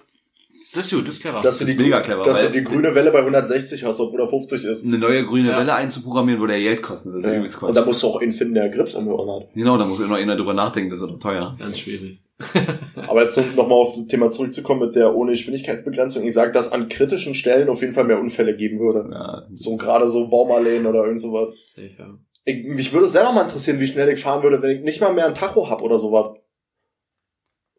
Das 0.73 0.85
ist 0.87 0.93
gut, 0.93 1.09
das 1.09 1.17
ist 1.17 1.21
clever. 1.23 1.41
Dass 1.41 1.59
du 1.59 1.65
ist 1.65 1.77
die, 1.77 1.83
mega 1.83 2.01
clever, 2.01 2.23
Dass 2.23 2.43
du 2.43 2.47
weil- 2.47 2.53
die 2.53 2.63
grüne 2.63 2.95
Welle 2.95 3.11
bei 3.11 3.25
160 3.25 3.83
hast, 3.83 3.99
obwohl 3.99 4.21
er 4.21 4.29
50 4.29 4.65
ist. 4.65 4.85
Eine 4.85 4.99
neue 4.99 5.25
grüne 5.25 5.51
Ja. 5.51 5.59
Welle 5.59 5.75
einzuprogrammieren, 5.75 6.41
würde 6.41 6.55
ja 6.57 6.61
Geld 6.61 6.81
kosten. 6.83 7.09
Das 7.13 7.25
ist 7.25 7.27
ja 7.29 7.41
Und 7.41 7.51
Quatsch. 7.51 7.75
da 7.77 7.85
musst 7.85 8.05
du 8.05 8.07
auch 8.07 8.21
einen 8.21 8.31
finden, 8.31 8.55
der 8.55 8.69
Grips 8.69 8.95
Hören 8.95 9.09
hat. 9.29 9.53
Genau, 9.53 9.77
da 9.79 9.85
muss 9.85 9.99
immer 9.99 10.15
einer 10.15 10.37
drüber 10.37 10.55
nachdenken, 10.55 10.91
das 10.91 11.01
ist 11.01 11.09
doch 11.11 11.19
teuer. 11.19 11.57
Ganz 11.59 11.77
schwierig. 11.77 12.21
Aber 13.09 13.23
jetzt 13.25 13.37
nochmal 13.37 13.79
auf 13.79 13.93
das 13.93 14.07
Thema 14.07 14.31
zurückzukommen 14.31 14.81
mit 14.81 14.95
der 14.95 15.15
ohne 15.15 15.33
Geschwindigkeitsbegrenzung. 15.33 16.25
Ich 16.25 16.35
sage, 16.35 16.53
dass 16.53 16.73
an 16.73 16.89
kritischen 16.89 17.35
Stellen 17.35 17.69
auf 17.69 17.81
jeden 17.81 17.93
Fall 17.93 18.05
mehr 18.05 18.19
Unfälle 18.19 18.57
geben 18.57 18.79
würde. 18.79 19.09
Ja, 19.13 19.47
So 19.53 19.77
gerade 19.77 20.09
so 20.09 20.29
Baumalleen 20.29 20.87
oder 20.87 21.05
irgend 21.05 21.21
sowas. 21.21 21.55
Ja. 21.77 22.19
Ich, 22.45 22.65
mich 22.65 22.93
würde 22.93 23.07
selber 23.09 23.33
mal 23.33 23.43
interessieren, 23.43 23.81
wie 23.81 23.87
schnell 23.87 24.09
ich 24.09 24.23
fahren 24.23 24.43
würde, 24.43 24.63
wenn 24.63 24.79
ich 24.79 24.83
nicht 24.83 25.01
mal 25.01 25.13
mehr 25.13 25.27
ein 25.27 25.35
Tacho 25.35 25.69
hab 25.69 25.83
oder 25.83 25.99
sowas. 25.99 26.39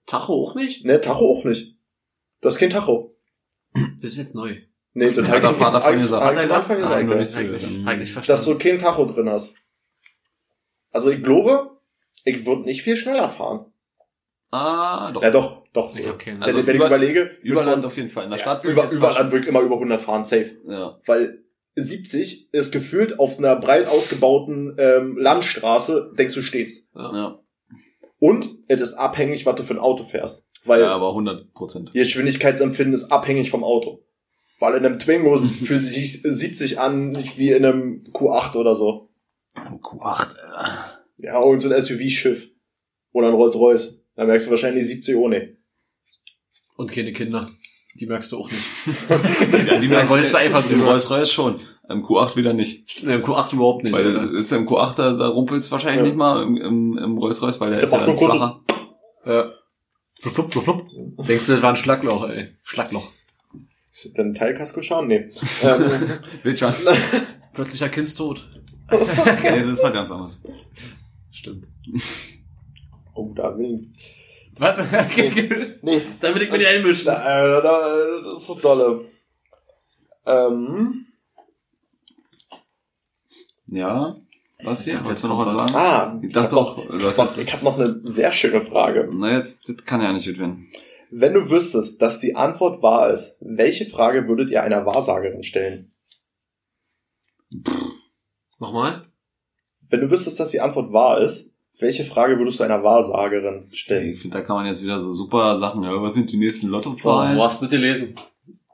Tacho 0.05 0.33
auch 0.33 0.55
nicht? 0.55 0.85
Ne, 0.85 1.01
Tacho 1.01 1.25
auch 1.31 1.43
nicht. 1.43 1.75
Das 2.41 2.55
ist 2.55 2.59
kein 2.59 2.69
Tacho. 2.69 3.15
Das 3.73 4.11
ist 4.11 4.17
jetzt 4.17 4.35
neu. 4.35 4.57
Nee, 4.93 5.09
das 5.11 5.27
Hat 5.27 5.41
der 5.41 5.53
Vater 5.53 5.81
von 5.81 5.97
gesagt. 5.97 6.23
Hat 6.23 6.35
er 6.49 6.55
Anfang 6.55 6.77
gesagt? 6.77 7.09
Eigentlich, 7.09 7.87
eigentlich 7.87 8.13
Dass 8.13 8.25
verstanden. 8.25 8.51
du 8.51 8.57
kein 8.57 8.77
Tacho 8.79 9.05
drin 9.05 9.29
hast. 9.29 9.55
Also 10.91 11.09
ich 11.11 11.23
glaube, 11.23 11.79
ich 12.25 12.45
würde 12.45 12.63
nicht 12.63 12.81
viel 12.81 12.97
schneller 12.97 13.29
fahren. 13.29 13.70
Ah, 14.51 15.11
doch. 15.13 15.23
Ja 15.23 15.31
doch, 15.31 15.63
doch. 15.73 15.89
So. 15.89 15.99
Ich 15.99 16.05
keinen. 16.17 16.35
wenn, 16.41 16.43
Also 16.43 16.57
wenn 16.59 16.67
ich 16.67 16.75
über- 16.75 16.87
überlege, 16.87 17.31
Über 17.41 17.61
von- 17.63 17.71
Land 17.71 17.85
auf 17.85 17.95
jeden 17.95 18.09
Fall. 18.09 18.25
In 18.25 18.29
der 18.31 18.39
ja, 18.39 18.43
Stadt 18.43 18.63
würde 18.63 18.73
über, 18.73 18.81
ich 18.83 18.89
jetzt 18.89 18.97
über 18.97 19.07
fast- 19.07 19.19
Land 19.19 19.31
würde 19.31 19.43
ich 19.43 19.49
immer 19.49 19.61
über 19.61 19.75
100 19.79 20.01
fahren, 20.01 20.23
safe. 20.23 20.57
Ja. 20.67 20.99
Weil 21.05 21.43
70 21.75 22.53
ist 22.53 22.71
gefühlt 22.73 23.17
auf 23.19 23.37
einer 23.39 23.55
breit 23.55 23.87
ausgebauten 23.87 24.75
ähm, 24.77 25.17
Landstraße, 25.17 26.11
denkst 26.17 26.33
du 26.35 26.41
stehst. 26.41 26.89
Ja. 26.93 27.39
Und 28.19 28.49
es 28.67 28.81
ist 28.81 28.93
abhängig, 28.95 29.45
was 29.45 29.55
du 29.55 29.63
für 29.63 29.73
ein 29.75 29.79
Auto 29.79 30.03
fährst. 30.03 30.45
Weil 30.65 30.81
ja, 30.81 30.89
aber 30.93 31.09
100 31.09 31.53
Prozent. 31.53 31.89
ihr 31.93 32.03
Geschwindigkeitsempfinden 32.03 32.93
ist 32.93 33.05
abhängig 33.11 33.49
vom 33.49 33.63
Auto. 33.63 34.03
Weil 34.59 34.75
in 34.75 34.85
einem 34.85 34.99
Twingo 34.99 35.37
fühlt 35.37 35.81
sich 35.81 36.21
70 36.21 36.77
an, 36.79 37.11
nicht 37.11 37.37
wie 37.39 37.51
in 37.51 37.65
einem 37.65 38.03
Q8 38.11 38.57
oder 38.57 38.75
so. 38.75 39.09
Q8, 39.55 40.27
äh. 40.35 41.25
Ja, 41.25 41.37
und 41.39 41.59
so 41.61 41.69
ein 41.73 41.81
SUV-Schiff. 41.81 42.49
Oder 43.13 43.29
ein 43.29 43.33
Rolls-Royce. 43.33 44.00
Da 44.15 44.25
merkst 44.25 44.47
du 44.47 44.51
wahrscheinlich 44.51 44.85
70 44.87 45.15
ohne. 45.15 45.55
Und 46.75 46.91
keine 46.91 47.13
Kinder. 47.13 47.49
Die 47.99 48.07
merkst 48.07 48.31
du 48.31 48.37
auch 48.39 48.49
nicht. 48.49 48.63
Ja, 49.67 49.79
die 49.79 49.87
merkst 49.87 50.11
du 50.11 50.37
einfach 50.37 50.63
Im 50.69 50.77
drüber. 50.79 50.91
Rolls 50.91 51.09
Royce 51.09 51.31
schon. 51.31 51.59
Im 51.89 52.03
Q8 52.03 52.35
wieder 52.37 52.53
nicht. 52.53 53.03
Im 53.03 53.21
Q8 53.23 53.53
überhaupt 53.53 53.83
nicht. 53.83 53.93
weil 53.93 54.15
oder? 54.15 54.37
ist 54.37 54.51
im 54.53 54.65
Q8, 54.67 54.95
da, 54.95 55.13
da 55.13 55.27
rumpelt's 55.27 55.69
wahrscheinlich 55.71 55.99
Ja. 55.99 56.03
nicht 56.05 56.15
mal 56.15 56.41
im, 56.43 56.55
im, 56.57 56.97
im 56.97 57.17
Rolls 57.17 57.41
Royce, 57.41 57.59
weil 57.59 57.71
der, 57.71 57.79
Der 57.79 57.85
ist 57.85 57.91
ja 57.91 57.97
macht 57.97 58.07
dann 58.09 58.17
flacher. 58.17 58.61
Ja. 59.25 59.51
Flup, 60.21 60.51
flup, 60.51 60.63
flup. 60.63 60.87
Denkst 61.27 61.47
du, 61.47 61.53
das 61.53 61.61
war 61.61 61.71
ein 61.71 61.75
Schlagloch, 61.75 62.29
ey. 62.29 62.47
Schlagloch. 62.63 63.09
Ist 63.91 64.05
das 64.05 64.13
denn 64.13 64.29
ein 64.29 64.33
Teilkasko-Schaden? 64.35 65.07
Nee. 65.07 65.29
ähm, 65.63 65.91
Wildschwein. 66.43 66.75
Plötzlicher 67.53 67.89
Kindstod. 67.89 68.47
nee, 68.91 69.63
das 69.63 69.83
war 69.83 69.91
ganz 69.91 70.11
anders. 70.11 70.39
Stimmt. 71.31 71.67
Oh, 73.13 73.33
da 73.35 73.57
will 73.57 73.81
ich. 73.83 73.89
Was? 74.57 74.77
Nee, 75.81 76.01
Dann 76.19 76.35
will 76.35 76.41
ich 76.41 76.51
mir 76.51 76.57
nicht 76.57 76.67
einmischen. 76.67 77.05
da, 77.05 77.57
äh, 77.57 77.61
da, 77.61 77.97
das 78.23 78.33
ist 78.37 78.47
so 78.47 78.55
dolle. 78.59 79.05
Ähm, 80.25 81.05
Ja. 83.67 84.17
Was 84.63 84.83
hier? 84.83 85.03
Wolltest 85.03 85.23
du 85.23 85.27
noch 85.29 85.39
was 85.45 85.53
sagen? 85.55 85.71
ah, 85.75 86.19
Ich 86.21 86.33
dachte 86.33 86.55
hab 86.55 86.77
doch, 86.77 86.77
ich 86.93 87.03
hast 87.03 87.17
hab, 87.19 87.63
noch 87.63 87.79
eine 87.79 87.99
sehr 88.03 88.31
schöne 88.31 88.63
Frage. 88.63 89.09
na 89.11 89.35
jetzt, 89.37 89.67
das 89.67 89.77
kann 89.85 90.01
ja 90.01 90.13
nicht 90.13 90.27
gut 90.27 90.37
werden. 90.37 90.67
Wenn 91.09 91.33
du 91.33 91.49
wüsstest, 91.49 92.01
dass 92.01 92.19
die 92.19 92.35
Antwort 92.35 92.81
wahr 92.83 93.09
ist, 93.09 93.37
welche 93.41 93.85
Frage 93.85 94.27
würdet 94.27 94.49
ihr 94.51 94.61
einer 94.61 94.85
Wahrsagerin 94.85 95.41
stellen? 95.43 95.91
Nochmal? 98.59 99.01
Wenn 99.89 100.01
du 100.01 100.11
wüsstest, 100.11 100.39
dass 100.39 100.51
die 100.51 100.61
Antwort 100.61 100.93
wahr 100.93 101.19
ist, 101.21 101.50
welche 101.81 102.03
Frage 102.03 102.37
würdest 102.37 102.59
du 102.59 102.63
einer 102.63 102.83
Wahrsagerin 102.83 103.67
stellen? 103.71 104.11
Ich 104.11 104.21
finde, 104.21 104.37
da 104.37 104.43
kann 104.43 104.55
man 104.55 104.67
jetzt 104.67 104.83
wieder 104.83 104.99
so 104.99 105.11
super 105.13 105.57
Sachen, 105.59 105.83
ja, 105.83 105.89
was 106.01 106.13
sind 106.13 106.31
die 106.31 106.37
nächsten 106.37 106.67
Lottozahlen? 106.67 107.37
wo 107.37 107.43
hast 107.43 107.61
du 107.61 107.65
das 107.65 107.71
gelesen? 107.71 108.15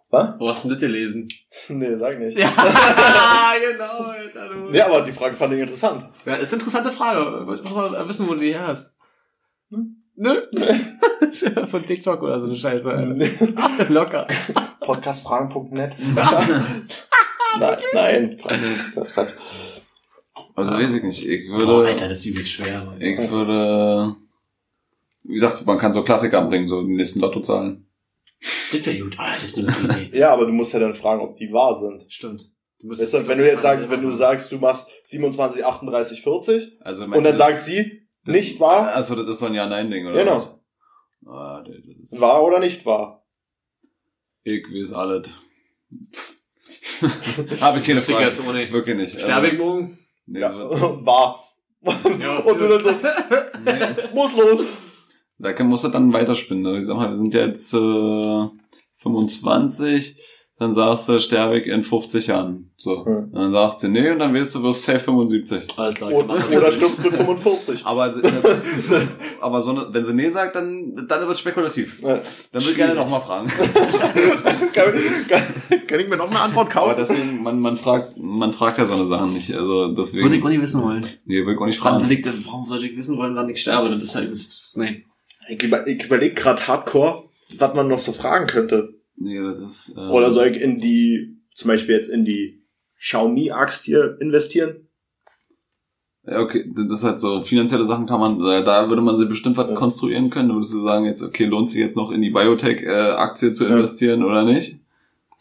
Was? 0.10 0.40
Wo 0.40 0.50
hast 0.50 0.66
du 0.66 0.70
das 0.70 0.80
gelesen? 0.80 1.28
Nee, 1.70 1.96
sag 1.96 2.20
nicht. 2.20 2.38
Ja, 2.38 2.50
genau, 3.72 4.10
Alter, 4.10 4.50
du. 4.50 4.70
Nee, 4.70 4.82
aber 4.82 5.02
die 5.02 5.12
Frage 5.12 5.36
fand 5.36 5.54
ich 5.54 5.60
interessant. 5.60 6.06
Ja, 6.26 6.36
ist 6.36 6.54
eine 6.54 6.62
interessante 6.62 6.92
Frage. 6.92 7.56
Ich 7.56 7.64
muss 7.64 7.74
mal 7.74 8.08
wissen, 8.08 8.28
wo 8.28 8.34
du 8.34 8.42
die 8.42 8.54
her 8.54 8.68
hast. 8.68 8.96
Hm? 9.72 10.04
Nö? 10.16 10.42
Von 11.68 11.86
TikTok 11.86 12.22
oder 12.22 12.40
so 12.40 12.46
eine 12.46 12.56
Scheiße. 12.56 12.90
Alter. 12.90 13.90
Locker. 13.90 14.28
Podcastfragen.net. 14.82 15.94
nein, 17.60 17.88
nein, 17.94 18.38
Quatsch, 18.94 19.14
Quatsch. 19.14 19.34
Also 20.58 20.72
weiß 20.72 20.94
ich 20.96 21.04
nicht. 21.04 21.28
Ich 21.28 21.48
würde, 21.48 21.66
Boah, 21.68 21.86
Alter, 21.86 22.10
das 22.10 22.20
ist 22.20 22.26
übelst 22.26 22.50
schwer. 22.50 22.84
Mann. 22.84 23.00
ich 23.00 23.30
würde, 23.30 24.16
wie 25.24 25.34
gesagt, 25.34 25.64
man 25.68 25.78
kann 25.78 25.94
so 25.94 26.04
Klassiker 26.04 26.40
anbringen, 26.40 26.68
so 26.68 26.82
die 26.82 26.96
nächsten 26.96 27.20
Lottozahlen. 27.20 27.88
Das 28.72 28.84
wäre 28.88 29.00
gut. 29.00 29.16
Ah, 29.20 29.34
das 29.34 29.44
ist 29.44 29.60
eine 29.60 29.68
gute 29.72 30.02
Idee. 30.02 30.10
Ja, 30.18 30.34
aber 30.34 30.48
du 30.48 30.52
musst 30.52 30.74
ja 30.74 30.80
dann 30.80 30.96
fragen, 30.96 31.22
ob 31.22 31.38
die 31.38 31.54
wahr 31.54 31.76
sind. 31.80 32.12
Stimmt. 32.12 32.52
Du 32.80 32.90
Weißt 32.90 33.14
du, 33.14 33.28
wenn 33.28 33.38
du 33.38 33.46
jetzt 33.46 33.62
sagst, 33.62 33.88
wenn 33.90 34.02
du 34.02 34.12
sagst, 34.12 34.52
du 34.52 34.58
machst 34.58 34.88
27, 35.06 35.64
38, 35.64 36.22
40 36.24 36.78
Also, 36.82 37.06
und 37.06 37.24
dann 37.24 37.36
sagt 37.36 37.62
sie, 37.62 38.08
nicht 38.26 38.60
wahr, 38.60 38.94
Also, 38.94 39.16
das 39.16 39.30
ist 39.30 39.40
so 39.40 39.46
ein 39.46 39.54
Ja-Nein-Ding, 39.54 40.08
oder? 40.08 40.24
Genau. 40.24 40.60
was? 41.22 41.32
Ah, 41.32 41.64
das 41.68 41.76
ist, 42.12 42.20
wahr 42.20 42.44
oder 42.44 42.60
nicht 42.60 42.84
wahr. 42.84 43.28
Ich 44.44 44.64
weiß 44.64 44.94
alles. 44.94 45.36
Habe 47.62 47.78
ich 47.80 47.86
keine 47.86 48.02
Frage. 48.02 48.26
jetzt 48.26 48.42
ohne. 48.48 48.72
Wirklich 48.72 48.98
nicht. 48.98 49.22
Sterbe 49.22 49.50
ich 49.50 49.58
morgen? 49.60 50.00
Nee, 50.28 50.40
Ja, 50.42 50.52
so, 50.52 51.00
wahr. 51.06 51.44
Ja. 51.82 52.38
Und 52.46 52.60
du 52.60 52.68
dann 52.68 52.84
so, 52.84 52.92
nee. 52.92 53.96
muss 54.14 54.36
los. 54.36 54.66
Da 55.40 55.54
kann, 55.54 55.68
musst 55.68 55.84
du 55.84 55.90
dann 55.90 56.12
weiterspinnen. 56.12 56.64
ne? 56.64 56.80
Ich 56.80 56.86
sag 56.86 56.98
mal, 56.98 57.10
wir 57.10 57.16
sind 57.16 57.34
jetzt 57.34 57.74
äh, 57.74 58.48
25, 58.98 60.18
dann 60.60 60.74
sagst 60.74 61.08
du, 61.08 61.20
sterbe 61.20 61.60
ich 61.60 61.68
in 61.68 61.84
50 61.84 62.28
Jahren. 62.28 62.72
So. 62.78 63.06
Hm. 63.06 63.26
Und 63.26 63.34
dann 63.34 63.52
sagt 63.52 63.80
sie, 63.80 63.90
nee, 63.90 64.10
und 64.10 64.18
dann 64.18 64.34
wirst 64.34 64.56
du, 64.56 64.64
wirst 64.64 64.86
safe 64.86 65.00
75. 65.00 65.78
Alles 65.78 65.94
klar. 65.94 66.12
Und, 66.12 66.32
oder 66.32 66.72
stirbst 66.72 67.04
mit 67.04 67.14
45. 67.14 67.86
Aber, 67.86 68.10
das, 68.10 68.34
aber 69.42 69.62
so 69.62 69.70
eine, 69.70 69.88
wenn 69.92 70.04
sie 70.04 70.14
nee 70.14 70.32
sagt, 70.32 70.56
dann, 70.56 71.06
dann 71.08 71.28
wird 71.28 71.38
spekulativ. 71.38 72.02
Ja. 72.02 72.16
Dann 72.52 72.62
würde 72.64 72.72
ich 72.72 72.76
gerne 72.76 72.96
nochmal 72.96 73.22
fragen. 73.22 73.48
kann, 74.74 74.94
kann, 75.30 75.42
kann 75.86 76.00
ich 76.00 76.10
mir 76.10 76.18
noch 76.18 76.32
eine 76.32 76.40
Antwort 76.40 76.76
Aber 76.76 76.88
kaufen? 76.88 76.96
deswegen, 76.98 77.44
man, 77.44 77.60
man 77.60 77.78
fragt, 77.78 78.18
man 78.18 78.52
fragt 78.52 78.80
ja 78.80 78.86
so 78.86 78.96
eine 78.96 79.06
Sachen 79.06 79.34
nicht. 79.34 79.54
Also 79.54 79.94
deswegen. 79.94 80.24
Würde 80.24 80.38
ich 80.38 80.44
auch 80.44 80.50
nicht 80.50 80.62
wissen 80.62 80.82
wollen. 80.82 81.06
nee, 81.26 81.46
will 81.46 81.54
ich 81.54 81.60
auch 81.60 81.68
nicht 81.68 81.84
Warum, 81.86 82.00
fragen. 82.00 82.10
liegt, 82.10 82.48
warum 82.48 82.66
sollte 82.66 82.88
ich 82.88 82.98
wissen 82.98 83.16
wollen, 83.20 83.36
wann 83.36 83.48
ich 83.50 83.62
sterbe? 83.62 83.92
Das 83.92 84.02
ist 84.02 84.16
halt. 84.16 84.32
Nee. 84.76 85.06
Ich, 85.50 85.62
über, 85.62 85.86
ich 85.86 86.04
überlege 86.04 86.34
gerade 86.34 86.68
hardcore, 86.68 87.26
was 87.58 87.76
man 87.76 87.88
noch 87.88 88.00
so 88.00 88.12
fragen 88.12 88.48
könnte. 88.48 88.97
Nee, 89.18 89.40
das 89.42 89.58
ist. 89.60 89.98
Äh, 89.98 90.00
Oder 90.12 90.32
soll 90.32 90.48
ich 90.48 90.62
in 90.62 90.80
die, 90.80 91.38
zum 91.54 91.70
Beispiel 91.70 91.96
jetzt 91.96 92.10
in 92.10 92.24
die 92.24 92.64
Xiaomi-Axt 93.00 93.84
hier 93.86 94.18
investieren? 94.22 94.88
Ja, 96.26 96.40
okay, 96.42 96.70
das 96.76 97.00
ist 97.00 97.04
halt 97.06 97.20
so, 97.20 97.42
finanzielle 97.42 97.86
Sachen 97.86 98.06
kann 98.06 98.20
man, 98.20 98.40
da 98.40 98.90
würde 98.90 99.02
man 99.02 99.18
sich 99.18 99.30
bestimmt 99.30 99.56
was 99.58 99.70
Ja. 99.70 99.76
konstruieren 99.76 100.30
können. 100.30 100.50
Da 100.50 100.56
würdest 100.56 100.74
du 100.74 100.84
sagen, 100.84 101.06
jetzt, 101.06 101.24
okay, 101.24 101.46
lohnt 101.46 101.70
sich 101.70 101.80
jetzt 101.80 101.96
noch 101.96 102.12
in 102.12 102.22
die 102.22 102.32
Biotech-Aktie 102.32 103.54
zu 103.54 103.64
Ja. 103.66 103.72
investieren 103.78 104.24
oder 104.24 104.44
nicht? 104.44 104.80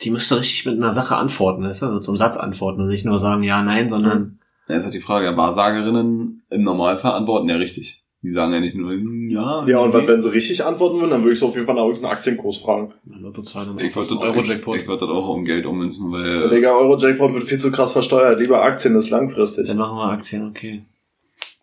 Die 0.02 0.10
müsste 0.10 0.38
richtig 0.38 0.64
mit 0.66 0.76
einer 0.76 0.92
Sache 0.92 1.16
antworten, 1.16 1.62
weißt 1.64 1.82
du? 1.82 1.86
Also 1.86 2.00
zum 2.00 2.16
Satz 2.16 2.36
antworten 2.36 2.82
und 2.82 2.88
nicht 2.88 3.04
nur 3.04 3.18
sagen 3.18 3.42
ja, 3.42 3.62
nein, 3.62 3.88
sondern 3.88 4.38
Ja, 4.68 4.76
ist 4.76 4.84
halt 4.84 4.94
die 4.94 5.00
Frage, 5.00 5.36
Wahrsagerinnen 5.36 6.42
im 6.50 6.62
Normalfall 6.62 7.12
antworten 7.12 7.48
ja 7.48 7.56
richtig. 7.56 8.04
Die 8.22 8.32
sagen 8.32 8.52
ja 8.52 8.60
nicht 8.60 8.74
nur, 8.74 8.92
hm, 8.92 9.28
ja. 9.28 9.64
Ja, 9.66 9.78
und 9.78 9.94
nee. 9.94 10.08
wenn 10.08 10.20
sie 10.20 10.32
richtig 10.32 10.64
antworten 10.64 10.98
würden, 10.98 11.10
dann 11.10 11.22
würde 11.22 11.34
ich 11.34 11.38
so 11.38 11.46
auf 11.46 11.54
jeden 11.54 11.66
Fall 11.66 11.76
nach 11.76 11.84
irgendeinem 11.84 12.12
Aktienkurs 12.12 12.58
fragen. 12.58 12.92
Lotto 13.04 13.42
2 13.42 13.60
Ich 13.84 13.94
wollte 13.94 14.14
das, 14.14 14.22
Euro 14.22 14.40
ich, 14.40 14.50
ich 14.50 14.88
würd 14.88 15.02
das 15.02 15.08
auch 15.08 15.28
um 15.28 15.44
Geld 15.44 15.66
ummünzen, 15.66 16.10
Der 16.10 16.42
weil 16.42 16.48
Digga, 16.48 16.76
Euro-Jackpot 16.76 17.34
wird 17.34 17.44
viel 17.44 17.58
zu 17.58 17.70
krass 17.70 17.92
versteuert. 17.92 18.40
Lieber 18.40 18.62
Aktien, 18.62 18.94
das 18.94 19.04
ist 19.04 19.10
langfristig. 19.10 19.68
Dann 19.68 19.76
machen 19.76 19.96
wir 19.96 20.10
Aktien, 20.10 20.48
okay. 20.48 20.84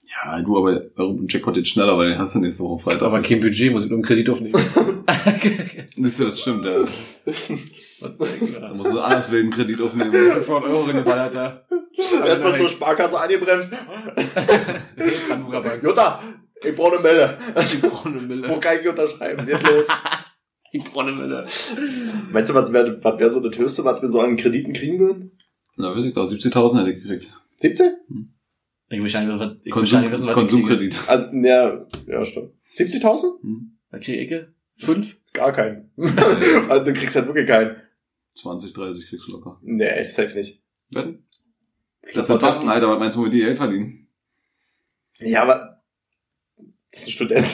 ja, 0.08 0.42
du, 0.42 0.58
aber 0.58 0.84
warum 0.96 1.26
Jackpot 1.28 1.58
jetzt 1.58 1.70
schneller, 1.70 1.98
weil 1.98 2.12
den 2.12 2.20
hast 2.20 2.36
du 2.36 2.40
nächste 2.40 2.64
Woche 2.64 2.84
Freitag. 2.84 3.02
Aber 3.02 3.20
kein 3.22 3.42
Budget, 3.42 3.72
muss 3.72 3.84
ich 3.84 3.90
nur 3.90 3.98
einen 3.98 4.06
Kredit 4.06 4.30
aufnehmen. 4.30 4.54
Das, 5.96 6.18
das 6.18 6.42
stimmt, 6.42 6.66
ja. 6.66 6.84
Da 8.02 8.10
da? 8.60 8.74
musst 8.74 8.94
du 8.94 9.00
anders 9.00 9.32
wilden 9.32 9.52
Kredit 9.52 9.80
aufnehmen. 9.82 10.12
500 10.34 10.70
Euro 10.70 10.86
geballert 10.86 11.36
da. 11.36 11.62
Erstmal 12.26 12.58
zur 12.58 12.68
Sparkasse 12.68 13.20
angebremst. 13.20 13.72
Jutta, 15.84 16.20
ich 16.64 16.76
brauche 16.76 16.94
eine 16.94 17.02
Melle. 17.02 17.38
Die 17.72 17.78
braune 17.78 18.22
Mille. 18.22 18.50
Wo 18.50 18.60
kann 18.60 18.80
ich 18.80 18.88
unterschreiben? 18.88 19.48
Jetzt 19.48 19.68
los. 19.68 19.88
Die 20.74 20.80
braune 20.80 21.12
Mille. 21.12 21.46
Meinst 22.32 22.50
du, 22.50 22.56
was 22.56 22.74
wäre 22.74 22.98
was 23.04 23.20
wär 23.20 23.30
so 23.30 23.48
das 23.48 23.58
Höchste, 23.58 23.86
was 23.86 24.02
wir 24.02 24.10
so 24.10 24.22
an 24.22 24.36
Krediten 24.36 24.74
kriegen 24.74 24.98
würden? 24.98 25.32
Na, 25.76 25.96
weiß 25.96 26.06
ich 26.06 26.14
doch, 26.14 26.30
70.000 26.30 26.80
hätte 26.80 26.92
ich 26.92 27.04
gekriegt. 27.04 27.34
17? 27.58 27.94
Ich 28.90 29.00
möchte 29.00 29.20
eigentlich 29.20 29.40
wissen, 29.40 29.50
was 29.50 29.58
ich 29.64 29.72
Konsum, 29.72 30.00
eigentlich 30.00 30.12
wissen, 30.14 30.22
was 30.24 30.30
ich. 30.30 30.34
Konsumkredit. 30.34 31.00
Also, 31.08 31.26
ja, 31.32 31.86
ja, 32.08 32.26
stimmt. 32.26 32.54
70.000? 32.76 33.42
Hm. 33.42 33.78
Was 33.92 34.02
kriege 34.02 34.52
ich? 34.76 34.84
Fünf? 34.84 35.18
Gar 35.34 35.52
keinen. 35.52 35.92
also, 35.98 36.84
du 36.84 36.94
kriegst 36.94 37.16
halt 37.16 37.28
wirklich 37.28 37.48
keinen. 37.48 37.76
20, 38.36 38.74
30 38.74 39.10
kriegst 39.10 39.28
du 39.28 39.34
locker. 39.34 39.60
Nee, 39.62 40.04
safe 40.04 40.36
nicht. 40.36 40.64
Wetten? 40.90 41.24
Das 42.14 42.28
sind 42.28 42.40
Tasten, 42.40 42.70
Alter, 42.70 42.90
was 42.90 43.00
meinst 43.00 43.16
du, 43.16 43.22
womit 43.22 43.34
die 43.34 43.40
Geld 43.40 43.58
verdienen? 43.58 44.08
Ja, 45.20 45.44
aber 45.44 45.73
das 46.94 47.02
ist 47.02 47.08
ein 47.08 47.12
Student. 47.12 47.46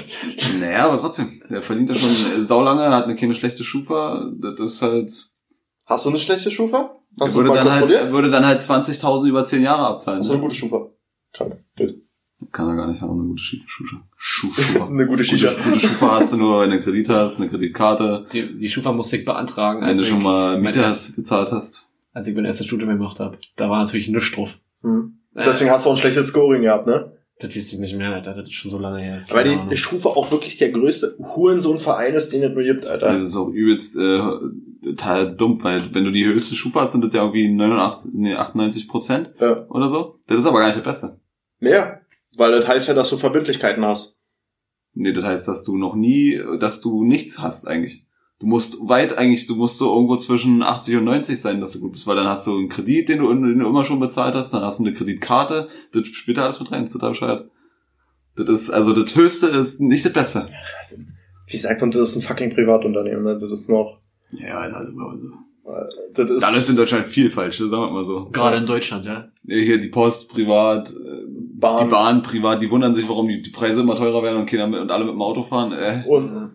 Naja, 0.59 0.87
aber 0.89 0.99
trotzdem. 0.99 1.41
Der 1.49 1.61
verdient 1.61 1.89
ja 1.89 1.95
schon 1.95 2.09
äh, 2.09 2.45
saulange, 2.45 2.89
hat 2.89 3.05
eine 3.05 3.15
keine 3.15 3.33
schlechte 3.33 3.63
Schufa. 3.63 4.29
Das 4.41 4.59
ist 4.59 4.81
halt. 4.81 5.11
Hast 5.87 6.05
du 6.05 6.09
eine 6.09 6.19
schlechte 6.19 6.51
Schufa? 6.51 6.95
Hast 7.19 7.35
du 7.35 7.39
würde 7.39 7.53
dann, 7.55 7.71
halt, 7.71 7.89
würde 8.11 8.29
dann 8.29 8.45
halt 8.45 8.61
20.000 8.61 9.27
über 9.27 9.43
10 9.45 9.63
Jahre 9.63 9.87
abzahlen. 9.87 10.19
Hast 10.19 10.29
du 10.29 10.33
eine 10.33 10.41
Ne? 10.41 10.47
gute 10.47 10.55
Schufa? 10.59 10.87
Krank. 11.33 11.55
Gut. 11.77 11.95
Kann 12.53 12.69
er 12.69 12.75
gar 12.75 12.87
nicht 12.87 13.01
haben, 13.01 13.19
eine 13.19 13.27
gute 13.29 13.41
Schufa. 13.43 14.01
Schufa. 14.15 14.85
Eine 14.87 15.07
gute 15.07 15.23
Shisha. 15.23 15.49
Gute, 15.53 15.63
gute 15.63 15.79
Schufa 15.79 16.11
hast 16.15 16.31
du 16.33 16.37
nur, 16.37 16.61
wenn 16.61 16.69
du 16.69 16.75
einen 16.75 16.83
Kredit 16.83 17.09
hast, 17.09 17.37
eine 17.39 17.49
Kreditkarte, 17.49 18.25
Die, 18.31 18.57
die 18.57 18.69
Schufa 18.69 18.91
musste 18.93 19.17
ich 19.17 19.25
beantragen, 19.25 19.81
wenn 19.81 19.89
als 19.89 20.01
du 20.01 20.07
schon 20.07 20.23
mal 20.23 20.57
Miete 20.59 20.85
hast, 20.85 21.15
bezahlt 21.17 21.51
hast. 21.51 21.87
als 22.13 22.27
ich 22.27 22.35
mein 22.35 22.45
erstes 22.45 22.67
Studium 22.67 22.89
gemacht 22.89 23.19
habe. 23.19 23.37
Da 23.57 23.69
war 23.69 23.83
natürlich 23.83 24.07
nichts 24.07 24.31
drauf. 24.31 24.57
Hm. 24.83 25.19
Deswegen 25.35 25.71
hast 25.71 25.85
du 25.85 25.89
auch 25.89 25.93
ein 25.93 25.99
schlechtes 25.99 26.27
Scoring 26.27 26.61
gehabt, 26.61 26.87
ne? 26.87 27.11
Das 27.41 27.55
wüsste 27.55 27.75
ich 27.75 27.81
nicht 27.81 27.95
mehr, 27.95 28.13
Alter. 28.13 28.33
Das 28.33 28.45
ist 28.47 28.53
schon 28.55 28.69
so 28.69 28.77
lange 28.79 28.99
her. 29.01 29.23
Weil 29.29 29.45
die 29.45 29.51
Ahnung. 29.55 29.73
Schufa 29.75 30.09
auch 30.09 30.29
wirklich 30.29 30.57
der 30.57 30.71
größte 30.71 31.15
Hurensohn-Verein 31.19 32.13
ist, 32.13 32.33
den 32.33 32.43
es 32.43 32.53
nur 32.53 32.63
gibt, 32.63 32.85
Alter. 32.85 33.13
Das 33.17 33.29
ist 33.29 33.37
auch 33.37 33.47
übelst 33.47 33.95
äh, 33.95 34.21
total 34.83 35.35
dumm, 35.35 35.63
weil 35.63 35.93
wenn 35.93 36.03
du 36.03 36.11
die 36.11 36.25
höchste 36.25 36.55
Schufa 36.55 36.81
hast, 36.81 36.91
sind 36.91 37.03
das 37.03 37.13
ja 37.13 37.21
irgendwie 37.21 37.47
89, 37.49 38.11
nee, 38.13 38.35
98 38.35 38.87
Prozent 38.89 39.31
Ja. 39.39 39.65
oder 39.69 39.87
so. 39.87 40.19
Das 40.27 40.37
ist 40.39 40.45
aber 40.45 40.59
gar 40.59 40.65
nicht 40.67 40.77
der 40.77 40.83
Beste. 40.83 41.17
Mehr. 41.59 42.01
Weil 42.35 42.51
das 42.51 42.67
heißt 42.67 42.87
ja, 42.89 42.93
dass 42.93 43.09
du 43.09 43.15
Verbindlichkeiten 43.17 43.85
hast. 43.85 44.19
Nee, 44.93 45.13
das 45.13 45.23
heißt, 45.23 45.47
dass 45.47 45.63
du 45.63 45.77
noch 45.77 45.95
nie, 45.95 46.41
dass 46.59 46.81
du 46.81 47.05
nichts 47.05 47.39
hast 47.41 47.67
eigentlich. 47.67 48.05
Du 48.39 48.47
musst 48.47 48.77
weit 48.87 49.17
eigentlich, 49.17 49.47
du 49.47 49.55
musst 49.55 49.77
so 49.77 49.93
irgendwo 49.93 50.15
zwischen 50.15 50.63
80 50.63 50.95
und 50.97 51.03
90 51.03 51.39
sein, 51.41 51.59
dass 51.59 51.71
du 51.73 51.81
gut 51.81 51.91
bist, 51.91 52.07
weil 52.07 52.15
dann 52.15 52.27
hast 52.27 52.47
du 52.47 52.57
einen 52.57 52.69
Kredit, 52.69 53.09
den 53.09 53.19
du, 53.19 53.33
den 53.33 53.59
du 53.59 53.67
immer 53.67 53.83
schon 53.83 53.99
bezahlt 53.99 54.33
hast, 54.33 54.51
dann 54.51 54.63
hast 54.63 54.79
du 54.79 54.85
eine 54.85 54.93
Kreditkarte, 54.93 55.67
das 55.91 56.07
spielt 56.07 56.37
da 56.37 56.43
alles 56.43 56.59
mit 56.59 56.71
rein, 56.71 56.83
das 56.83 56.91
ist 56.91 56.93
total 56.93 57.09
bescheuert. 57.09 57.49
Das 58.37 58.47
ist, 58.47 58.69
also 58.69 58.93
das 58.93 59.13
Höchste 59.13 59.47
ist 59.47 59.81
nicht 59.81 60.05
das 60.05 60.13
Beste. 60.13 60.47
Wie 61.47 61.57
sagt 61.57 61.81
man, 61.81 61.91
das 61.91 62.09
ist 62.09 62.15
ein 62.15 62.21
fucking 62.21 62.53
Privatunternehmen, 62.53 63.23
ne? 63.23 63.37
Das 63.37 63.51
ist 63.51 63.69
noch, 63.69 63.99
Ja, 64.31 64.59
also, 64.59 64.77
also. 64.77 65.27
das 66.13 66.29
ist, 66.29 66.41
Da 66.41 66.49
läuft 66.51 66.69
in 66.69 66.77
Deutschland 66.77 67.07
viel 67.07 67.31
falsch, 67.31 67.57
sagen 67.57 67.71
wir 67.71 67.91
mal 67.91 68.03
so. 68.05 68.29
Gerade 68.31 68.57
in 68.57 68.65
Deutschland, 68.65 69.05
ja. 69.05 69.27
Hier 69.45 69.81
die 69.81 69.89
Post 69.89 70.29
privat, 70.29 70.91
äh, 70.91 70.93
Bahn. 71.55 71.83
die 71.85 71.91
Bahn 71.91 72.21
privat, 72.21 72.61
die 72.61 72.71
wundern 72.71 72.93
sich, 72.93 73.09
warum 73.09 73.27
die, 73.27 73.41
die 73.41 73.49
Preise 73.49 73.81
immer 73.81 73.95
teurer 73.95 74.23
werden 74.23 74.37
und 74.37 74.45
keiner 74.45 74.67
mit, 74.67 74.79
und 74.79 74.91
alle 74.91 75.03
mit 75.03 75.13
dem 75.13 75.21
Auto 75.21 75.43
fahren. 75.43 75.73
Äh, 75.73 76.03
und, 76.07 76.51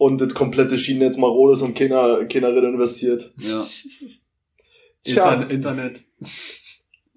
und 0.00 0.18
das 0.18 0.32
komplette 0.32 0.78
Schienennetz 0.78 1.18
marode 1.18 1.52
ist 1.52 1.60
und 1.60 1.74
keiner, 1.76 2.24
keiner 2.24 2.52
drin 2.52 2.72
investiert. 2.72 3.34
ja. 3.36 3.66
Tja. 5.04 5.32
Inter 5.34 5.50
Internet. 5.50 6.00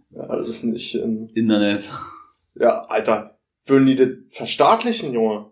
Ja, 0.09 0.37
das 0.37 0.49
ist 0.49 0.63
nicht, 0.63 0.95
in, 0.95 1.27
Internet. 1.29 1.83
ja, 2.55 2.85
Alter, 2.85 3.39
würden 3.65 3.85
die 3.85 3.95
das 3.95 4.09
verstaatlichen, 4.29 5.13
Junge? 5.13 5.51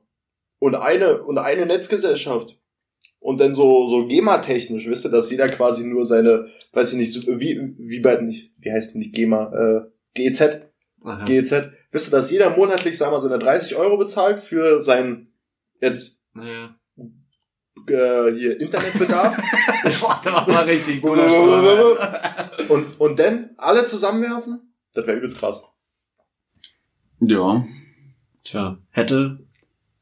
Und 0.60 0.76
eine, 0.76 1.24
und 1.24 1.38
eine 1.38 1.66
Netzgesellschaft. 1.66 2.58
Und 3.20 3.40
dann 3.40 3.54
so, 3.54 3.86
so 3.86 4.08
GEMA-technisch, 4.08 4.88
wisst 4.88 5.06
ihr, 5.06 5.12
dass 5.12 5.30
jeder 5.30 5.48
quasi 5.50 5.86
nur 5.86 6.06
seine, 6.06 6.48
weiß 6.74 6.94
ich 6.94 7.00
nicht, 7.00 7.28
wie, 7.28 7.76
wie 7.78 8.00
bei, 8.00 8.16
nicht, 8.22 8.54
wie 8.62 8.72
heißt 8.72 8.94
denn 8.94 9.00
nicht 9.00 9.14
GEMA, 9.14 9.52
äh, 9.54 9.90
GEZ, 10.16 10.68
Aha. 11.04 11.24
GEZ, 11.24 11.54
wisst 11.92 12.08
ihr, 12.08 12.12
dass 12.12 12.32
jeder 12.32 12.56
monatlich, 12.56 12.98
sagen 12.98 13.12
wir 13.12 13.18
mal, 13.18 13.22
seine 13.22 13.40
30 13.40 13.76
Euro 13.76 13.98
bezahlt 13.98 14.40
für 14.40 14.82
sein, 14.82 15.34
jetzt, 15.82 16.26
Naja. 16.34 16.76
Äh, 17.90 18.34
hier, 18.38 18.60
Internetbedarf. 18.60 19.38
Warte 20.02 20.32
mal, 20.32 20.46
mal 20.48 20.64
richtig. 20.66 21.04
und, 22.70 23.00
und 23.00 23.20
dann 23.20 23.52
alle 23.58 23.86
zusammenwerfen? 23.86 24.74
Das 24.94 25.08
wäre 25.08 25.18
übelst 25.18 25.38
krass. 25.38 25.64
Ja. 27.20 27.66
Tja, 28.44 28.78
hätte, 28.90 29.40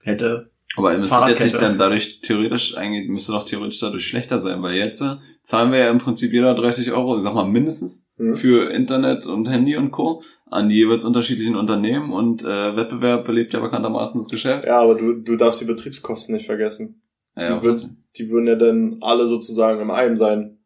hätte. 0.01 0.51
Aber 0.75 0.97
es 0.97 1.09
Fahrradkette. 1.09 1.43
jetzt 1.43 1.51
sich 1.51 1.59
dann 1.59 1.77
dadurch 1.77 2.21
theoretisch 2.21 2.77
eigentlich, 2.77 3.09
müsste 3.09 3.33
doch 3.33 3.43
theoretisch 3.43 3.79
dadurch 3.79 4.07
schlechter 4.07 4.39
sein, 4.39 4.61
weil 4.61 4.75
jetzt 4.75 5.01
äh, 5.01 5.15
zahlen 5.43 5.71
wir 5.71 5.79
ja 5.79 5.89
im 5.89 5.97
Prinzip 5.97 6.31
jeder 6.31 6.53
30 6.55 6.91
Euro, 6.91 7.17
ich 7.17 7.23
sag 7.23 7.33
mal 7.33 7.45
mindestens, 7.47 8.09
Mhm. 8.17 8.35
für 8.35 8.69
Internet 8.71 9.25
und 9.25 9.47
Handy 9.47 9.77
und 9.77 9.91
Co. 9.91 10.21
an 10.45 10.67
die 10.69 10.75
jeweils 10.75 11.05
unterschiedlichen 11.05 11.55
Unternehmen 11.55 12.11
und 12.11 12.43
äh, 12.43 12.75
Wettbewerb 12.75 13.25
belebt 13.25 13.53
ja 13.53 13.61
bekanntermaßen 13.61 14.19
das 14.19 14.27
Geschäft. 14.29 14.65
Ja, 14.65 14.81
aber 14.81 14.95
du, 14.95 15.13
du 15.13 15.37
darfst 15.37 15.61
die 15.61 15.65
Betriebskosten 15.65 16.35
nicht 16.35 16.45
vergessen. 16.45 17.01
Ja, 17.35 17.57
die, 17.57 17.63
wird, 17.63 17.89
die 18.17 18.29
würden 18.29 18.47
ja 18.47 18.55
dann 18.55 18.97
alle 19.01 19.27
sozusagen 19.27 19.81
im 19.81 19.91
einem 19.91 20.17
sein. 20.17 20.57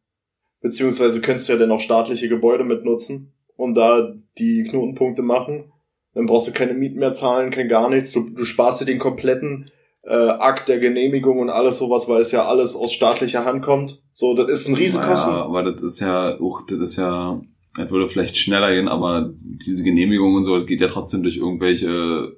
Beziehungsweise 0.62 1.22
könntest 1.22 1.50
du 1.50 1.54
ja 1.54 1.60
dann 1.60 1.72
auch 1.72 1.80
staatliche 1.80 2.30
Gebäude 2.30 2.64
mitnutzen 2.64 3.34
und 3.56 3.76
da 3.76 4.14
die 4.38 4.64
Knotenpunkte 4.64 5.22
machen. 5.22 5.72
Dann 6.14 6.26
brauchst 6.26 6.48
du 6.48 6.52
keine 6.52 6.74
Mieten 6.74 7.00
mehr 7.00 7.14
zahlen, 7.14 7.52
kein 7.52 7.68
gar 7.68 7.90
nichts. 7.90 8.12
Du, 8.12 8.30
du 8.30 8.44
sparst 8.46 8.82
dir 8.82 8.86
den 8.86 9.00
kompletten 9.00 9.66
äh, 10.04 10.14
Akt 10.14 10.70
der 10.70 10.80
Genehmigung 10.80 11.40
und 11.40 11.50
alles 11.50 11.78
sowas, 11.78 12.08
weil 12.08 12.22
es 12.22 12.32
ja 12.32 12.46
alles 12.46 12.76
aus 12.76 12.94
staatlicher 12.94 13.46
Hand 13.46 13.64
kommt. 13.64 14.02
So, 14.12 14.36
das 14.36 14.50
ist 14.50 14.68
ein 14.68 14.76
Riesenkosten. 14.76 15.32
Ja, 15.32 15.46
aber 15.46 15.64
das 15.64 15.82
ist 15.82 16.00
ja, 16.02 16.40
auch, 16.40 16.62
das 16.68 16.80
ist 16.80 16.98
ja, 16.98 17.42
das 17.76 17.90
würde 17.90 18.10
vielleicht 18.10 18.38
schneller 18.38 18.74
gehen, 18.74 18.88
aber 18.88 19.34
diese 19.38 19.84
Genehmigung 19.84 20.36
und 20.36 20.44
so, 20.44 20.60
das 20.60 20.68
geht 20.68 20.82
ja 20.82 20.88
trotzdem 20.88 21.24
durch 21.24 21.38
irgendwelche, 21.38 22.36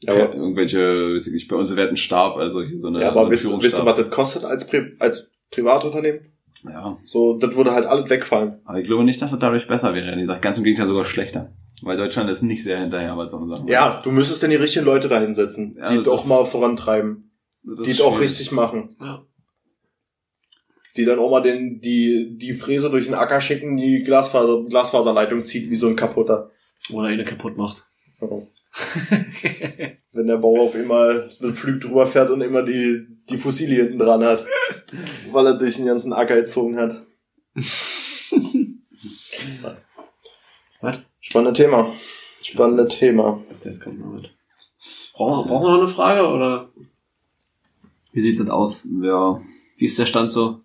Ja, 0.00 0.12
aber- 0.14 0.34
irgendwelche, 0.34 1.14
weiß 1.14 1.26
ich 1.26 1.32
nicht, 1.32 1.48
bei 1.48 1.56
uns 1.56 1.74
wird 1.74 1.90
ein 1.90 1.96
Stab, 1.96 2.36
also 2.36 2.62
hier 2.62 2.78
so 2.78 2.88
eine, 2.88 3.00
Ja, 3.00 3.10
aber 3.10 3.30
wisst, 3.30 3.44
wisst 3.62 3.78
ihr, 3.80 3.84
was 3.86 3.96
das 3.96 4.10
kostet 4.10 4.44
als, 4.44 4.66
Pri 4.66 4.94
als 4.98 5.28
Privatunternehmen? 5.50 6.20
Ja, 6.64 6.98
So, 7.04 7.36
das 7.38 7.54
würde 7.56 7.72
halt 7.72 7.86
alles 7.86 8.08
wegfallen. 8.10 8.60
aber 8.64 8.78
ich 8.78 8.86
glaube 8.86 9.04
nicht, 9.04 9.20
dass 9.22 9.32
es 9.32 9.38
dadurch 9.38 9.66
besser 9.68 9.94
wäre. 9.94 10.16
Die 10.16 10.24
sagt 10.24 10.42
ganz 10.42 10.58
im 10.58 10.64
Gegenteil 10.64 10.88
sogar 10.88 11.04
schlechter. 11.04 11.52
Weil 11.82 11.96
Deutschland 11.96 12.28
ist 12.28 12.42
nicht 12.42 12.64
sehr 12.64 12.80
hinterher 12.80 13.14
bei 13.14 13.28
so 13.28 13.46
Sachen. 13.48 13.68
Ja, 13.68 14.00
du 14.02 14.10
müsstest 14.10 14.42
denn 14.42 14.50
die 14.50 14.56
richtigen 14.56 14.84
Leute 14.84 15.08
da 15.08 15.20
hinsetzen, 15.20 15.76
Ja, 15.78 15.88
die 15.88 15.96
das- 15.96 16.04
doch 16.04 16.26
mal 16.26 16.44
vorantreiben, 16.44 17.30
Das 17.62 17.86
die 17.86 17.94
schwierig. 17.94 18.18
richtig 18.20 18.50
machen. 18.52 18.96
Ja. 19.00 19.24
Die 20.96 21.04
dann 21.04 21.20
auch 21.20 21.30
mal 21.30 21.40
den, 21.42 21.80
die, 21.80 22.36
die 22.36 22.52
Fräse 22.54 22.90
durch 22.90 23.04
den 23.04 23.14
Acker 23.14 23.40
schicken, 23.40 23.76
die 23.76 24.02
Glasfaser, 24.02 24.64
Glasfaserleitung 24.68 25.44
zieht 25.44 25.70
wie 25.70 25.76
so 25.76 25.86
ein 25.86 25.94
kaputter. 25.94 26.50
Oder 26.92 27.06
eine 27.08 27.22
kaputt 27.22 27.56
macht. 27.56 27.84
Wenn 30.12 30.26
der 30.26 30.36
Bauer 30.38 30.62
auf 30.62 30.74
einmal 30.74 31.24
mit 31.26 31.40
dem 31.40 31.54
Flug 31.54 31.80
drüber 31.80 32.06
fährt 32.06 32.30
und 32.30 32.40
immer 32.40 32.62
die, 32.62 33.06
die 33.28 33.38
Fossilie 33.38 33.82
hinten 33.84 33.98
dran 33.98 34.24
hat. 34.24 34.44
weil 35.32 35.46
er 35.46 35.58
durch 35.58 35.76
den 35.76 35.86
ganzen 35.86 36.12
Acker 36.12 36.36
gezogen 36.36 36.76
hat. 36.78 37.02
Was? 40.80 40.98
Spannendes 41.20 41.58
Thema. 41.58 41.92
Spannendes 42.42 42.96
Thema. 42.96 43.42
Das 43.62 43.80
kommt 43.80 44.00
noch 44.00 44.12
mit. 44.12 44.30
Brauchen 45.14 45.44
wir, 45.44 45.48
brauchen 45.48 45.64
wir 45.66 45.72
noch 45.72 45.78
eine 45.78 45.88
Frage 45.88 46.26
oder? 46.26 46.68
Wie 48.12 48.20
sieht 48.20 48.38
das 48.40 48.48
aus? 48.48 48.86
Ja, 49.02 49.40
Wie 49.76 49.84
ist 49.84 49.98
der 49.98 50.06
Stand 50.06 50.30
so? 50.30 50.60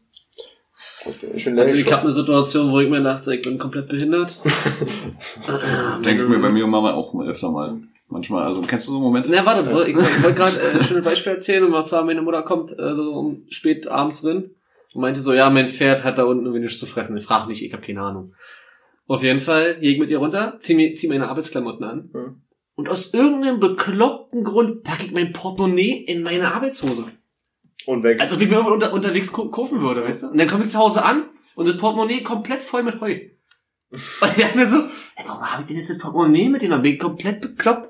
Schon 1.38 1.60
Also 1.60 1.74
ich 1.74 1.92
habe 1.92 2.04
eine 2.04 2.12
Situation, 2.12 2.72
wo 2.72 2.80
ich 2.80 2.90
mir 2.90 3.04
dachte, 3.04 3.36
ich 3.36 3.42
bin 3.42 3.58
komplett 3.58 3.90
behindert. 3.90 4.40
denke 6.06 6.24
ich 6.24 6.30
mir 6.30 6.40
bei 6.40 6.50
mir 6.50 6.64
und 6.64 6.72
Mama 6.72 6.94
auch 6.94 7.14
mal 7.14 7.28
öfter 7.28 7.52
mal. 7.52 7.78
Manchmal, 8.08 8.44
also 8.44 8.62
kennst 8.62 8.88
du 8.88 8.92
so 8.92 9.00
Momente? 9.00 9.30
Na, 9.32 9.46
warte, 9.46 9.62
ich, 9.90 9.96
ich 9.96 10.24
wollte 10.24 10.36
gerade 10.36 10.60
äh, 10.60 10.74
ein 10.78 10.84
schönes 10.84 11.04
Beispiel 11.04 11.34
erzählen. 11.34 11.64
Und 11.64 11.88
zwar, 11.88 12.04
meine 12.04 12.22
Mutter 12.22 12.44
kommt 12.44 12.72
äh, 12.72 12.94
so 12.94 13.14
um 13.14 13.46
spät 13.50 13.88
abends 13.88 14.22
drin 14.22 14.52
und 14.94 15.02
meinte 15.02 15.22
so, 15.22 15.34
ja, 15.34 15.50
mein 15.50 15.70
Pferd 15.70 16.04
hat 16.04 16.18
da 16.18 16.24
unten 16.24 16.46
irgendwie 16.46 16.64
nichts 16.64 16.80
zu 16.80 16.86
fressen. 16.86 17.18
Ich 17.18 17.24
frage 17.24 17.48
nicht, 17.48 17.64
ich 17.64 17.74
habe 17.74 17.86
keine 17.86 18.02
Ahnung. 18.02 18.34
Auf 19.08 19.24
jeden 19.24 19.40
Fall 19.40 19.80
gehe 19.80 19.92
ich 19.92 20.00
mit 20.00 20.10
ihr 20.10 20.20
runter, 20.20 20.58
zieh, 20.60 20.76
mir, 20.76 20.94
zieh 20.96 21.08
meine 21.08 21.28
Arbeitsklamotten 21.28 21.84
an. 21.84 22.10
Hm. 22.14 22.42
Und 22.76 22.90
aus 22.90 23.14
irgendeinem 23.14 23.60
bekloppten 23.60 24.44
Grund 24.44 24.84
packe 24.84 25.06
ich 25.06 25.12
mein 25.12 25.34
Portemonnaie 25.34 26.04
in 26.08 26.24
meine 26.24 26.54
Arbeitshose. 26.54 27.06
Und 27.86 28.04
weg. 28.04 28.22
Als 28.22 28.32
ob 28.32 28.42
ich 28.42 28.48
mir 28.48 28.56
irgendwo 28.56 28.74
unter, 28.74 28.94
unterwegs 28.94 29.32
kaufen 29.32 29.82
würde, 29.82 30.04
weißt 30.04 30.24
du? 30.24 30.28
Und 30.30 30.40
dann 30.40 30.48
komme 30.48 30.64
ich 30.64 30.72
zu 30.72 30.80
Hause 30.80 31.04
an 31.04 31.26
und 31.56 31.68
das 31.68 31.78
Portemonnaie 31.78 32.24
komplett 32.24 32.64
voll 32.64 32.84
mit 32.84 33.02
Heu. 33.02 33.20
Und 33.94 34.32
ich 34.38 34.44
dachte 34.44 34.58
mir 34.58 34.68
so, 34.68 34.78
ey, 34.78 35.24
warum 35.26 35.42
habe 35.50 35.62
ich 35.62 35.68
denn 35.68 35.78
jetzt 35.78 35.90
das 35.90 35.98
Portemonnaie 36.00 36.50
mit 36.50 36.62
dem? 36.62 36.72
Dann 36.72 36.82
bin 36.82 36.94
ich 36.94 37.00
komplett 37.00 37.42
bekloppt. 37.42 37.90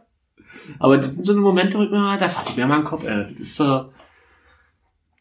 Aber 0.79 0.97
das 0.97 1.15
sind 1.15 1.25
so 1.25 1.31
eine 1.33 1.41
Momente, 1.41 1.77
wo 1.77 1.83
ich 1.83 1.89
mir, 1.89 2.17
da 2.19 2.29
fasse 2.29 2.51
ich 2.51 2.57
mir 2.57 2.67
mal 2.67 2.77
den 2.81 2.85
Kopf, 2.85 3.03
ey. 3.03 3.21
Das 3.23 3.31
ist 3.31 3.55
so, 3.55 3.89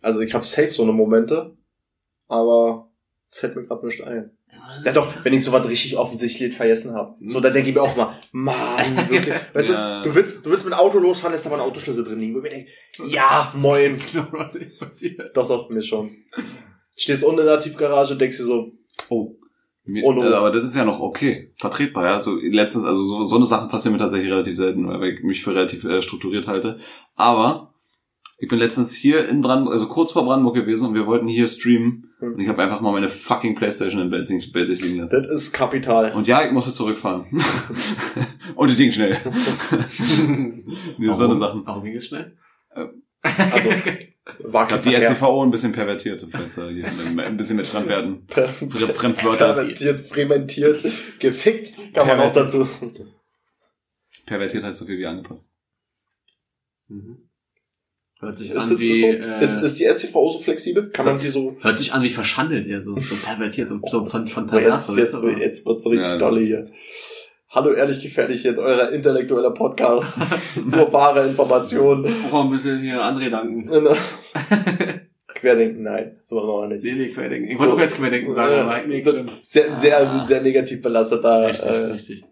Also 0.00 0.20
ich 0.20 0.34
habe 0.34 0.44
safe 0.44 0.68
so 0.68 0.82
eine 0.82 0.92
Momente, 0.92 1.56
aber 2.28 2.90
fällt 3.30 3.56
mir 3.56 3.64
gerade 3.64 3.86
nicht 3.86 4.02
ein. 4.04 4.30
Ja 4.84 4.92
doch, 4.92 5.12
wenn 5.24 5.32
ich 5.32 5.44
sowas 5.44 5.66
richtig 5.68 5.96
offensichtlich 5.96 6.54
vergessen 6.54 6.94
habe. 6.94 7.14
So, 7.26 7.40
dann 7.40 7.52
denke 7.52 7.70
ich 7.70 7.74
mir 7.74 7.82
auch 7.82 7.96
mal, 7.96 8.16
Mann, 8.30 8.56
wirklich. 9.08 9.34
Weißt 9.52 9.70
Ja. 9.70 10.02
du, 10.02 10.08
du 10.10 10.14
willst, 10.14 10.46
du 10.46 10.50
willst 10.50 10.64
mit 10.64 10.72
dem 10.74 10.78
Auto 10.78 10.98
losfahren, 10.98 11.32
lässt 11.32 11.46
aber 11.46 11.56
ein 11.56 11.62
Autoschlüssel 11.62 12.04
drin 12.04 12.20
liegen. 12.20 12.34
Wo 12.34 12.38
ich 12.38 12.44
mir 12.44 12.50
denke, 12.50 12.70
ja, 13.08 13.52
moin. 13.56 13.96
ist 13.96 14.14
mir 14.14 14.22
auch 14.22 14.32
noch 14.32 14.52
nicht 14.54 14.78
passiert. 14.78 15.36
Doch, 15.36 15.48
doch, 15.48 15.68
mir 15.70 15.82
schon. 15.82 16.10
Stehst 16.96 17.24
unten 17.24 17.40
in 17.40 17.46
der 17.46 17.58
Tiefgarage 17.60 18.12
und 18.12 18.20
denkst 18.20 18.36
dir 18.38 18.44
so, 18.44 18.72
Oh. 19.08 19.34
Mir, 19.84 20.04
Oh 20.04 20.12
no. 20.12 20.22
äh, 20.22 20.32
aber 20.34 20.52
das 20.52 20.64
ist 20.64 20.76
ja 20.76 20.84
noch 20.84 21.00
okay. 21.00 21.52
Vertretbar, 21.58 22.04
ja. 22.04 22.20
So 22.20 22.36
letztens, 22.40 22.84
also 22.84 23.02
so, 23.04 23.22
so 23.24 23.36
eine 23.36 23.44
Sachen 23.46 23.68
passieren 23.70 23.94
mir 23.94 23.98
tatsächlich 23.98 24.30
relativ 24.30 24.56
selten, 24.56 24.86
weil 24.88 25.14
ich 25.14 25.22
mich 25.24 25.42
für 25.42 25.54
relativ 25.54 25.84
äh, 25.84 26.02
strukturiert 26.02 26.46
halte. 26.46 26.78
Aber 27.16 27.74
ich 28.38 28.48
bin 28.48 28.58
letztens 28.58 28.92
hier 28.94 29.28
in 29.28 29.40
Brandenburg, 29.40 29.72
also 29.74 29.86
kurz 29.86 30.12
vor 30.12 30.24
Brandenburg 30.24 30.56
gewesen 30.56 30.88
und 30.88 30.94
wir 30.94 31.06
wollten 31.06 31.28
hier 31.28 31.46
streamen 31.48 32.02
Hm. 32.18 32.34
und 32.34 32.40
ich 32.40 32.48
habe 32.48 32.62
einfach 32.62 32.80
mal 32.80 32.92
meine 32.92 33.08
fucking 33.08 33.54
Playstation 33.56 34.00
in 34.02 34.10
Belzig, 34.10 34.52
Belzig 34.52 34.80
liegen 34.82 34.98
lassen. 35.00 35.22
das 35.24 35.42
ist 35.42 35.52
kapital. 35.52 36.12
Und 36.12 36.26
ja, 36.28 36.44
ich 36.44 36.52
musste 36.52 36.72
zurückfahren. 36.72 37.26
und 38.56 38.70
das 38.70 38.76
ging 38.76 38.92
schnell. 38.92 39.18
nee, 40.98 41.12
so 41.12 41.24
eine 41.24 41.38
Sachen. 41.38 41.62
Warum 41.66 41.84
ging 41.84 41.96
es 41.96 42.06
schnell? 42.06 42.36
Also, 42.70 42.90
war 44.40 44.70
Ich 44.72 44.82
die. 44.82 45.00
STVO 45.00 45.42
ein 45.44 45.50
bisschen 45.50 45.72
pervertiert, 45.72 46.24
falls 46.30 46.56
er 46.58 46.70
hier 46.70 46.86
ein 46.86 47.36
bisschen 47.36 47.56
mit 47.56 47.66
Fremdwerten. 47.66 48.26
Fre- 48.28 48.92
Fremdwörter. 48.92 49.54
Pervertiert, 49.54 50.00
frementiert, 50.00 50.84
gefickt, 51.18 51.74
kann 51.94 52.06
man 52.06 52.20
auch 52.20 52.32
dazu. 52.32 52.68
Pervertiert 54.26 54.62
heißt 54.64 54.78
so 54.78 54.84
viel 54.84 54.98
wie 54.98 55.06
angepasst. 55.06 55.56
Mhm. 56.88 57.28
Hört 58.20 58.38
sich 58.38 58.50
Ist, 58.50 58.68
an 58.68 58.72
es- 58.74 58.78
wie, 58.78 58.90
ist, 58.90 59.00
so, 59.00 59.06
äh, 59.06 59.42
ist, 59.42 59.62
ist 59.62 59.80
die 59.80 59.84
STVO 59.92 60.30
so 60.30 60.38
flexibel? 60.38 60.90
Kann 60.90 61.06
man 61.06 61.18
die 61.18 61.28
so, 61.28 61.56
hört 61.60 61.78
sich 61.78 61.92
an 61.92 62.04
wie 62.04 62.10
verschandelt, 62.10 62.66
ja, 62.66 62.80
so, 62.80 62.96
so 62.96 63.16
pervertiert, 63.16 63.68
so, 63.68 63.80
so 63.84 64.06
von, 64.06 64.28
von 64.28 64.44
Oh, 64.44 64.50
pervers. 64.50 64.94
jetzt, 64.96 65.12
so, 65.14 65.28
jetzt, 65.28 65.40
jetzt 65.40 65.66
wird's 65.66 65.84
richtig 65.86 66.08
Ja, 66.08 66.18
dolle 66.18 66.40
hier. 66.44 66.64
Hallo, 67.55 67.72
ehrlich 67.72 68.00
gefährlich, 68.00 68.44
jetzt 68.44 68.59
euer 68.59 68.88
intellektueller 68.90 69.50
Podcast. 69.50 70.16
Nur 70.64 70.90
wahre 70.92 71.26
Informationen. 71.26 72.07
Ich 72.07 72.22
brauche 72.30 72.46
ein 72.46 72.50
bisschen 72.50 72.80
hier 72.80 73.00
André 73.03 73.28
danken. 73.28 73.68
Querdenken, 75.34 75.82
nein, 75.82 76.12
so 76.24 76.40
noch 76.40 76.66
nicht. 76.68 76.82
Nee, 76.84 76.92
nee, 76.94 77.09
Querdenken. 77.09 77.50
Ich 77.50 77.59
wollte 77.59 77.74
auch 77.74 77.80
jetzt 77.80 77.96
Querdenken 77.98 78.32
sagen, 78.34 78.55
aber 78.55 78.86
mir 78.86 79.03
gestimmt. 79.03 79.32
Sehr, 79.44 79.70
sehr, 79.72 80.00
Ah. 80.00 80.24
sehr 80.24 80.40
negativ 80.40 80.80
belasteter. 80.80 81.48
Richtig, 81.48 81.68
Äh, 81.70 81.84
richtig. 81.86 82.24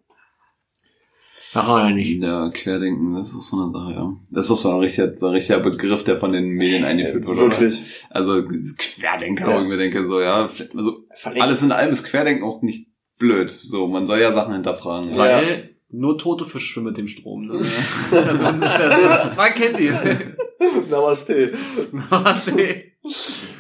Ach, 1.53 1.69
ja 1.81 1.91
nicht. 1.91 2.23
Ja, 2.23 2.49
Querdenken, 2.51 3.13
das 3.17 3.31
ist 3.31 3.37
auch 3.37 3.43
so 3.43 3.61
eine 3.61 3.71
Sache, 3.73 3.93
ja. 3.93 4.13
Das 4.31 4.47
ist 4.47 4.53
auch 4.53 4.57
so 4.57 4.71
ein 4.71 4.79
richtiger, 4.81 5.17
so 5.19 5.27
ein 5.27 5.33
richtiger 5.35 5.59
Begriff, 5.59 6.05
der 6.05 6.19
von 6.19 6.33
den 6.33 6.51
Medien 6.51 6.85
eingeführt 6.85 7.27
wurde. 7.27 7.41
oder? 7.47 7.51
wirklich. 7.61 8.07
Also 8.09 8.41
dieses 8.43 8.77
Querdenker, 8.77 9.51
Ja. 9.51 9.61
mir 9.65 9.77
denke, 9.77 10.07
so, 10.07 10.21
ja, 10.21 10.49
also 10.75 11.05
allem- 11.25 11.43
alles 11.43 11.63
in 11.63 11.73
allem 11.73 11.91
ist 11.91 12.05
Querdenken 12.05 12.45
auch 12.45 12.63
nicht 12.63 12.87
blöd. 13.21 13.51
So, 13.51 13.87
man 13.87 14.09
soll 14.09 14.19
ja 14.19 14.33
Sachen 14.33 14.55
hinterfragen. 14.55 15.11
Ja. 15.11 15.19
Weil 15.19 15.77
nur 15.91 16.19
tote 16.19 16.45
Fische 16.45 16.67
schwimmen 16.67 16.89
mit 16.89 16.99
dem 16.99 17.07
Strom. 17.07 17.47
Ne? 17.47 17.55
also, 17.55 17.65
ist 17.65 18.79
ja, 18.79 19.33
man 19.37 19.53
kennt 19.55 19.79
die. 19.79 19.93
Namaste. 20.91 21.53
Was, 22.11 22.49
ey? 22.49 22.93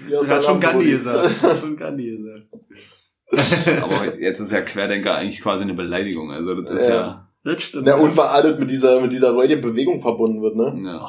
Ja, 0.09 0.19
Das 0.19 0.31
hat 0.31 0.45
schon 0.45 0.61
Gandhi 0.61 0.91
gesagt. 0.91 1.25
Das 1.25 1.43
hat 1.43 1.59
schon 1.59 1.77
Gandhi 1.77 2.17
gesagt. 2.17 3.83
Aber 3.83 4.19
jetzt 4.19 4.41
ist 4.41 4.51
ja 4.53 4.61
Querdenker 4.61 5.17
eigentlich 5.17 5.41
quasi 5.41 5.63
eine 5.63 5.75
Beleidigung. 5.75 6.31
Also 6.33 6.61
das 6.61 6.77
ist 6.77 6.89
Ja. 6.89 6.95
ja, 6.95 7.29
Das 7.45 7.63
stimmt. 7.63 7.87
Na, 7.87 7.95
und 7.95 8.17
weil 8.17 8.27
alles 8.27 8.59
mit 8.59 8.71
dieser, 8.71 9.01
mit 9.01 9.13
dieser 9.13 9.31
räudigen 9.31 9.63
Bewegung 9.63 10.01
verbunden 10.01 10.43
wird, 10.43 10.57
ne? 10.57 10.75
ja. 10.85 11.09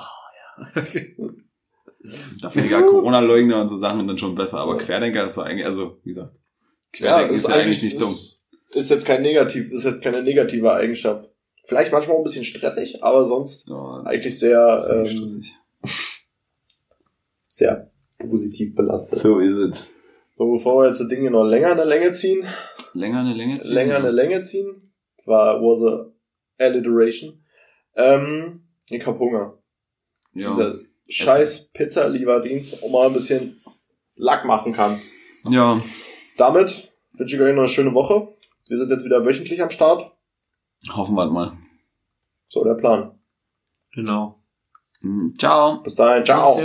Da 2.42 2.50
finde 2.50 2.66
ich 2.66 2.72
ja 2.72 2.82
Corona-Leugner 2.82 3.62
und 3.62 3.68
so 3.68 3.76
Sachen 3.76 4.08
dann 4.08 4.18
schon 4.18 4.36
besser. 4.36 4.60
Aber 4.60 4.78
Querdenker 4.78 5.24
ist 5.24 5.38
doch 5.38 5.46
eigentlich, 5.46 5.66
also, 5.66 6.00
wie 6.04 6.14
gesagt, 6.14 6.34
Querdenken 6.94 7.36
ist, 7.36 7.48
ja 7.48 7.56
eigentlich 7.56 7.84
nicht 7.84 8.02
dumm. 8.02 8.16
Ist, 8.74 8.90
jetzt 8.90 9.06
kein 9.06 9.22
negativ, 9.22 9.72
ist 9.72 9.84
jetzt 9.84 10.02
keine 10.02 10.24
negative 10.24 10.72
Eigenschaft. 10.72 11.30
Vielleicht 11.66 11.92
manchmal 11.92 12.16
auch 12.16 12.22
ein 12.22 12.24
bisschen 12.24 12.46
stressig, 12.46 13.04
aber 13.04 13.26
sonst 13.26 13.68
Ja, 13.68 14.02
eigentlich 14.06 14.40
sehr, 14.40 14.88
ähm, 14.90 15.06
stressig. 15.06 15.54
sehr 17.48 17.92
positiv 18.18 18.76
belastet. 18.76 19.20
So 19.20 19.40
ist 19.40 19.56
es. 19.58 19.92
So, 20.36 20.52
bevor 20.52 20.82
wir 20.82 20.88
jetzt 20.88 21.00
das 21.00 21.08
Ding 21.08 21.22
hier 21.22 21.32
noch 21.32 21.44
länger 21.44 21.72
in 21.72 21.78
der 21.78 21.86
Länge 21.86 22.12
ziehen, 22.12 22.44
Länger 22.94 23.20
eine 23.20 23.34
Länge 23.34 23.62
ziehen? 23.62 23.74
länger 23.74 23.98
in 23.98 24.04
der 24.04 24.12
Länge 24.12 24.42
ziehen, 24.42 24.92
war, 25.26 25.62
was 25.62 25.84
a 25.84 26.12
alliteration, 26.58 27.44
ähm, 27.96 28.64
ich 28.88 29.06
hab 29.06 29.20
Hunger. 29.20 29.58
Ja. 30.34 30.50
Dieser 30.52 30.80
scheiß 31.10 31.72
Pizza-Lieferdienst, 31.74 32.82
um 32.84 32.92
mal 32.92 33.08
ein 33.08 33.14
bisschen 33.14 33.62
Lack 34.16 34.46
machen 34.46 34.74
kann. 34.74 35.02
ja. 35.50 35.82
Damit 36.38 36.92
wünsche 37.18 37.36
ich 37.36 37.42
euch 37.42 37.54
noch 37.54 37.64
eine 37.64 37.70
schöne 37.70 37.94
Woche. 37.94 38.30
Wir 38.72 38.78
sind 38.78 38.90
jetzt 38.90 39.04
wieder 39.04 39.26
wöchentlich 39.26 39.62
am 39.62 39.70
Start. 39.70 40.14
Hoffen 40.94 41.16
wir 41.16 41.30
mal. 41.30 41.52
So 42.48 42.64
der 42.64 42.76
Plan. 42.76 43.20
Genau. 43.94 44.42
Hm, 45.02 45.36
Ciao. 45.38 45.82
Bis 45.84 45.96
dahin, 45.96 46.24
ciao. 46.24 46.58